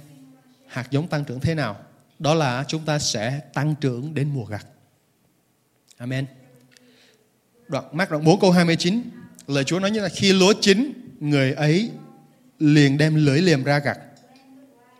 hạt 0.66 0.90
giống 0.90 1.08
tăng 1.08 1.24
trưởng 1.24 1.40
thế 1.40 1.54
nào? 1.54 1.76
Đó 2.18 2.34
là 2.34 2.64
chúng 2.68 2.84
ta 2.84 2.98
sẽ 2.98 3.40
tăng 3.54 3.74
trưởng 3.80 4.14
đến 4.14 4.30
mùa 4.34 4.44
gặt. 4.44 4.66
Amen. 5.96 6.26
Đoạn 7.68 7.84
mát 7.92 8.10
đoạn 8.10 8.24
4 8.24 8.40
câu 8.40 8.50
29 8.50 9.02
lời 9.46 9.64
Chúa 9.64 9.78
nói 9.78 9.90
như 9.90 10.00
là 10.00 10.08
khi 10.08 10.32
lúa 10.32 10.54
chín 10.60 10.92
người 11.20 11.52
ấy 11.52 11.90
liền 12.58 12.98
đem 12.98 13.14
lưỡi 13.14 13.40
liềm 13.40 13.64
ra 13.64 13.78
gặt 13.78 13.98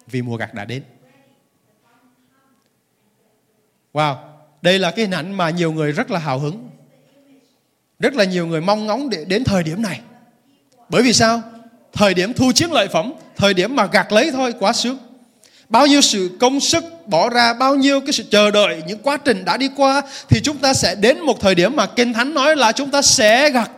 vì 0.07 0.23
mùa 0.23 0.37
gặt 0.37 0.55
đã 0.55 0.65
đến. 0.65 0.83
Wow, 3.93 4.17
đây 4.63 4.79
là 4.79 4.91
cái 4.91 5.05
hình 5.05 5.15
ảnh 5.15 5.33
mà 5.33 5.51
nhiều 5.51 5.73
người 5.73 5.93
rất 5.93 6.11
là 6.11 6.19
hào 6.19 6.39
hứng. 6.39 6.71
Rất 7.99 8.15
là 8.15 8.25
nhiều 8.25 8.47
người 8.47 8.61
mong 8.61 8.87
ngóng 8.87 9.11
để 9.11 9.25
đến 9.25 9.45
thời 9.45 9.63
điểm 9.63 9.83
này. 9.83 10.01
Bởi 10.89 11.03
vì 11.03 11.13
sao? 11.13 11.43
Thời 11.93 12.15
điểm 12.15 12.33
thu 12.33 12.53
chiến 12.53 12.73
lợi 12.73 12.89
phẩm, 12.89 13.13
thời 13.37 13.55
điểm 13.55 13.77
mà 13.77 13.87
gặt 13.87 14.13
lấy 14.13 14.31
thôi 14.31 14.55
quá 14.61 14.73
sướng. 14.73 14.99
Bao 15.69 15.87
nhiêu 15.87 16.01
sự 16.01 16.31
công 16.41 16.61
sức 16.61 16.85
bỏ 17.07 17.31
ra, 17.31 17.53
bao 17.53 17.75
nhiêu 17.75 18.01
cái 18.01 18.13
sự 18.13 18.25
chờ 18.31 18.51
đợi, 18.51 18.83
những 18.87 18.99
quá 18.99 19.17
trình 19.17 19.45
đã 19.45 19.57
đi 19.57 19.71
qua 19.77 20.03
thì 20.29 20.41
chúng 20.45 20.59
ta 20.59 20.75
sẽ 20.75 20.95
đến 20.95 21.21
một 21.21 21.41
thời 21.41 21.55
điểm 21.55 21.77
mà 21.77 21.87
Kinh 21.87 22.13
Thánh 22.13 22.35
nói 22.35 22.57
là 22.57 22.73
chúng 22.73 22.91
ta 22.91 23.03
sẽ 23.03 23.51
gặt 23.51 23.71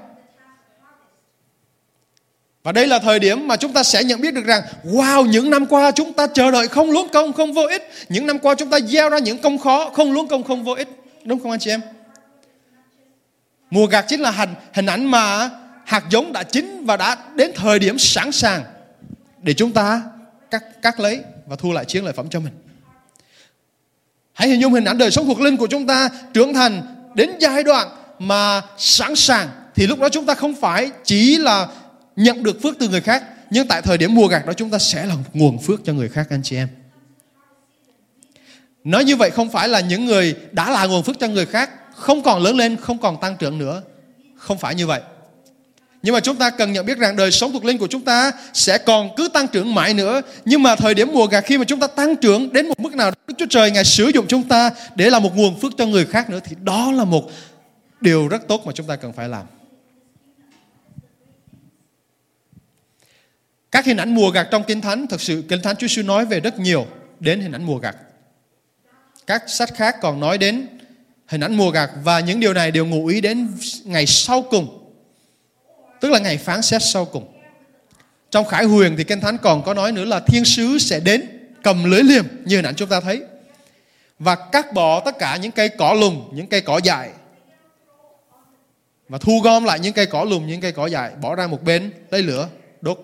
và 2.66 2.72
đây 2.72 2.87
là 2.87 2.99
thời 2.99 3.18
điểm 3.18 3.49
mà 3.49 3.57
chúng 3.57 3.72
ta 3.72 3.83
sẽ 3.83 4.05
nhận 4.05 4.20
biết 4.20 4.35
được 4.35 4.44
rằng 4.44 4.62
Wow, 4.85 5.27
những 5.27 5.51
năm 5.51 5.66
qua 5.66 5.90
chúng 5.90 6.12
ta 6.12 6.27
chờ 6.27 6.51
đợi 6.51 6.68
không 6.68 6.90
luống 6.90 7.09
công, 7.09 7.33
không 7.33 7.53
vô 7.53 7.62
ích. 7.62 7.90
Những 8.09 8.27
năm 8.27 8.38
qua 8.38 8.55
chúng 8.55 8.70
ta 8.70 8.81
gieo 8.81 9.09
ra 9.09 9.18
những 9.18 9.38
công 9.38 9.59
khó, 9.59 9.90
không 9.90 10.12
luống 10.12 10.29
công, 10.29 10.44
không 10.44 10.64
vô 10.64 10.72
ích. 10.72 10.88
Đúng 11.25 11.38
không 11.42 11.51
anh 11.51 11.61
chị 11.61 11.70
em? 11.70 11.81
Mùa 13.70 13.87
gặt 13.87 14.05
chính 14.09 14.20
là 14.20 14.31
hình, 14.31 14.55
hình 14.75 14.87
ảnh 14.87 15.05
mà 15.05 15.51
hạt 15.85 16.05
giống 16.11 16.33
đã 16.33 16.42
chín 16.42 16.85
và 16.87 16.96
đã 16.96 17.16
đến 17.35 17.51
thời 17.55 17.79
điểm 17.79 17.99
sẵn 17.99 18.33
sàng 18.33 18.64
để 19.42 19.55
chúng 19.55 19.72
ta 19.72 20.03
cắt, 20.51 20.83
cắt 20.83 21.01
lấy 21.01 21.20
và 21.46 21.56
thu 21.56 21.72
lại 21.72 21.85
chiến 21.85 22.04
lợi 22.04 22.12
phẩm 22.12 22.28
cho 22.28 22.40
mình. 22.40 22.52
Hãy 24.32 24.48
hình 24.48 24.61
dung 24.61 24.72
hình 24.72 24.85
ảnh 24.85 24.98
đời 24.98 25.11
sống 25.11 25.26
thuộc 25.26 25.40
linh 25.40 25.56
của 25.56 25.66
chúng 25.66 25.87
ta 25.87 26.09
trưởng 26.35 26.54
thành 26.54 26.82
đến 27.14 27.30
giai 27.40 27.64
đoạn 27.64 27.88
mà 28.18 28.62
sẵn 28.78 29.16
sàng 29.16 29.48
thì 29.74 29.87
lúc 29.87 29.98
đó 29.98 30.09
chúng 30.09 30.26
ta 30.26 30.35
không 30.35 30.54
phải 30.54 30.90
chỉ 31.04 31.37
là 31.37 31.68
nhận 32.16 32.42
được 32.42 32.62
phước 32.62 32.78
từ 32.78 32.88
người 32.88 33.00
khác, 33.00 33.24
nhưng 33.50 33.68
tại 33.68 33.82
thời 33.82 33.98
điểm 33.98 34.14
mùa 34.14 34.26
gặt 34.26 34.46
đó 34.46 34.52
chúng 34.52 34.70
ta 34.70 34.78
sẽ 34.78 35.06
là 35.06 35.14
nguồn 35.32 35.59
phước 35.59 35.80
cho 35.85 35.92
người 35.92 36.09
khác, 36.09 36.26
anh 36.30 36.42
chị 36.42 36.56
em. 36.56 36.68
Nói 38.85 39.04
như 39.04 39.16
vậy 39.16 39.30
không 39.30 39.50
phải 39.50 39.68
là 39.68 39.80
những 39.80 40.06
người 40.06 40.37
đã 40.52 40.70
là 40.70 40.87
nguồn 40.87 41.02
phước 41.02 41.18
cho 41.18 41.28
người 41.28 41.46
khác, 41.46 41.70
không 41.94 42.22
còn 42.22 42.42
lớn 42.42 42.56
lên, 42.56 42.76
không 42.76 42.98
còn 42.98 43.20
tăng 43.20 43.37
trưởng 43.37 43.59
nữa. 43.59 43.82
Không 44.37 44.59
phải 44.59 44.74
như 44.74 44.87
vậy 44.87 45.00
nhưng 46.07 46.12
mà 46.12 46.21
chúng 46.21 46.37
ta 46.37 46.51
cần 46.51 46.73
nhận 46.73 46.87
biết 46.87 46.99
rằng 46.99 47.16
đời 47.16 47.31
sống 47.31 47.53
thuộc 47.53 47.64
linh 47.64 47.79
của 47.79 47.87
chúng 47.87 48.03
ta 48.03 48.33
sẽ 48.53 48.79
còn 48.79 49.11
cứ 49.16 49.29
tăng 49.29 49.49
trưởng 49.49 49.75
mãi 49.75 49.95
nữa. 49.95 50.21
Nhưng 50.45 50.62
mà 50.62 50.77
thời 50.77 50.95
điểm 50.95 51.09
mùa 51.12 51.27
gặt 51.27 51.45
khi 51.47 51.59
mà 51.59 51.64
chúng 51.64 51.81
ta 51.81 51.87
tăng 51.87 52.16
trưởng 52.16 52.53
đến 52.53 52.69
một 52.69 52.81
mức 52.81 52.95
nào 52.95 53.11
Đức 53.27 53.35
Chúa 53.38 53.47
Trời 53.51 53.71
Ngài 53.71 53.85
sử 53.85 54.09
dụng 54.09 54.27
chúng 54.29 54.42
ta 54.42 54.71
để 54.95 55.11
là 55.11 55.19
một 55.19 55.37
nguồn 55.37 55.61
phước 55.61 55.73
cho 55.79 55.87
người 55.87 56.07
khác 56.07 56.31
nữa 56.31 56.40
thì 56.45 56.57
đó 56.62 56.92
là 56.92 57.05
một 57.05 57.31
điều 58.01 58.29
rất 58.29 58.49
tốt 58.49 58.62
mà 58.66 58.73
chúng 58.73 58.87
ta 58.87 58.97
cần 58.97 59.12
phải 59.12 59.29
làm. 59.29 59.47
Các 63.71 63.85
hình 63.85 63.97
ảnh 63.97 64.14
mùa 64.14 64.31
gặt 64.31 64.49
trong 64.51 64.64
Kinh 64.64 64.81
Thánh, 64.81 65.07
thực 65.07 65.21
sự 65.21 65.45
Kinh 65.49 65.62
Thánh 65.62 65.77
Chúa 65.77 65.87
Sư 65.87 66.03
nói 66.03 66.27
về 66.27 66.40
rất 66.40 66.59
nhiều 66.59 66.87
đến 67.21 67.40
hình 67.40 67.53
ảnh 67.53 67.64
mùa 67.64 67.79
gặt. 67.79 67.97
Các 69.27 69.42
sách 69.47 69.75
khác 69.75 69.97
còn 70.01 70.21
nói 70.21 70.38
đến 70.38 70.66
hình 71.27 71.40
ảnh 71.40 71.57
mùa 71.57 71.71
gặt 71.71 71.90
và 72.05 72.21
những 72.21 72.40
điều 72.40 72.55
này 72.55 72.71
đều 72.71 72.87
ngụ 72.87 73.07
ý 73.07 73.21
đến 73.21 73.49
ngày 73.85 74.07
sau 74.07 74.42
cùng. 74.42 74.86
Tức 76.00 76.11
là 76.11 76.18
ngày 76.18 76.38
phán 76.38 76.62
xét 76.62 76.82
sau 76.82 77.04
cùng. 77.04 77.26
Trong 78.30 78.44
Khải 78.44 78.64
Huyền 78.64 78.94
thì 78.96 79.04
Kinh 79.04 79.20
Thánh 79.20 79.38
còn 79.38 79.62
có 79.62 79.74
nói 79.74 79.92
nữa 79.92 80.04
là 80.04 80.20
thiên 80.20 80.44
sứ 80.44 80.78
sẽ 80.78 81.00
đến 81.00 81.22
cầm 81.62 81.90
lưới 81.90 82.02
liềm 82.02 82.24
như 82.44 82.56
hình 82.56 82.64
ảnh 82.64 82.74
chúng 82.74 82.88
ta 82.88 83.00
thấy. 83.00 83.22
Và 84.18 84.35
cắt 84.35 84.72
bỏ 84.72 85.00
tất 85.00 85.18
cả 85.18 85.37
những 85.37 85.52
cây 85.52 85.68
cỏ 85.68 85.92
lùng, 86.00 86.30
những 86.32 86.46
cây 86.46 86.61
cỏ 86.61 86.80
dại. 86.85 87.11
Và 89.09 89.18
thu 89.18 89.40
gom 89.44 89.64
lại 89.64 89.80
những 89.80 89.92
cây 89.92 90.06
cỏ 90.06 90.24
lùn 90.24 90.46
những 90.46 90.61
cây 90.61 90.72
cỏ 90.72 90.87
dại, 90.87 91.11
bỏ 91.20 91.35
ra 91.35 91.46
một 91.46 91.62
bên, 91.62 91.90
lấy 92.11 92.22
lửa, 92.22 92.48
đốt 92.80 92.98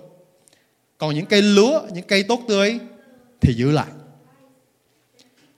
còn 0.98 1.14
những 1.14 1.26
cây 1.26 1.42
lúa 1.42 1.80
những 1.92 2.06
cây 2.06 2.22
tốt 2.22 2.40
tươi 2.48 2.78
thì 3.40 3.54
giữ 3.54 3.70
lại 3.70 3.86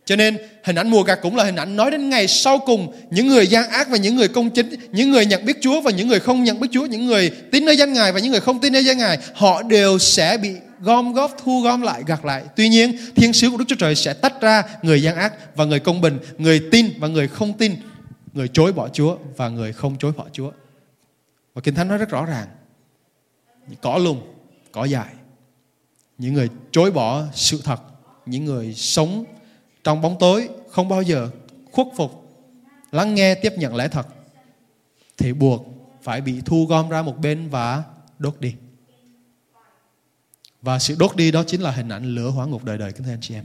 cho 0.04 0.16
nên 0.16 0.38
hình 0.64 0.76
ảnh 0.76 0.90
mùa 0.90 1.02
gặt 1.02 1.18
cũng 1.22 1.36
là 1.36 1.44
hình 1.44 1.56
ảnh 1.56 1.76
nói 1.76 1.90
đến 1.90 2.10
ngày 2.10 2.28
sau 2.28 2.58
cùng 2.58 2.92
những 3.10 3.28
người 3.28 3.46
gian 3.46 3.70
ác 3.70 3.88
và 3.88 3.96
những 3.96 4.16
người 4.16 4.28
công 4.28 4.50
chính, 4.50 4.70
những 4.92 5.10
người 5.10 5.26
nhận 5.26 5.44
biết 5.44 5.56
Chúa 5.60 5.80
và 5.80 5.90
những 5.90 6.08
người 6.08 6.20
không 6.20 6.44
nhận 6.44 6.60
biết 6.60 6.68
Chúa, 6.72 6.86
những 6.86 7.06
người 7.06 7.30
tin 7.30 7.64
nơi 7.64 7.76
danh 7.76 7.92
Ngài 7.92 8.12
và 8.12 8.20
những 8.20 8.30
người 8.30 8.40
không 8.40 8.60
tin 8.60 8.72
nơi 8.72 8.84
danh 8.84 8.98
Ngài, 8.98 9.18
họ 9.34 9.62
đều 9.62 9.98
sẽ 9.98 10.36
bị 10.36 10.54
gom 10.80 11.12
góp 11.12 11.36
thu 11.44 11.60
gom 11.60 11.82
lại 11.82 12.02
gặt 12.06 12.24
lại. 12.24 12.44
Tuy 12.56 12.68
nhiên, 12.68 12.96
thiên 13.16 13.32
sứ 13.32 13.50
của 13.50 13.56
Đức 13.56 13.64
Chúa 13.68 13.76
Trời 13.76 13.94
sẽ 13.94 14.12
tách 14.12 14.40
ra 14.40 14.62
người 14.82 15.02
gian 15.02 15.16
ác 15.16 15.56
và 15.56 15.64
người 15.64 15.80
công 15.80 16.00
bình, 16.00 16.18
người 16.38 16.60
tin 16.70 16.90
và 16.98 17.08
người 17.08 17.28
không 17.28 17.52
tin, 17.52 17.76
người 18.32 18.48
chối 18.48 18.72
bỏ 18.72 18.88
Chúa 18.88 19.16
và 19.36 19.48
người 19.48 19.72
không 19.72 19.96
chối 19.98 20.12
bỏ 20.16 20.24
Chúa. 20.32 20.50
Và 21.54 21.60
Kinh 21.60 21.74
Thánh 21.74 21.88
nói 21.88 21.98
rất 21.98 22.08
rõ 22.08 22.24
ràng. 22.24 22.46
Cỏ 23.82 23.98
lùng, 23.98 24.20
cỏ 24.72 24.84
dài 24.84 25.06
những 26.18 26.34
người 26.34 26.48
chối 26.72 26.90
bỏ 26.90 27.22
sự 27.34 27.60
thật 27.64 27.80
những 28.26 28.44
người 28.44 28.74
sống 28.74 29.24
trong 29.84 30.00
bóng 30.00 30.16
tối, 30.18 30.48
không 30.70 30.88
bao 30.88 31.02
giờ 31.02 31.30
khuất 31.72 31.86
phục, 31.96 32.38
lắng 32.92 33.14
nghe, 33.14 33.34
tiếp 33.34 33.52
nhận 33.56 33.76
lẽ 33.76 33.88
thật. 33.88 34.06
Thì 35.16 35.32
buộc 35.32 35.66
phải 36.02 36.20
bị 36.20 36.40
thu 36.44 36.66
gom 36.66 36.88
ra 36.88 37.02
một 37.02 37.18
bên 37.18 37.48
và 37.48 37.82
đốt 38.18 38.40
đi. 38.40 38.54
Và 40.62 40.78
sự 40.78 40.96
đốt 40.98 41.16
đi 41.16 41.30
đó 41.30 41.44
chính 41.46 41.62
là 41.62 41.70
hình 41.70 41.88
ảnh 41.88 42.04
lửa 42.04 42.30
hỏa 42.30 42.46
ngục 42.46 42.64
đời 42.64 42.78
đời, 42.78 42.92
kính 42.92 43.02
thưa 43.04 43.12
anh 43.12 43.20
chị 43.20 43.34
em. 43.34 43.44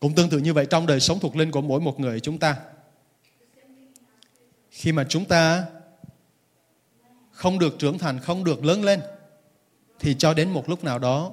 Cũng 0.00 0.14
tương 0.14 0.30
tự 0.30 0.38
như 0.38 0.52
vậy, 0.52 0.66
trong 0.70 0.86
đời 0.86 1.00
sống 1.00 1.20
thuộc 1.20 1.36
linh 1.36 1.50
của 1.50 1.60
mỗi 1.60 1.80
một 1.80 2.00
người 2.00 2.20
chúng 2.20 2.38
ta, 2.38 2.56
khi 4.70 4.92
mà 4.92 5.06
chúng 5.08 5.24
ta 5.24 5.66
không 7.30 7.58
được 7.58 7.78
trưởng 7.78 7.98
thành, 7.98 8.20
không 8.20 8.44
được 8.44 8.64
lớn 8.64 8.84
lên 8.84 9.00
thì 10.02 10.14
cho 10.18 10.34
đến 10.34 10.50
một 10.50 10.68
lúc 10.68 10.84
nào 10.84 10.98
đó, 10.98 11.32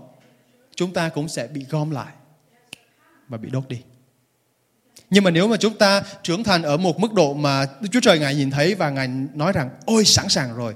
chúng 0.76 0.94
ta 0.94 1.10
cũng 1.10 1.30
sẽ 1.30 1.48
bị 1.48 1.66
gom 1.70 1.92
lại 1.92 2.14
và 3.28 3.38
bị 3.38 3.50
đốt 3.50 3.68
đi. 3.68 3.82
Nhưng 5.10 5.24
mà 5.24 5.32
nếu 5.32 5.48
mà 5.48 5.58
chúng 5.58 5.78
ta 5.78 6.04
trưởng 6.24 6.44
thành 6.44 6.64
ở 6.64 6.78
một 6.78 7.00
mức 7.00 7.14
độ 7.14 7.34
mà 7.34 7.66
Đức 7.82 7.88
Chúa 7.92 8.00
Trời 8.00 8.20
Ngài 8.20 8.36
nhìn 8.36 8.52
thấy 8.52 8.76
và 8.76 8.90
Ngài 8.90 9.08
nói 9.34 9.52
rằng, 9.52 9.70
Ôi, 9.86 10.06
sẵn 10.06 10.30
sàng 10.30 10.56
rồi. 10.56 10.76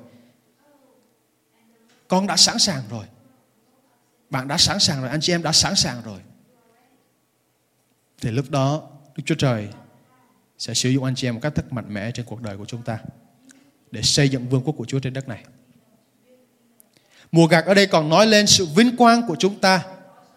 Con 2.08 2.28
đã 2.28 2.38
sẵn 2.38 2.60
sàng 2.60 2.84
rồi. 2.90 3.06
Bạn 4.30 4.48
đã 4.48 4.58
sẵn 4.58 4.80
sàng 4.80 5.02
rồi. 5.02 5.10
Anh 5.10 5.22
chị 5.22 5.34
em 5.34 5.44
đã 5.44 5.52
sẵn 5.52 5.76
sàng 5.76 6.02
rồi. 6.06 6.20
Thì 8.22 8.32
lúc 8.32 8.50
đó, 8.50 8.90
Đức 9.16 9.24
Chúa 9.26 9.36
Trời 9.36 9.68
sẽ 10.58 10.74
sử 10.74 10.90
dụng 10.90 11.04
anh 11.04 11.16
chị 11.16 11.28
em 11.28 11.34
một 11.34 11.40
cách 11.44 11.56
rất 11.56 11.74
mạnh 11.74 11.94
mẽ 11.94 12.12
trên 12.12 12.26
cuộc 12.26 12.42
đời 12.42 12.58
của 12.58 12.66
chúng 12.66 12.82
ta 12.82 13.00
để 13.92 14.02
xây 14.02 14.30
dựng 14.30 14.50
vương 14.50 14.64
quốc 14.64 14.74
của 14.78 14.86
Chúa 14.86 15.00
trên 15.00 15.14
đất 15.14 15.28
này. 15.28 15.44
Mùa 17.34 17.48
gặt 17.48 17.66
ở 17.66 17.74
đây 17.74 17.88
còn 17.88 18.10
nói 18.10 18.28
lên 18.28 18.48
sự 18.48 18.66
vinh 18.66 18.98
quang 18.98 19.28
của 19.28 19.36
chúng 19.40 19.60
ta 19.60 19.86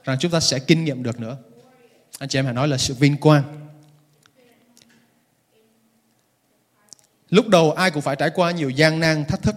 rằng 0.05 0.17
chúng 0.21 0.31
ta 0.31 0.41
sẽ 0.41 0.59
kinh 0.59 0.85
nghiệm 0.85 1.03
được 1.03 1.21
nữa. 1.21 1.37
Anh 2.19 2.29
chị 2.29 2.39
em 2.39 2.45
hãy 2.45 2.55
nói 2.55 2.69
là 2.69 2.77
sự 2.77 2.95
vinh 2.95 3.17
quang. 3.17 3.69
Lúc 7.31 7.49
đầu 7.49 7.73
ai 7.73 7.91
cũng 7.91 8.03
phải 8.03 8.17
trải 8.17 8.31
qua 8.35 8.51
nhiều 8.51 8.71
gian 8.71 9.01
nan, 9.01 9.25
thách 9.25 9.43
thức. 9.43 9.55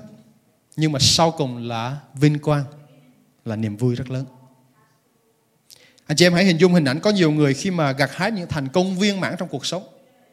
Nhưng 0.76 0.92
mà 0.92 1.00
sau 1.00 1.32
cùng 1.32 1.68
là 1.68 1.98
vinh 2.14 2.40
quang, 2.40 2.64
là 3.46 3.56
niềm 3.56 3.78
vui 3.78 3.96
rất 3.96 4.10
lớn. 4.10 4.26
Anh 6.06 6.18
chị 6.18 6.26
em 6.26 6.34
hãy 6.34 6.46
hình 6.46 6.58
dung 6.58 6.74
hình 6.74 6.86
ảnh 6.86 7.00
có 7.00 7.10
nhiều 7.10 7.32
người 7.32 7.54
khi 7.54 7.72
mà 7.72 7.92
gặt 7.92 8.10
hái 8.14 8.32
những 8.32 8.48
thành 8.48 8.68
công 8.68 9.00
viên 9.00 9.20
mãn 9.20 9.36
trong 9.38 9.48
cuộc 9.48 9.66
sống 9.66 9.84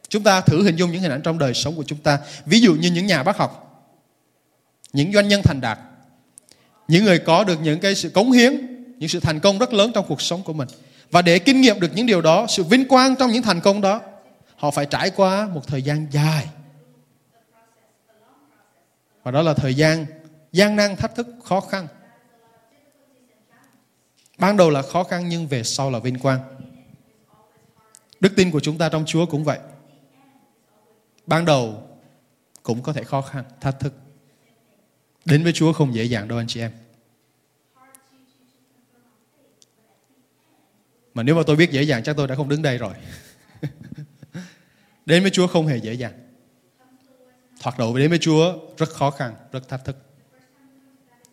Chúng 0.08 0.22
ta 0.22 0.40
thử 0.40 0.62
hình 0.62 0.76
dung 0.76 0.92
những 0.92 1.02
hình 1.02 1.10
ảnh 1.10 1.22
trong 1.22 1.38
đời 1.38 1.54
sống 1.54 1.76
của 1.76 1.84
chúng 1.86 1.98
ta. 1.98 2.18
Ví 2.46 2.60
dụ 2.60 2.74
như 2.74 2.90
những 2.90 3.06
nhà 3.06 3.22
bác 3.22 3.36
học, 3.36 3.82
những 4.92 5.12
doanh 5.12 5.28
nhân 5.28 5.42
thành 5.44 5.60
đạt, 5.60 5.78
những 6.88 7.04
người 7.04 7.18
có 7.18 7.44
được 7.44 7.60
những 7.62 7.80
cái 7.80 7.94
sự 7.94 8.08
cống 8.08 8.32
hiến, 8.32 8.66
những 8.98 9.08
sự 9.08 9.20
thành 9.20 9.40
công 9.40 9.58
rất 9.58 9.72
lớn 9.72 9.90
trong 9.94 10.04
cuộc 10.08 10.22
sống 10.22 10.42
của 10.42 10.52
mình. 10.52 10.68
Và 11.10 11.22
để 11.22 11.38
kinh 11.38 11.60
nghiệm 11.60 11.80
được 11.80 11.90
những 11.94 12.06
điều 12.06 12.20
đó, 12.20 12.46
sự 12.48 12.64
vinh 12.64 12.88
quang 12.88 13.16
trong 13.16 13.30
những 13.30 13.42
thành 13.42 13.60
công 13.60 13.80
đó, 13.80 14.00
họ 14.56 14.70
phải 14.70 14.86
trải 14.86 15.10
qua 15.10 15.48
một 15.54 15.66
thời 15.66 15.82
gian 15.82 16.06
dài. 16.10 16.48
Và 19.22 19.30
đó 19.30 19.42
là 19.42 19.54
thời 19.54 19.74
gian 19.74 20.06
gian 20.52 20.76
nan, 20.76 20.96
thách 20.96 21.14
thức, 21.14 21.26
khó 21.44 21.60
khăn. 21.60 21.88
Ban 24.38 24.56
đầu 24.56 24.70
là 24.70 24.82
khó 24.82 25.04
khăn 25.04 25.28
nhưng 25.28 25.46
về 25.46 25.62
sau 25.62 25.90
là 25.90 25.98
vinh 25.98 26.18
quang. 26.18 26.40
Đức 28.20 28.32
tin 28.36 28.50
của 28.50 28.60
chúng 28.60 28.78
ta 28.78 28.88
trong 28.88 29.04
Chúa 29.06 29.26
cũng 29.26 29.44
vậy 29.44 29.58
ban 31.26 31.44
đầu 31.44 31.82
cũng 32.62 32.82
có 32.82 32.92
thể 32.92 33.04
khó 33.04 33.22
khăn, 33.22 33.44
thách 33.60 33.80
thức. 33.80 33.92
Đến 35.26 35.42
với 35.44 35.52
Chúa 35.52 35.72
không 35.72 35.94
dễ 35.94 36.04
dàng 36.04 36.28
đâu 36.28 36.38
anh 36.38 36.46
chị 36.46 36.60
em. 36.60 36.70
Mà 41.14 41.22
nếu 41.22 41.34
mà 41.34 41.42
tôi 41.46 41.56
biết 41.56 41.70
dễ 41.70 41.82
dàng 41.82 42.02
chắc 42.02 42.16
tôi 42.16 42.28
đã 42.28 42.34
không 42.34 42.48
đứng 42.48 42.62
đây 42.62 42.78
rồi. 42.78 42.92
đến 45.06 45.22
với 45.22 45.30
Chúa 45.30 45.46
không 45.46 45.66
hề 45.66 45.76
dễ 45.76 45.92
dàng. 45.92 46.12
Thoạt 47.60 47.78
đầu 47.78 47.96
đến 47.98 48.10
với 48.10 48.18
Chúa 48.18 48.58
rất 48.78 48.88
khó 48.88 49.10
khăn, 49.10 49.34
rất 49.52 49.68
thách 49.68 49.84
thức. 49.84 49.96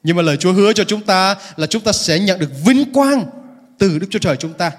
Nhưng 0.04 0.16
mà 0.16 0.22
lời 0.22 0.38
Chúa 0.38 0.54
hứa 0.54 0.74
cho 0.74 0.84
chúng 0.84 1.02
ta 1.02 1.36
là 1.56 1.68
chúng 1.68 1.84
ta 1.84 1.92
sẽ 1.92 2.20
nhận 2.20 2.40
được 2.40 2.50
vinh 2.66 2.94
quang 2.94 3.26
từ 3.78 4.00
Đức 4.00 4.08
Chúa 4.10 4.20
Trời 4.20 4.38
chúng 4.38 4.54
ta. 4.54 4.72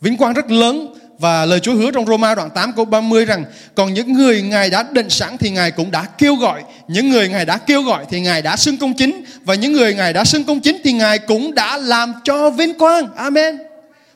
Vinh 0.00 0.16
quang 0.16 0.34
rất 0.34 0.50
lớn 0.50 0.94
và 1.18 1.44
lời 1.44 1.60
Chúa 1.60 1.74
hứa 1.74 1.90
trong 1.90 2.06
Roma 2.06 2.34
đoạn 2.34 2.50
8 2.50 2.72
câu 2.76 2.84
30 2.84 3.24
rằng, 3.24 3.44
còn 3.74 3.94
những 3.94 4.12
người 4.12 4.42
Ngài 4.42 4.70
đã 4.70 4.84
định 4.92 5.10
sẵn 5.10 5.38
thì 5.38 5.50
Ngài 5.50 5.70
cũng 5.70 5.90
đã 5.90 6.04
kêu 6.18 6.34
gọi. 6.34 6.62
Những 6.88 7.10
người 7.10 7.28
Ngài 7.28 7.44
đã 7.44 7.58
kêu 7.58 7.82
gọi 7.82 8.04
thì 8.10 8.20
Ngài 8.20 8.42
đã 8.42 8.56
xưng 8.56 8.76
công 8.76 8.94
chính. 8.94 9.24
Và 9.44 9.54
những 9.54 9.72
người 9.72 9.94
Ngài 9.94 10.12
đã 10.12 10.24
xưng 10.24 10.44
công 10.44 10.60
chính 10.60 10.76
thì 10.84 10.92
Ngài 10.92 11.18
cũng 11.18 11.54
đã 11.54 11.76
làm 11.76 12.12
cho 12.24 12.50
vinh 12.50 12.78
quang. 12.78 13.08
Amen. 13.16 13.58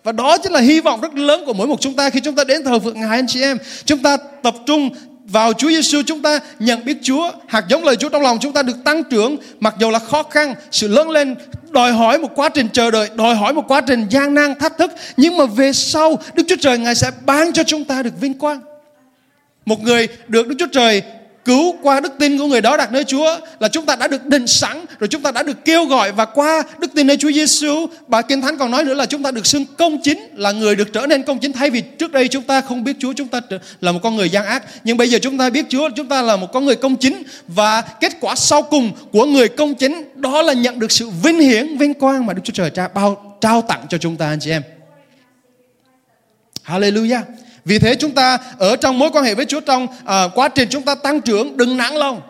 Và 0.04 0.12
đó 0.12 0.38
chính 0.38 0.52
là 0.52 0.60
hy 0.60 0.80
vọng 0.80 1.00
rất 1.00 1.14
lớn 1.14 1.42
của 1.46 1.52
mỗi 1.52 1.66
một 1.66 1.80
chúng 1.80 1.94
ta 1.94 2.10
khi 2.10 2.20
chúng 2.20 2.34
ta 2.34 2.44
đến 2.44 2.64
thờ 2.64 2.78
phượng 2.78 3.00
Ngài 3.00 3.18
anh 3.18 3.26
chị 3.26 3.42
em. 3.42 3.58
Chúng 3.84 4.02
ta 4.02 4.16
tập 4.42 4.54
trung 4.66 4.90
vào 5.28 5.52
Chúa 5.52 5.68
Giêsu 5.68 6.02
chúng 6.06 6.22
ta 6.22 6.40
nhận 6.58 6.84
biết 6.84 6.96
Chúa, 7.02 7.30
hạt 7.46 7.64
giống 7.68 7.84
lời 7.84 7.96
Chúa 7.96 8.08
trong 8.08 8.22
lòng 8.22 8.38
chúng 8.40 8.52
ta 8.52 8.62
được 8.62 8.76
tăng 8.84 9.04
trưởng 9.04 9.36
mặc 9.60 9.74
dù 9.78 9.90
là 9.90 9.98
khó 9.98 10.22
khăn, 10.22 10.54
sự 10.70 10.88
lớn 10.88 11.10
lên 11.10 11.34
đòi 11.70 11.92
hỏi 11.92 12.18
một 12.18 12.30
quá 12.34 12.48
trình 12.48 12.68
chờ 12.72 12.90
đợi, 12.90 13.10
đòi 13.14 13.34
hỏi 13.34 13.54
một 13.54 13.64
quá 13.68 13.80
trình 13.80 14.06
gian 14.10 14.34
nan 14.34 14.54
thách 14.58 14.78
thức, 14.78 14.90
nhưng 15.16 15.36
mà 15.36 15.44
về 15.46 15.72
sau 15.72 16.18
Đức 16.34 16.42
Chúa 16.48 16.56
Trời 16.60 16.78
Ngài 16.78 16.94
sẽ 16.94 17.10
ban 17.26 17.52
cho 17.52 17.62
chúng 17.64 17.84
ta 17.84 18.02
được 18.02 18.20
vinh 18.20 18.38
quang. 18.38 18.60
Một 19.66 19.80
người 19.82 20.08
được 20.28 20.48
Đức 20.48 20.54
Chúa 20.58 20.66
Trời 20.72 21.02
cứu 21.48 21.76
qua 21.82 22.00
đức 22.00 22.12
tin 22.18 22.38
của 22.38 22.46
người 22.46 22.60
đó 22.60 22.76
đặt 22.76 22.92
nơi 22.92 23.04
Chúa, 23.04 23.38
là 23.60 23.68
chúng 23.68 23.86
ta 23.86 23.96
đã 23.96 24.08
được 24.08 24.26
định 24.26 24.46
sẵn, 24.46 24.84
rồi 24.98 25.08
chúng 25.08 25.22
ta 25.22 25.30
đã 25.30 25.42
được 25.42 25.64
kêu 25.64 25.84
gọi 25.84 26.12
và 26.12 26.24
qua 26.24 26.62
đức 26.78 26.90
tin 26.94 27.06
nơi 27.06 27.16
Chúa 27.16 27.32
Giêsu. 27.32 27.86
Bà 28.06 28.22
Kinh 28.22 28.40
Thánh 28.40 28.58
còn 28.58 28.70
nói 28.70 28.84
nữa 28.84 28.94
là 28.94 29.06
chúng 29.06 29.22
ta 29.22 29.30
được 29.30 29.46
xưng 29.46 29.64
công 29.78 30.02
chính, 30.02 30.28
là 30.34 30.52
người 30.52 30.76
được 30.76 30.92
trở 30.92 31.06
nên 31.06 31.22
công 31.22 31.38
chính. 31.38 31.52
Thay 31.52 31.70
vì 31.70 31.80
trước 31.80 32.12
đây 32.12 32.28
chúng 32.28 32.42
ta 32.42 32.60
không 32.60 32.84
biết 32.84 32.96
Chúa, 32.98 33.12
chúng 33.12 33.28
ta 33.28 33.40
là 33.80 33.92
một 33.92 34.00
con 34.02 34.16
người 34.16 34.30
gian 34.30 34.44
ác, 34.44 34.64
nhưng 34.84 34.96
bây 34.96 35.10
giờ 35.10 35.18
chúng 35.22 35.38
ta 35.38 35.50
biết 35.50 35.66
Chúa, 35.68 35.90
chúng 35.96 36.06
ta 36.06 36.22
là 36.22 36.36
một 36.36 36.52
con 36.52 36.64
người 36.64 36.76
công 36.76 36.96
chính. 36.96 37.22
Và 37.46 37.80
kết 37.80 38.12
quả 38.20 38.34
sau 38.34 38.62
cùng 38.62 38.92
của 39.12 39.26
người 39.26 39.48
công 39.48 39.74
chính 39.74 40.04
đó 40.14 40.42
là 40.42 40.52
nhận 40.52 40.78
được 40.78 40.92
sự 40.92 41.08
vinh 41.22 41.40
hiển, 41.40 41.76
vinh 41.78 41.94
quang 41.94 42.26
mà 42.26 42.32
Đức 42.32 42.42
Chúa 42.44 42.52
Trời 42.52 42.70
trao, 42.70 42.88
bao, 42.94 43.38
trao 43.40 43.62
tặng 43.62 43.86
cho 43.88 43.98
chúng 43.98 44.16
ta, 44.16 44.28
anh 44.28 44.40
chị 44.40 44.50
em. 44.50 44.62
Hallelujah 46.64 47.22
vì 47.64 47.78
thế 47.78 47.94
chúng 47.94 48.10
ta 48.10 48.38
ở 48.58 48.76
trong 48.76 48.98
mối 48.98 49.10
quan 49.12 49.24
hệ 49.24 49.34
với 49.34 49.44
Chúa 49.44 49.60
trong 49.60 49.86
à, 50.04 50.28
quá 50.34 50.48
trình 50.48 50.68
chúng 50.70 50.82
ta 50.82 50.94
tăng 50.94 51.20
trưởng 51.20 51.56
đừng 51.56 51.76
nản 51.76 51.94
lòng. 51.94 52.20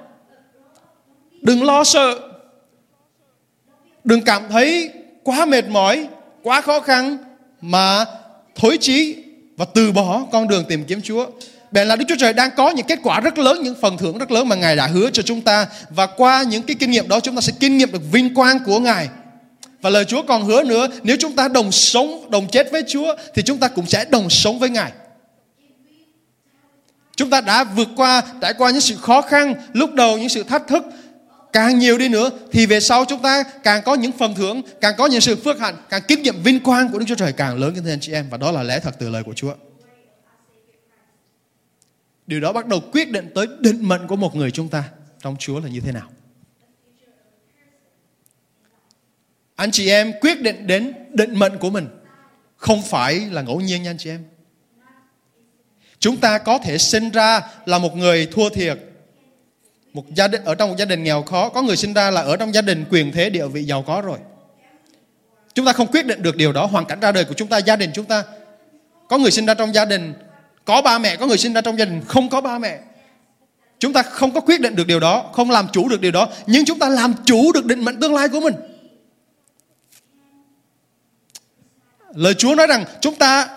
Đừng 1.42 1.64
lo 1.64 1.84
sợ. 1.84 2.18
Đừng 4.04 4.22
cảm 4.22 4.42
thấy 4.50 4.90
quá 5.22 5.46
mệt 5.46 5.68
mỏi, 5.68 6.06
quá 6.42 6.60
khó 6.60 6.80
khăn 6.80 7.18
mà 7.60 8.04
thối 8.56 8.78
chí 8.80 9.16
và 9.56 9.64
từ 9.74 9.92
bỏ 9.92 10.22
con 10.32 10.48
đường 10.48 10.64
tìm 10.68 10.84
kiếm 10.84 11.02
Chúa. 11.02 11.26
Bèn 11.70 11.88
là 11.88 11.96
Đức 11.96 12.04
Chúa 12.08 12.16
Trời 12.18 12.32
đang 12.32 12.50
có 12.56 12.70
những 12.70 12.86
kết 12.86 12.98
quả 13.02 13.20
rất 13.20 13.38
lớn, 13.38 13.62
những 13.62 13.74
phần 13.80 13.98
thưởng 13.98 14.18
rất 14.18 14.30
lớn 14.30 14.48
mà 14.48 14.56
Ngài 14.56 14.76
đã 14.76 14.86
hứa 14.86 15.10
cho 15.10 15.22
chúng 15.22 15.40
ta. 15.40 15.66
Và 15.90 16.06
qua 16.06 16.42
những 16.42 16.62
cái 16.62 16.76
kinh 16.80 16.90
nghiệm 16.90 17.08
đó 17.08 17.20
chúng 17.20 17.34
ta 17.34 17.40
sẽ 17.40 17.52
kinh 17.60 17.78
nghiệm 17.78 17.92
được 17.92 18.02
vinh 18.12 18.34
quang 18.34 18.58
của 18.66 18.78
Ngài. 18.78 19.08
Và 19.82 19.90
lời 19.90 20.04
Chúa 20.04 20.22
còn 20.22 20.44
hứa 20.44 20.62
nữa, 20.62 20.88
nếu 21.02 21.16
chúng 21.20 21.36
ta 21.36 21.48
đồng 21.48 21.72
sống, 21.72 22.30
đồng 22.30 22.48
chết 22.48 22.72
với 22.72 22.82
Chúa 22.88 23.14
thì 23.34 23.42
chúng 23.42 23.58
ta 23.58 23.68
cũng 23.68 23.86
sẽ 23.86 24.04
đồng 24.04 24.30
sống 24.30 24.58
với 24.58 24.70
Ngài. 24.70 24.92
Chúng 27.18 27.30
ta 27.30 27.40
đã 27.40 27.64
vượt 27.64 27.88
qua, 27.96 28.22
trải 28.40 28.54
qua 28.58 28.70
những 28.70 28.80
sự 28.80 28.96
khó 28.96 29.22
khăn, 29.22 29.54
lúc 29.72 29.94
đầu 29.94 30.18
những 30.18 30.28
sự 30.28 30.42
thách 30.42 30.68
thức, 30.68 30.82
càng 31.52 31.78
nhiều 31.78 31.98
đi 31.98 32.08
nữa 32.08 32.30
thì 32.52 32.66
về 32.66 32.80
sau 32.80 33.04
chúng 33.04 33.22
ta 33.22 33.42
càng 33.42 33.82
có 33.84 33.94
những 33.94 34.12
phần 34.12 34.34
thưởng, 34.34 34.62
càng 34.80 34.94
có 34.98 35.06
những 35.06 35.20
sự 35.20 35.36
phước 35.36 35.60
hạnh, 35.60 35.76
càng 35.88 36.02
kinh 36.08 36.22
nghiệm 36.22 36.42
vinh 36.42 36.60
quang 36.60 36.88
của 36.88 36.98
Đức 36.98 37.04
Chúa 37.08 37.14
Trời 37.14 37.32
càng 37.32 37.58
lớn 37.58 37.74
hơn 37.74 37.86
anh 37.86 38.00
chị 38.00 38.12
em 38.12 38.26
và 38.30 38.36
đó 38.36 38.52
là 38.52 38.62
lẽ 38.62 38.80
thật 38.80 38.94
từ 38.98 39.08
lời 39.08 39.22
của 39.22 39.34
Chúa. 39.34 39.54
Điều 42.26 42.40
đó 42.40 42.52
bắt 42.52 42.66
đầu 42.66 42.80
quyết 42.92 43.10
định 43.10 43.30
tới 43.34 43.46
định 43.60 43.88
mệnh 43.88 44.06
của 44.06 44.16
một 44.16 44.36
người 44.36 44.50
chúng 44.50 44.68
ta 44.68 44.84
trong 45.22 45.36
Chúa 45.38 45.60
là 45.60 45.68
như 45.68 45.80
thế 45.80 45.92
nào. 45.92 46.10
Anh 49.56 49.70
chị 49.70 49.88
em 49.88 50.12
quyết 50.20 50.42
định 50.42 50.66
đến 50.66 50.92
định 51.12 51.38
mệnh 51.38 51.58
của 51.58 51.70
mình 51.70 51.88
không 52.56 52.82
phải 52.82 53.14
là 53.14 53.42
ngẫu 53.42 53.60
nhiên 53.60 53.82
nha 53.82 53.90
anh 53.90 53.98
chị 53.98 54.10
em 54.10 54.24
Chúng 56.00 56.16
ta 56.16 56.38
có 56.38 56.58
thể 56.58 56.78
sinh 56.78 57.10
ra 57.10 57.40
là 57.66 57.78
một 57.78 57.96
người 57.96 58.26
thua 58.26 58.48
thiệt. 58.48 58.78
Một 59.92 60.04
gia 60.14 60.28
đình 60.28 60.44
ở 60.44 60.54
trong 60.54 60.70
một 60.70 60.76
gia 60.78 60.84
đình 60.84 61.04
nghèo 61.04 61.22
khó, 61.22 61.48
có 61.48 61.62
người 61.62 61.76
sinh 61.76 61.94
ra 61.94 62.10
là 62.10 62.20
ở 62.20 62.36
trong 62.36 62.54
gia 62.54 62.62
đình 62.62 62.84
quyền 62.90 63.12
thế 63.12 63.30
địa 63.30 63.46
vị 63.46 63.64
giàu 63.64 63.82
có 63.82 64.00
rồi. 64.00 64.18
Chúng 65.54 65.66
ta 65.66 65.72
không 65.72 65.86
quyết 65.86 66.06
định 66.06 66.22
được 66.22 66.36
điều 66.36 66.52
đó, 66.52 66.66
hoàn 66.66 66.84
cảnh 66.84 67.00
ra 67.00 67.12
đời 67.12 67.24
của 67.24 67.34
chúng 67.34 67.48
ta, 67.48 67.58
gia 67.58 67.76
đình 67.76 67.90
chúng 67.94 68.04
ta. 68.04 68.24
Có 69.08 69.18
người 69.18 69.30
sinh 69.30 69.46
ra 69.46 69.54
trong 69.54 69.74
gia 69.74 69.84
đình 69.84 70.14
có 70.64 70.82
ba 70.82 70.98
mẹ, 70.98 71.16
có 71.16 71.26
người 71.26 71.38
sinh 71.38 71.52
ra 71.52 71.60
trong 71.60 71.78
gia 71.78 71.84
đình 71.84 72.02
không 72.08 72.28
có 72.28 72.40
ba 72.40 72.58
mẹ. 72.58 72.78
Chúng 73.78 73.92
ta 73.92 74.02
không 74.02 74.34
có 74.34 74.40
quyết 74.40 74.60
định 74.60 74.76
được 74.76 74.86
điều 74.86 75.00
đó, 75.00 75.30
không 75.32 75.50
làm 75.50 75.68
chủ 75.72 75.88
được 75.88 76.00
điều 76.00 76.12
đó, 76.12 76.28
nhưng 76.46 76.64
chúng 76.64 76.78
ta 76.78 76.88
làm 76.88 77.14
chủ 77.24 77.52
được 77.52 77.64
định 77.64 77.84
mệnh 77.84 78.00
tương 78.00 78.14
lai 78.14 78.28
của 78.28 78.40
mình. 78.40 78.54
Lời 82.14 82.34
Chúa 82.34 82.54
nói 82.54 82.66
rằng 82.66 82.84
chúng 83.00 83.14
ta 83.14 83.48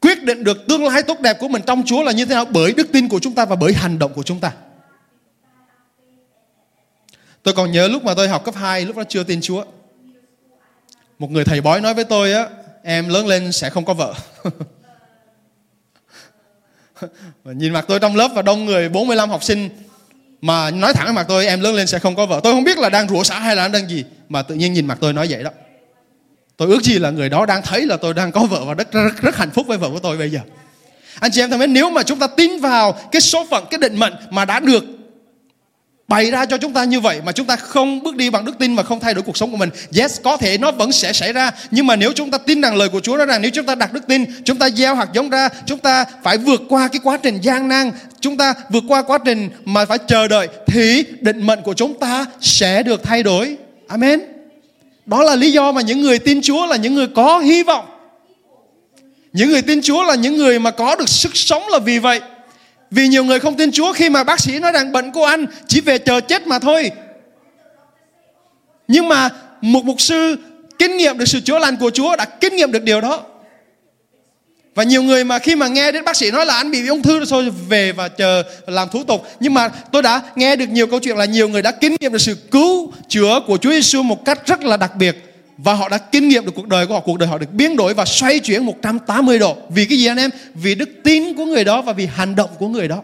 quyết 0.00 0.22
định 0.22 0.44
được 0.44 0.66
tương 0.68 0.84
lai 0.84 1.02
tốt 1.02 1.20
đẹp 1.20 1.36
của 1.40 1.48
mình 1.48 1.62
trong 1.66 1.82
Chúa 1.86 2.02
là 2.02 2.12
như 2.12 2.24
thế 2.24 2.34
nào 2.34 2.44
bởi 2.44 2.72
đức 2.72 2.92
tin 2.92 3.08
của 3.08 3.18
chúng 3.18 3.34
ta 3.34 3.44
và 3.44 3.56
bởi 3.56 3.72
hành 3.72 3.98
động 3.98 4.12
của 4.14 4.22
chúng 4.22 4.40
ta. 4.40 4.52
Tôi 7.42 7.54
còn 7.54 7.72
nhớ 7.72 7.88
lúc 7.88 8.04
mà 8.04 8.14
tôi 8.14 8.28
học 8.28 8.44
cấp 8.44 8.54
2, 8.54 8.84
lúc 8.84 8.96
đó 8.96 9.02
chưa 9.08 9.24
tin 9.24 9.40
Chúa. 9.40 9.64
Một 11.18 11.30
người 11.30 11.44
thầy 11.44 11.60
bói 11.60 11.80
nói 11.80 11.94
với 11.94 12.04
tôi 12.04 12.32
á, 12.32 12.48
em 12.82 13.08
lớn 13.08 13.26
lên 13.26 13.52
sẽ 13.52 13.70
không 13.70 13.84
có 13.84 13.94
vợ. 13.94 14.14
nhìn 17.44 17.72
mặt 17.72 17.84
tôi 17.88 18.00
trong 18.00 18.16
lớp 18.16 18.30
và 18.34 18.42
đông 18.42 18.64
người 18.64 18.88
45 18.88 19.30
học 19.30 19.44
sinh 19.44 19.68
mà 20.40 20.70
nói 20.70 20.92
thẳng 20.94 21.06
với 21.06 21.14
mặt 21.14 21.26
tôi 21.28 21.46
em 21.46 21.60
lớn 21.60 21.74
lên 21.74 21.86
sẽ 21.86 21.98
không 21.98 22.16
có 22.16 22.26
vợ. 22.26 22.40
Tôi 22.44 22.52
không 22.52 22.64
biết 22.64 22.78
là 22.78 22.88
đang 22.88 23.08
rủa 23.08 23.22
xả 23.22 23.38
hay 23.38 23.56
là 23.56 23.68
đang 23.68 23.88
gì 23.88 24.04
mà 24.28 24.42
tự 24.42 24.54
nhiên 24.54 24.72
nhìn 24.72 24.86
mặt 24.86 24.98
tôi 25.00 25.12
nói 25.12 25.26
vậy 25.30 25.42
đó. 25.44 25.50
Tôi 26.60 26.68
ước 26.68 26.82
gì 26.82 26.98
là 26.98 27.10
người 27.10 27.28
đó 27.28 27.46
đang 27.46 27.62
thấy 27.62 27.86
là 27.86 27.96
tôi 27.96 28.14
đang 28.14 28.32
có 28.32 28.40
vợ 28.40 28.64
và 28.64 28.74
rất, 28.74 28.92
rất, 28.92 29.22
rất 29.22 29.36
hạnh 29.36 29.50
phúc 29.50 29.66
với 29.66 29.78
vợ 29.78 29.88
của 29.92 29.98
tôi 29.98 30.16
bây 30.16 30.30
giờ. 30.30 30.40
Anh 31.20 31.30
chị 31.30 31.40
em 31.40 31.50
thân 31.50 31.58
mến, 31.58 31.72
nếu 31.72 31.90
mà 31.90 32.02
chúng 32.02 32.18
ta 32.18 32.26
tin 32.26 32.60
vào 32.60 32.92
cái 32.92 33.20
số 33.20 33.46
phận, 33.50 33.64
cái 33.70 33.78
định 33.78 33.96
mệnh 33.96 34.12
mà 34.30 34.44
đã 34.44 34.60
được 34.60 34.84
bày 36.08 36.30
ra 36.30 36.46
cho 36.46 36.56
chúng 36.58 36.72
ta 36.72 36.84
như 36.84 37.00
vậy 37.00 37.20
mà 37.24 37.32
chúng 37.32 37.46
ta 37.46 37.56
không 37.56 38.02
bước 38.02 38.16
đi 38.16 38.30
bằng 38.30 38.44
đức 38.44 38.58
tin 38.58 38.76
và 38.76 38.82
không 38.82 39.00
thay 39.00 39.14
đổi 39.14 39.22
cuộc 39.22 39.36
sống 39.36 39.50
của 39.50 39.56
mình 39.56 39.70
yes 39.96 40.20
có 40.22 40.36
thể 40.36 40.58
nó 40.58 40.72
vẫn 40.72 40.92
sẽ 40.92 41.12
xảy 41.12 41.32
ra. 41.32 41.50
Nhưng 41.70 41.86
mà 41.86 41.96
nếu 41.96 42.12
chúng 42.12 42.30
ta 42.30 42.38
tin 42.38 42.60
rằng 42.60 42.76
lời 42.76 42.88
của 42.88 43.00
Chúa 43.00 43.16
nói 43.16 43.26
rằng 43.26 43.42
nếu 43.42 43.50
chúng 43.50 43.66
ta 43.66 43.74
đặt 43.74 43.92
đức 43.92 44.06
tin 44.06 44.24
chúng 44.44 44.58
ta 44.58 44.70
gieo 44.70 44.94
hạt 44.94 45.08
giống 45.12 45.30
ra 45.30 45.48
chúng 45.66 45.78
ta 45.78 46.04
phải 46.22 46.38
vượt 46.38 46.62
qua 46.68 46.88
cái 46.88 47.00
quá 47.04 47.18
trình 47.22 47.40
gian 47.40 47.68
nan 47.68 47.92
chúng 48.20 48.36
ta 48.36 48.54
vượt 48.70 48.84
qua 48.88 49.02
quá 49.02 49.18
trình 49.24 49.50
mà 49.64 49.84
phải 49.84 49.98
chờ 49.98 50.28
đợi 50.28 50.48
thì 50.66 51.04
định 51.20 51.46
mệnh 51.46 51.62
của 51.62 51.74
chúng 51.74 51.98
ta 51.98 52.26
sẽ 52.40 52.82
được 52.82 53.02
thay 53.02 53.22
đổi. 53.22 53.56
Amen 53.88 54.39
đó 55.10 55.22
là 55.22 55.36
lý 55.36 55.52
do 55.52 55.72
mà 55.72 55.80
những 55.80 56.00
người 56.00 56.18
tin 56.18 56.42
Chúa 56.42 56.66
là 56.66 56.76
những 56.76 56.94
người 56.94 57.06
có 57.06 57.38
hy 57.38 57.62
vọng. 57.62 57.84
Những 59.32 59.48
người 59.48 59.62
tin 59.62 59.82
Chúa 59.82 60.02
là 60.02 60.14
những 60.14 60.36
người 60.36 60.58
mà 60.58 60.70
có 60.70 60.96
được 60.96 61.08
sức 61.08 61.36
sống 61.36 61.62
là 61.68 61.78
vì 61.78 61.98
vậy. 61.98 62.20
Vì 62.90 63.08
nhiều 63.08 63.24
người 63.24 63.40
không 63.40 63.56
tin 63.56 63.72
Chúa 63.72 63.92
khi 63.92 64.08
mà 64.08 64.24
bác 64.24 64.40
sĩ 64.40 64.58
nói 64.58 64.72
rằng 64.72 64.92
bệnh 64.92 65.12
của 65.12 65.24
anh 65.24 65.46
chỉ 65.66 65.80
về 65.80 65.98
chờ 65.98 66.20
chết 66.20 66.46
mà 66.46 66.58
thôi. 66.58 66.90
Nhưng 68.88 69.08
mà 69.08 69.28
một 69.60 69.84
mục 69.84 70.00
sư 70.00 70.36
kinh 70.78 70.96
nghiệm 70.96 71.18
được 71.18 71.28
sự 71.28 71.40
chữa 71.40 71.58
lành 71.58 71.76
của 71.76 71.90
Chúa 71.90 72.16
đã 72.16 72.24
kinh 72.24 72.56
nghiệm 72.56 72.72
được 72.72 72.82
điều 72.82 73.00
đó. 73.00 73.22
Và 74.74 74.82
nhiều 74.82 75.02
người 75.02 75.24
mà 75.24 75.38
khi 75.38 75.54
mà 75.54 75.68
nghe 75.68 75.92
đến 75.92 76.04
bác 76.04 76.16
sĩ 76.16 76.30
nói 76.30 76.46
là 76.46 76.54
anh 76.54 76.70
bị 76.70 76.86
ung 76.86 77.02
thư 77.02 77.24
rồi 77.24 77.50
về 77.68 77.92
và 77.92 78.08
chờ 78.08 78.42
làm 78.66 78.88
thủ 78.88 79.04
tục. 79.04 79.26
Nhưng 79.40 79.54
mà 79.54 79.68
tôi 79.68 80.02
đã 80.02 80.22
nghe 80.36 80.56
được 80.56 80.68
nhiều 80.68 80.86
câu 80.86 81.00
chuyện 81.00 81.16
là 81.16 81.24
nhiều 81.24 81.48
người 81.48 81.62
đã 81.62 81.70
kinh 81.70 81.96
nghiệm 82.00 82.12
được 82.12 82.20
sự 82.20 82.34
cứu 82.34 82.92
chữa 83.08 83.40
của 83.46 83.56
Chúa 83.56 83.70
Giêsu 83.70 84.02
một 84.02 84.24
cách 84.24 84.46
rất 84.46 84.62
là 84.62 84.76
đặc 84.76 84.96
biệt. 84.96 85.16
Và 85.58 85.74
họ 85.74 85.88
đã 85.88 85.98
kinh 85.98 86.28
nghiệm 86.28 86.46
được 86.46 86.52
cuộc 86.54 86.68
đời 86.68 86.86
của 86.86 86.94
họ, 86.94 87.00
cuộc 87.00 87.18
đời 87.18 87.28
họ 87.28 87.38
được 87.38 87.52
biến 87.52 87.76
đổi 87.76 87.94
và 87.94 88.04
xoay 88.04 88.38
chuyển 88.38 88.66
180 88.66 89.38
độ. 89.38 89.56
Vì 89.68 89.84
cái 89.86 89.98
gì 89.98 90.06
anh 90.06 90.16
em? 90.16 90.30
Vì 90.54 90.74
đức 90.74 90.88
tin 91.04 91.34
của 91.34 91.44
người 91.44 91.64
đó 91.64 91.82
và 91.82 91.92
vì 91.92 92.06
hành 92.06 92.36
động 92.36 92.50
của 92.58 92.68
người 92.68 92.88
đó. 92.88 93.02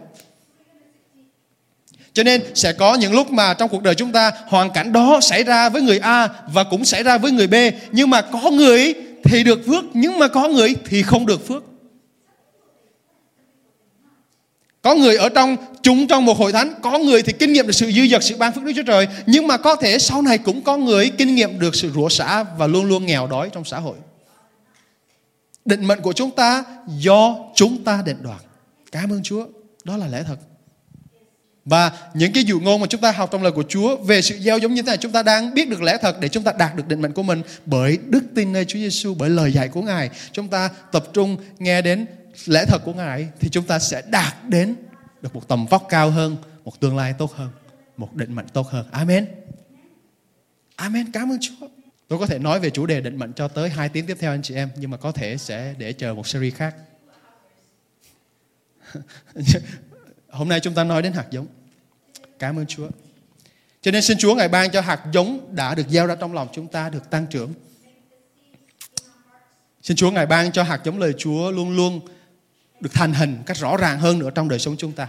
Cho 2.12 2.22
nên 2.22 2.42
sẽ 2.54 2.72
có 2.72 2.94
những 2.94 3.12
lúc 3.12 3.30
mà 3.30 3.54
trong 3.54 3.68
cuộc 3.68 3.82
đời 3.82 3.94
chúng 3.94 4.12
ta 4.12 4.32
hoàn 4.46 4.70
cảnh 4.70 4.92
đó 4.92 5.18
xảy 5.22 5.44
ra 5.44 5.68
với 5.68 5.82
người 5.82 5.98
A 5.98 6.28
và 6.52 6.64
cũng 6.64 6.84
xảy 6.84 7.02
ra 7.02 7.18
với 7.18 7.32
người 7.32 7.46
B. 7.46 7.54
Nhưng 7.92 8.10
mà 8.10 8.20
có 8.20 8.50
người 8.50 8.94
thì 9.28 9.44
được 9.44 9.66
phước, 9.66 9.84
nhưng 9.94 10.18
mà 10.18 10.28
có 10.28 10.48
người 10.48 10.74
thì 10.86 11.02
không 11.02 11.26
được 11.26 11.46
phước. 11.46 11.64
Có 14.82 14.94
người 14.94 15.16
ở 15.16 15.28
trong, 15.28 15.56
chúng 15.82 16.06
trong 16.06 16.24
một 16.24 16.38
hội 16.38 16.52
thánh, 16.52 16.74
có 16.82 16.98
người 16.98 17.22
thì 17.22 17.32
kinh 17.32 17.52
nghiệm 17.52 17.66
được 17.66 17.72
sự 17.72 17.92
dư 17.92 18.06
dật, 18.06 18.24
sự 18.24 18.36
ban 18.36 18.52
phước 18.52 18.64
Đức 18.64 18.72
Chúa 18.76 18.82
Trời. 18.82 19.08
Nhưng 19.26 19.46
mà 19.46 19.56
có 19.56 19.76
thể 19.76 19.98
sau 19.98 20.22
này 20.22 20.38
cũng 20.38 20.62
có 20.62 20.76
người 20.76 21.10
kinh 21.18 21.34
nghiệm 21.34 21.58
được 21.58 21.74
sự 21.74 21.90
rủa 21.94 22.08
xả 22.08 22.44
và 22.58 22.66
luôn 22.66 22.84
luôn 22.84 23.06
nghèo 23.06 23.26
đói 23.26 23.50
trong 23.52 23.64
xã 23.64 23.78
hội. 23.78 23.96
Định 25.64 25.86
mệnh 25.86 26.00
của 26.00 26.12
chúng 26.12 26.30
ta 26.30 26.64
do 26.98 27.36
chúng 27.54 27.84
ta 27.84 28.02
định 28.06 28.18
đoạt. 28.22 28.40
Cảm 28.92 29.12
ơn 29.12 29.22
Chúa. 29.22 29.46
Đó 29.84 29.96
là 29.96 30.06
lẽ 30.06 30.22
thật 30.26 30.36
và 31.66 31.92
những 32.14 32.32
cái 32.32 32.44
dụ 32.44 32.60
ngôn 32.60 32.80
mà 32.80 32.86
chúng 32.86 33.00
ta 33.00 33.12
học 33.12 33.28
trong 33.32 33.42
lời 33.42 33.52
của 33.52 33.64
Chúa 33.68 33.96
về 33.96 34.22
sự 34.22 34.38
gieo 34.38 34.58
giống 34.58 34.74
như 34.74 34.82
thế 34.82 34.86
này 34.86 34.96
chúng 34.96 35.12
ta 35.12 35.22
đang 35.22 35.54
biết 35.54 35.68
được 35.68 35.82
lẽ 35.82 35.98
thật 36.02 36.16
để 36.20 36.28
chúng 36.28 36.42
ta 36.42 36.52
đạt 36.58 36.76
được 36.76 36.88
định 36.88 37.02
mệnh 37.02 37.12
của 37.12 37.22
mình 37.22 37.42
bởi 37.66 37.98
đức 38.06 38.24
tin 38.34 38.52
nơi 38.52 38.64
Chúa 38.64 38.78
Giêsu 38.78 39.14
bởi 39.14 39.30
lời 39.30 39.52
dạy 39.52 39.68
của 39.68 39.82
Ngài. 39.82 40.10
Chúng 40.32 40.48
ta 40.48 40.70
tập 40.92 41.04
trung 41.12 41.36
nghe 41.58 41.82
đến 41.82 42.06
lẽ 42.46 42.64
thật 42.68 42.82
của 42.84 42.92
Ngài 42.92 43.28
thì 43.40 43.48
chúng 43.48 43.64
ta 43.64 43.78
sẽ 43.78 44.02
đạt 44.10 44.34
đến 44.48 44.74
được 45.22 45.34
một 45.34 45.48
tầm 45.48 45.66
vóc 45.66 45.86
cao 45.88 46.10
hơn, 46.10 46.36
một 46.64 46.80
tương 46.80 46.96
lai 46.96 47.14
tốt 47.18 47.34
hơn, 47.34 47.48
một 47.96 48.14
định 48.14 48.34
mệnh 48.34 48.48
tốt 48.48 48.68
hơn. 48.68 48.86
Amen. 48.90 49.26
Amen. 50.76 51.12
Cảm 51.12 51.32
ơn 51.32 51.38
Chúa. 51.40 51.66
Tôi 52.08 52.18
có 52.18 52.26
thể 52.26 52.38
nói 52.38 52.60
về 52.60 52.70
chủ 52.70 52.86
đề 52.86 53.00
định 53.00 53.18
mệnh 53.18 53.32
cho 53.32 53.48
tới 53.48 53.68
2 53.68 53.88
tiếng 53.88 54.06
tiếp 54.06 54.16
theo 54.20 54.30
anh 54.30 54.42
chị 54.42 54.54
em 54.54 54.68
nhưng 54.76 54.90
mà 54.90 54.96
có 54.96 55.12
thể 55.12 55.36
sẽ 55.36 55.74
để 55.78 55.92
chờ 55.92 56.14
một 56.14 56.26
series 56.28 56.54
khác. 56.54 56.74
Hôm 60.30 60.48
nay 60.48 60.60
chúng 60.60 60.74
ta 60.74 60.84
nói 60.84 61.02
đến 61.02 61.12
hạt 61.12 61.26
giống. 61.30 61.46
Cảm 62.38 62.58
ơn 62.58 62.66
Chúa. 62.66 62.88
Cho 63.82 63.90
nên 63.90 64.02
xin 64.02 64.18
Chúa 64.18 64.34
Ngài 64.34 64.48
ban 64.48 64.70
cho 64.70 64.80
hạt 64.80 65.00
giống 65.12 65.56
đã 65.56 65.74
được 65.74 65.88
gieo 65.88 66.06
ra 66.06 66.14
trong 66.14 66.34
lòng 66.34 66.48
chúng 66.52 66.66
ta 66.66 66.88
được 66.88 67.10
tăng 67.10 67.26
trưởng. 67.26 67.54
Xin 69.82 69.96
Chúa 69.96 70.10
Ngài 70.10 70.26
ban 70.26 70.52
cho 70.52 70.62
hạt 70.62 70.80
giống 70.84 70.98
lời 70.98 71.12
Chúa 71.18 71.50
luôn 71.50 71.76
luôn 71.76 72.00
được 72.80 72.90
thành 72.92 73.12
hình 73.12 73.42
cách 73.46 73.56
rõ 73.56 73.76
ràng 73.76 73.98
hơn 73.98 74.18
nữa 74.18 74.30
trong 74.34 74.48
đời 74.48 74.58
sống 74.58 74.76
chúng 74.78 74.92
ta. 74.92 75.08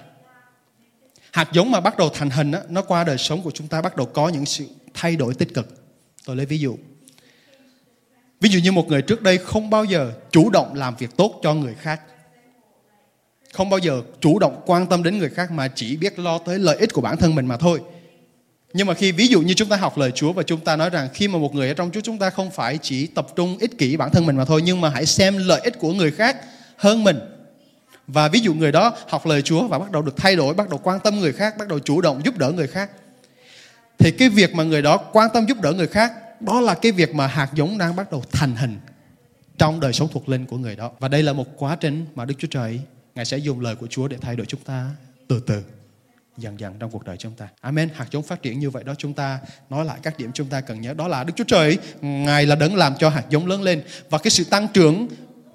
Hạt 1.31 1.49
giống 1.53 1.71
mà 1.71 1.79
bắt 1.79 1.97
đầu 1.97 2.09
thành 2.13 2.29
hình 2.29 2.51
đó 2.51 2.59
nó 2.69 2.81
qua 2.81 3.03
đời 3.03 3.17
sống 3.17 3.41
của 3.41 3.51
chúng 3.51 3.67
ta 3.67 3.81
bắt 3.81 3.95
đầu 3.95 4.05
có 4.05 4.29
những 4.29 4.45
sự 4.45 4.67
thay 4.93 5.15
đổi 5.15 5.33
tích 5.33 5.53
cực. 5.53 5.83
Tôi 6.25 6.35
lấy 6.35 6.45
ví 6.45 6.59
dụ. 6.59 6.77
Ví 8.41 8.49
dụ 8.49 8.59
như 8.59 8.71
một 8.71 8.87
người 8.87 9.01
trước 9.01 9.21
đây 9.21 9.37
không 9.37 9.69
bao 9.69 9.85
giờ 9.85 10.13
chủ 10.31 10.49
động 10.49 10.73
làm 10.73 10.95
việc 10.95 11.17
tốt 11.17 11.39
cho 11.43 11.53
người 11.53 11.75
khác. 11.75 12.01
Không 13.57 13.69
bao 13.69 13.79
giờ 13.79 14.01
chủ 14.19 14.39
động 14.39 14.61
quan 14.65 14.87
tâm 14.87 15.03
đến 15.03 15.17
người 15.17 15.29
khác 15.29 15.51
mà 15.51 15.67
chỉ 15.67 15.97
biết 15.97 16.19
lo 16.19 16.37
tới 16.37 16.59
lợi 16.59 16.77
ích 16.77 16.93
của 16.93 17.01
bản 17.01 17.17
thân 17.17 17.35
mình 17.35 17.45
mà 17.45 17.57
thôi. 17.57 17.81
Nhưng 18.73 18.87
mà 18.87 18.93
khi 18.93 19.11
ví 19.11 19.27
dụ 19.27 19.41
như 19.41 19.53
chúng 19.53 19.69
ta 19.69 19.77
học 19.77 19.97
lời 19.97 20.11
Chúa 20.11 20.33
và 20.33 20.43
chúng 20.43 20.59
ta 20.59 20.75
nói 20.75 20.89
rằng 20.89 21.09
khi 21.13 21.27
mà 21.27 21.39
một 21.39 21.55
người 21.55 21.67
ở 21.67 21.73
trong 21.73 21.91
Chúa 21.91 22.01
chúng 22.01 22.17
ta 22.17 22.29
không 22.29 22.51
phải 22.51 22.79
chỉ 22.81 23.07
tập 23.07 23.27
trung 23.35 23.57
ích 23.57 23.77
kỷ 23.77 23.97
bản 23.97 24.11
thân 24.11 24.25
mình 24.25 24.35
mà 24.35 24.45
thôi 24.45 24.61
nhưng 24.65 24.81
mà 24.81 24.89
hãy 24.89 25.05
xem 25.05 25.37
lợi 25.37 25.61
ích 25.63 25.79
của 25.79 25.93
người 25.93 26.11
khác 26.11 26.37
hơn 26.77 27.03
mình. 27.03 27.19
Và 28.07 28.27
ví 28.27 28.39
dụ 28.39 28.53
người 28.53 28.71
đó 28.71 28.95
học 29.07 29.25
lời 29.25 29.41
Chúa 29.41 29.67
và 29.67 29.79
bắt 29.79 29.91
đầu 29.91 30.01
được 30.01 30.17
thay 30.17 30.35
đổi, 30.35 30.53
bắt 30.53 30.69
đầu 30.69 30.79
quan 30.83 30.99
tâm 30.99 31.19
người 31.19 31.33
khác, 31.33 31.57
bắt 31.57 31.67
đầu 31.67 31.79
chủ 31.79 32.01
động 32.01 32.21
giúp 32.25 32.37
đỡ 32.37 32.51
người 32.51 32.67
khác. 32.67 32.89
Thì 33.97 34.11
cái 34.11 34.29
việc 34.29 34.55
mà 34.55 34.63
người 34.63 34.81
đó 34.81 34.97
quan 34.97 35.29
tâm 35.33 35.45
giúp 35.45 35.61
đỡ 35.61 35.73
người 35.73 35.87
khác 35.87 36.41
đó 36.41 36.61
là 36.61 36.73
cái 36.73 36.91
việc 36.91 37.15
mà 37.15 37.27
hạt 37.27 37.49
giống 37.53 37.77
đang 37.77 37.95
bắt 37.95 38.11
đầu 38.11 38.23
thành 38.31 38.55
hình 38.55 38.79
trong 39.57 39.79
đời 39.79 39.93
sống 39.93 40.07
thuộc 40.11 40.29
linh 40.29 40.45
của 40.45 40.57
người 40.57 40.75
đó. 40.75 40.91
Và 40.99 41.07
đây 41.07 41.23
là 41.23 41.33
một 41.33 41.47
quá 41.57 41.75
trình 41.75 42.05
mà 42.15 42.25
Đức 42.25 42.35
Chúa 42.39 42.47
Trời 42.51 42.79
Ngài 43.17 43.25
sẽ 43.25 43.37
dùng 43.37 43.59
lời 43.59 43.75
của 43.75 43.87
Chúa 43.87 44.07
để 44.07 44.17
thay 44.21 44.35
đổi 44.35 44.45
chúng 44.45 44.59
ta 44.59 44.89
từ 45.27 45.39
từ, 45.39 45.63
dần 46.37 46.59
dần 46.59 46.73
trong 46.79 46.91
cuộc 46.91 47.05
đời 47.05 47.17
chúng 47.17 47.33
ta. 47.33 47.47
Amen. 47.61 47.89
Hạt 47.93 48.05
giống 48.11 48.23
phát 48.23 48.41
triển 48.41 48.59
như 48.59 48.69
vậy 48.69 48.83
đó, 48.83 48.93
chúng 48.97 49.13
ta 49.13 49.39
nói 49.69 49.85
lại 49.85 49.99
các 50.03 50.17
điểm 50.17 50.31
chúng 50.33 50.47
ta 50.47 50.61
cần 50.61 50.81
nhớ 50.81 50.93
đó 50.93 51.07
là 51.07 51.23
Đức 51.23 51.33
Chúa 51.35 51.43
Trời, 51.43 51.77
Ngài 52.01 52.45
là 52.45 52.55
đấng 52.55 52.75
làm 52.75 52.93
cho 52.99 53.09
hạt 53.09 53.23
giống 53.29 53.47
lớn 53.47 53.61
lên 53.61 53.83
và 54.09 54.17
cái 54.17 54.31
sự 54.31 54.43
tăng 54.43 54.67
trưởng 54.67 55.07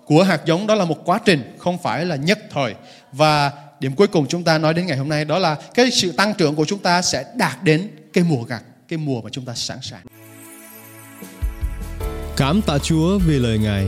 của 0.05 0.23
hạt 0.23 0.41
giống 0.47 0.67
đó 0.67 0.75
là 0.75 0.85
một 0.85 1.05
quá 1.05 1.21
trình, 1.25 1.57
không 1.59 1.79
phải 1.83 2.05
là 2.05 2.17
nhất 2.17 2.39
thời 2.51 2.75
và 3.13 3.53
điểm 3.81 3.95
cuối 3.95 4.07
cùng 4.07 4.27
chúng 4.29 4.45
ta 4.45 4.59
nói 4.59 4.75
đến 4.75 4.87
ngày 4.87 4.97
hôm 4.97 5.09
nay 5.09 5.25
đó 5.25 5.39
là 5.39 5.57
cái 5.75 5.91
sự 5.91 6.13
tăng 6.13 6.35
trưởng 6.35 6.55
của 6.55 6.65
chúng 6.65 6.79
ta 6.79 7.03
sẽ 7.03 7.25
đạt 7.37 7.63
đến 7.63 7.89
cái 8.13 8.25
mùa 8.25 8.43
gặt, 8.43 8.63
cái 8.89 8.99
mùa 8.99 9.23
mà 9.23 9.31
chúng 9.33 9.45
ta 9.45 9.55
sẵn 9.55 9.79
sàng 9.83 10.07
Cảm 12.37 12.63
tạ 12.63 12.79
Chúa 12.79 13.19
vì 13.19 13.39
lời 13.39 13.59
Ngài. 13.59 13.87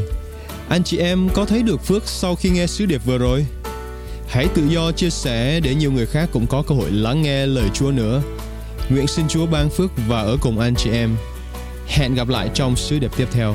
Anh 0.68 0.84
chị 0.84 0.98
em 0.98 1.28
có 1.34 1.44
thấy 1.44 1.62
được 1.62 1.84
phước 1.84 2.08
sau 2.08 2.34
khi 2.34 2.50
nghe 2.50 2.66
sứ 2.66 2.86
điệp 2.86 3.04
vừa 3.04 3.18
rồi? 3.18 3.46
Hãy 4.28 4.48
tự 4.54 4.66
do 4.68 4.92
chia 4.92 5.10
sẻ 5.10 5.60
để 5.60 5.74
nhiều 5.74 5.92
người 5.92 6.06
khác 6.06 6.28
cũng 6.32 6.46
có 6.46 6.62
cơ 6.62 6.74
hội 6.74 6.90
lắng 6.90 7.22
nghe 7.22 7.46
lời 7.46 7.68
Chúa 7.74 7.90
nữa. 7.90 8.22
Nguyện 8.90 9.06
xin 9.06 9.28
Chúa 9.28 9.46
ban 9.46 9.70
phước 9.70 9.90
và 10.08 10.20
ở 10.20 10.36
cùng 10.40 10.58
anh 10.58 10.74
chị 10.74 10.90
em. 10.90 11.16
Hẹn 11.86 12.14
gặp 12.14 12.28
lại 12.28 12.50
trong 12.54 12.76
sứ 12.76 12.98
điệp 12.98 13.10
tiếp 13.16 13.28
theo. 13.32 13.54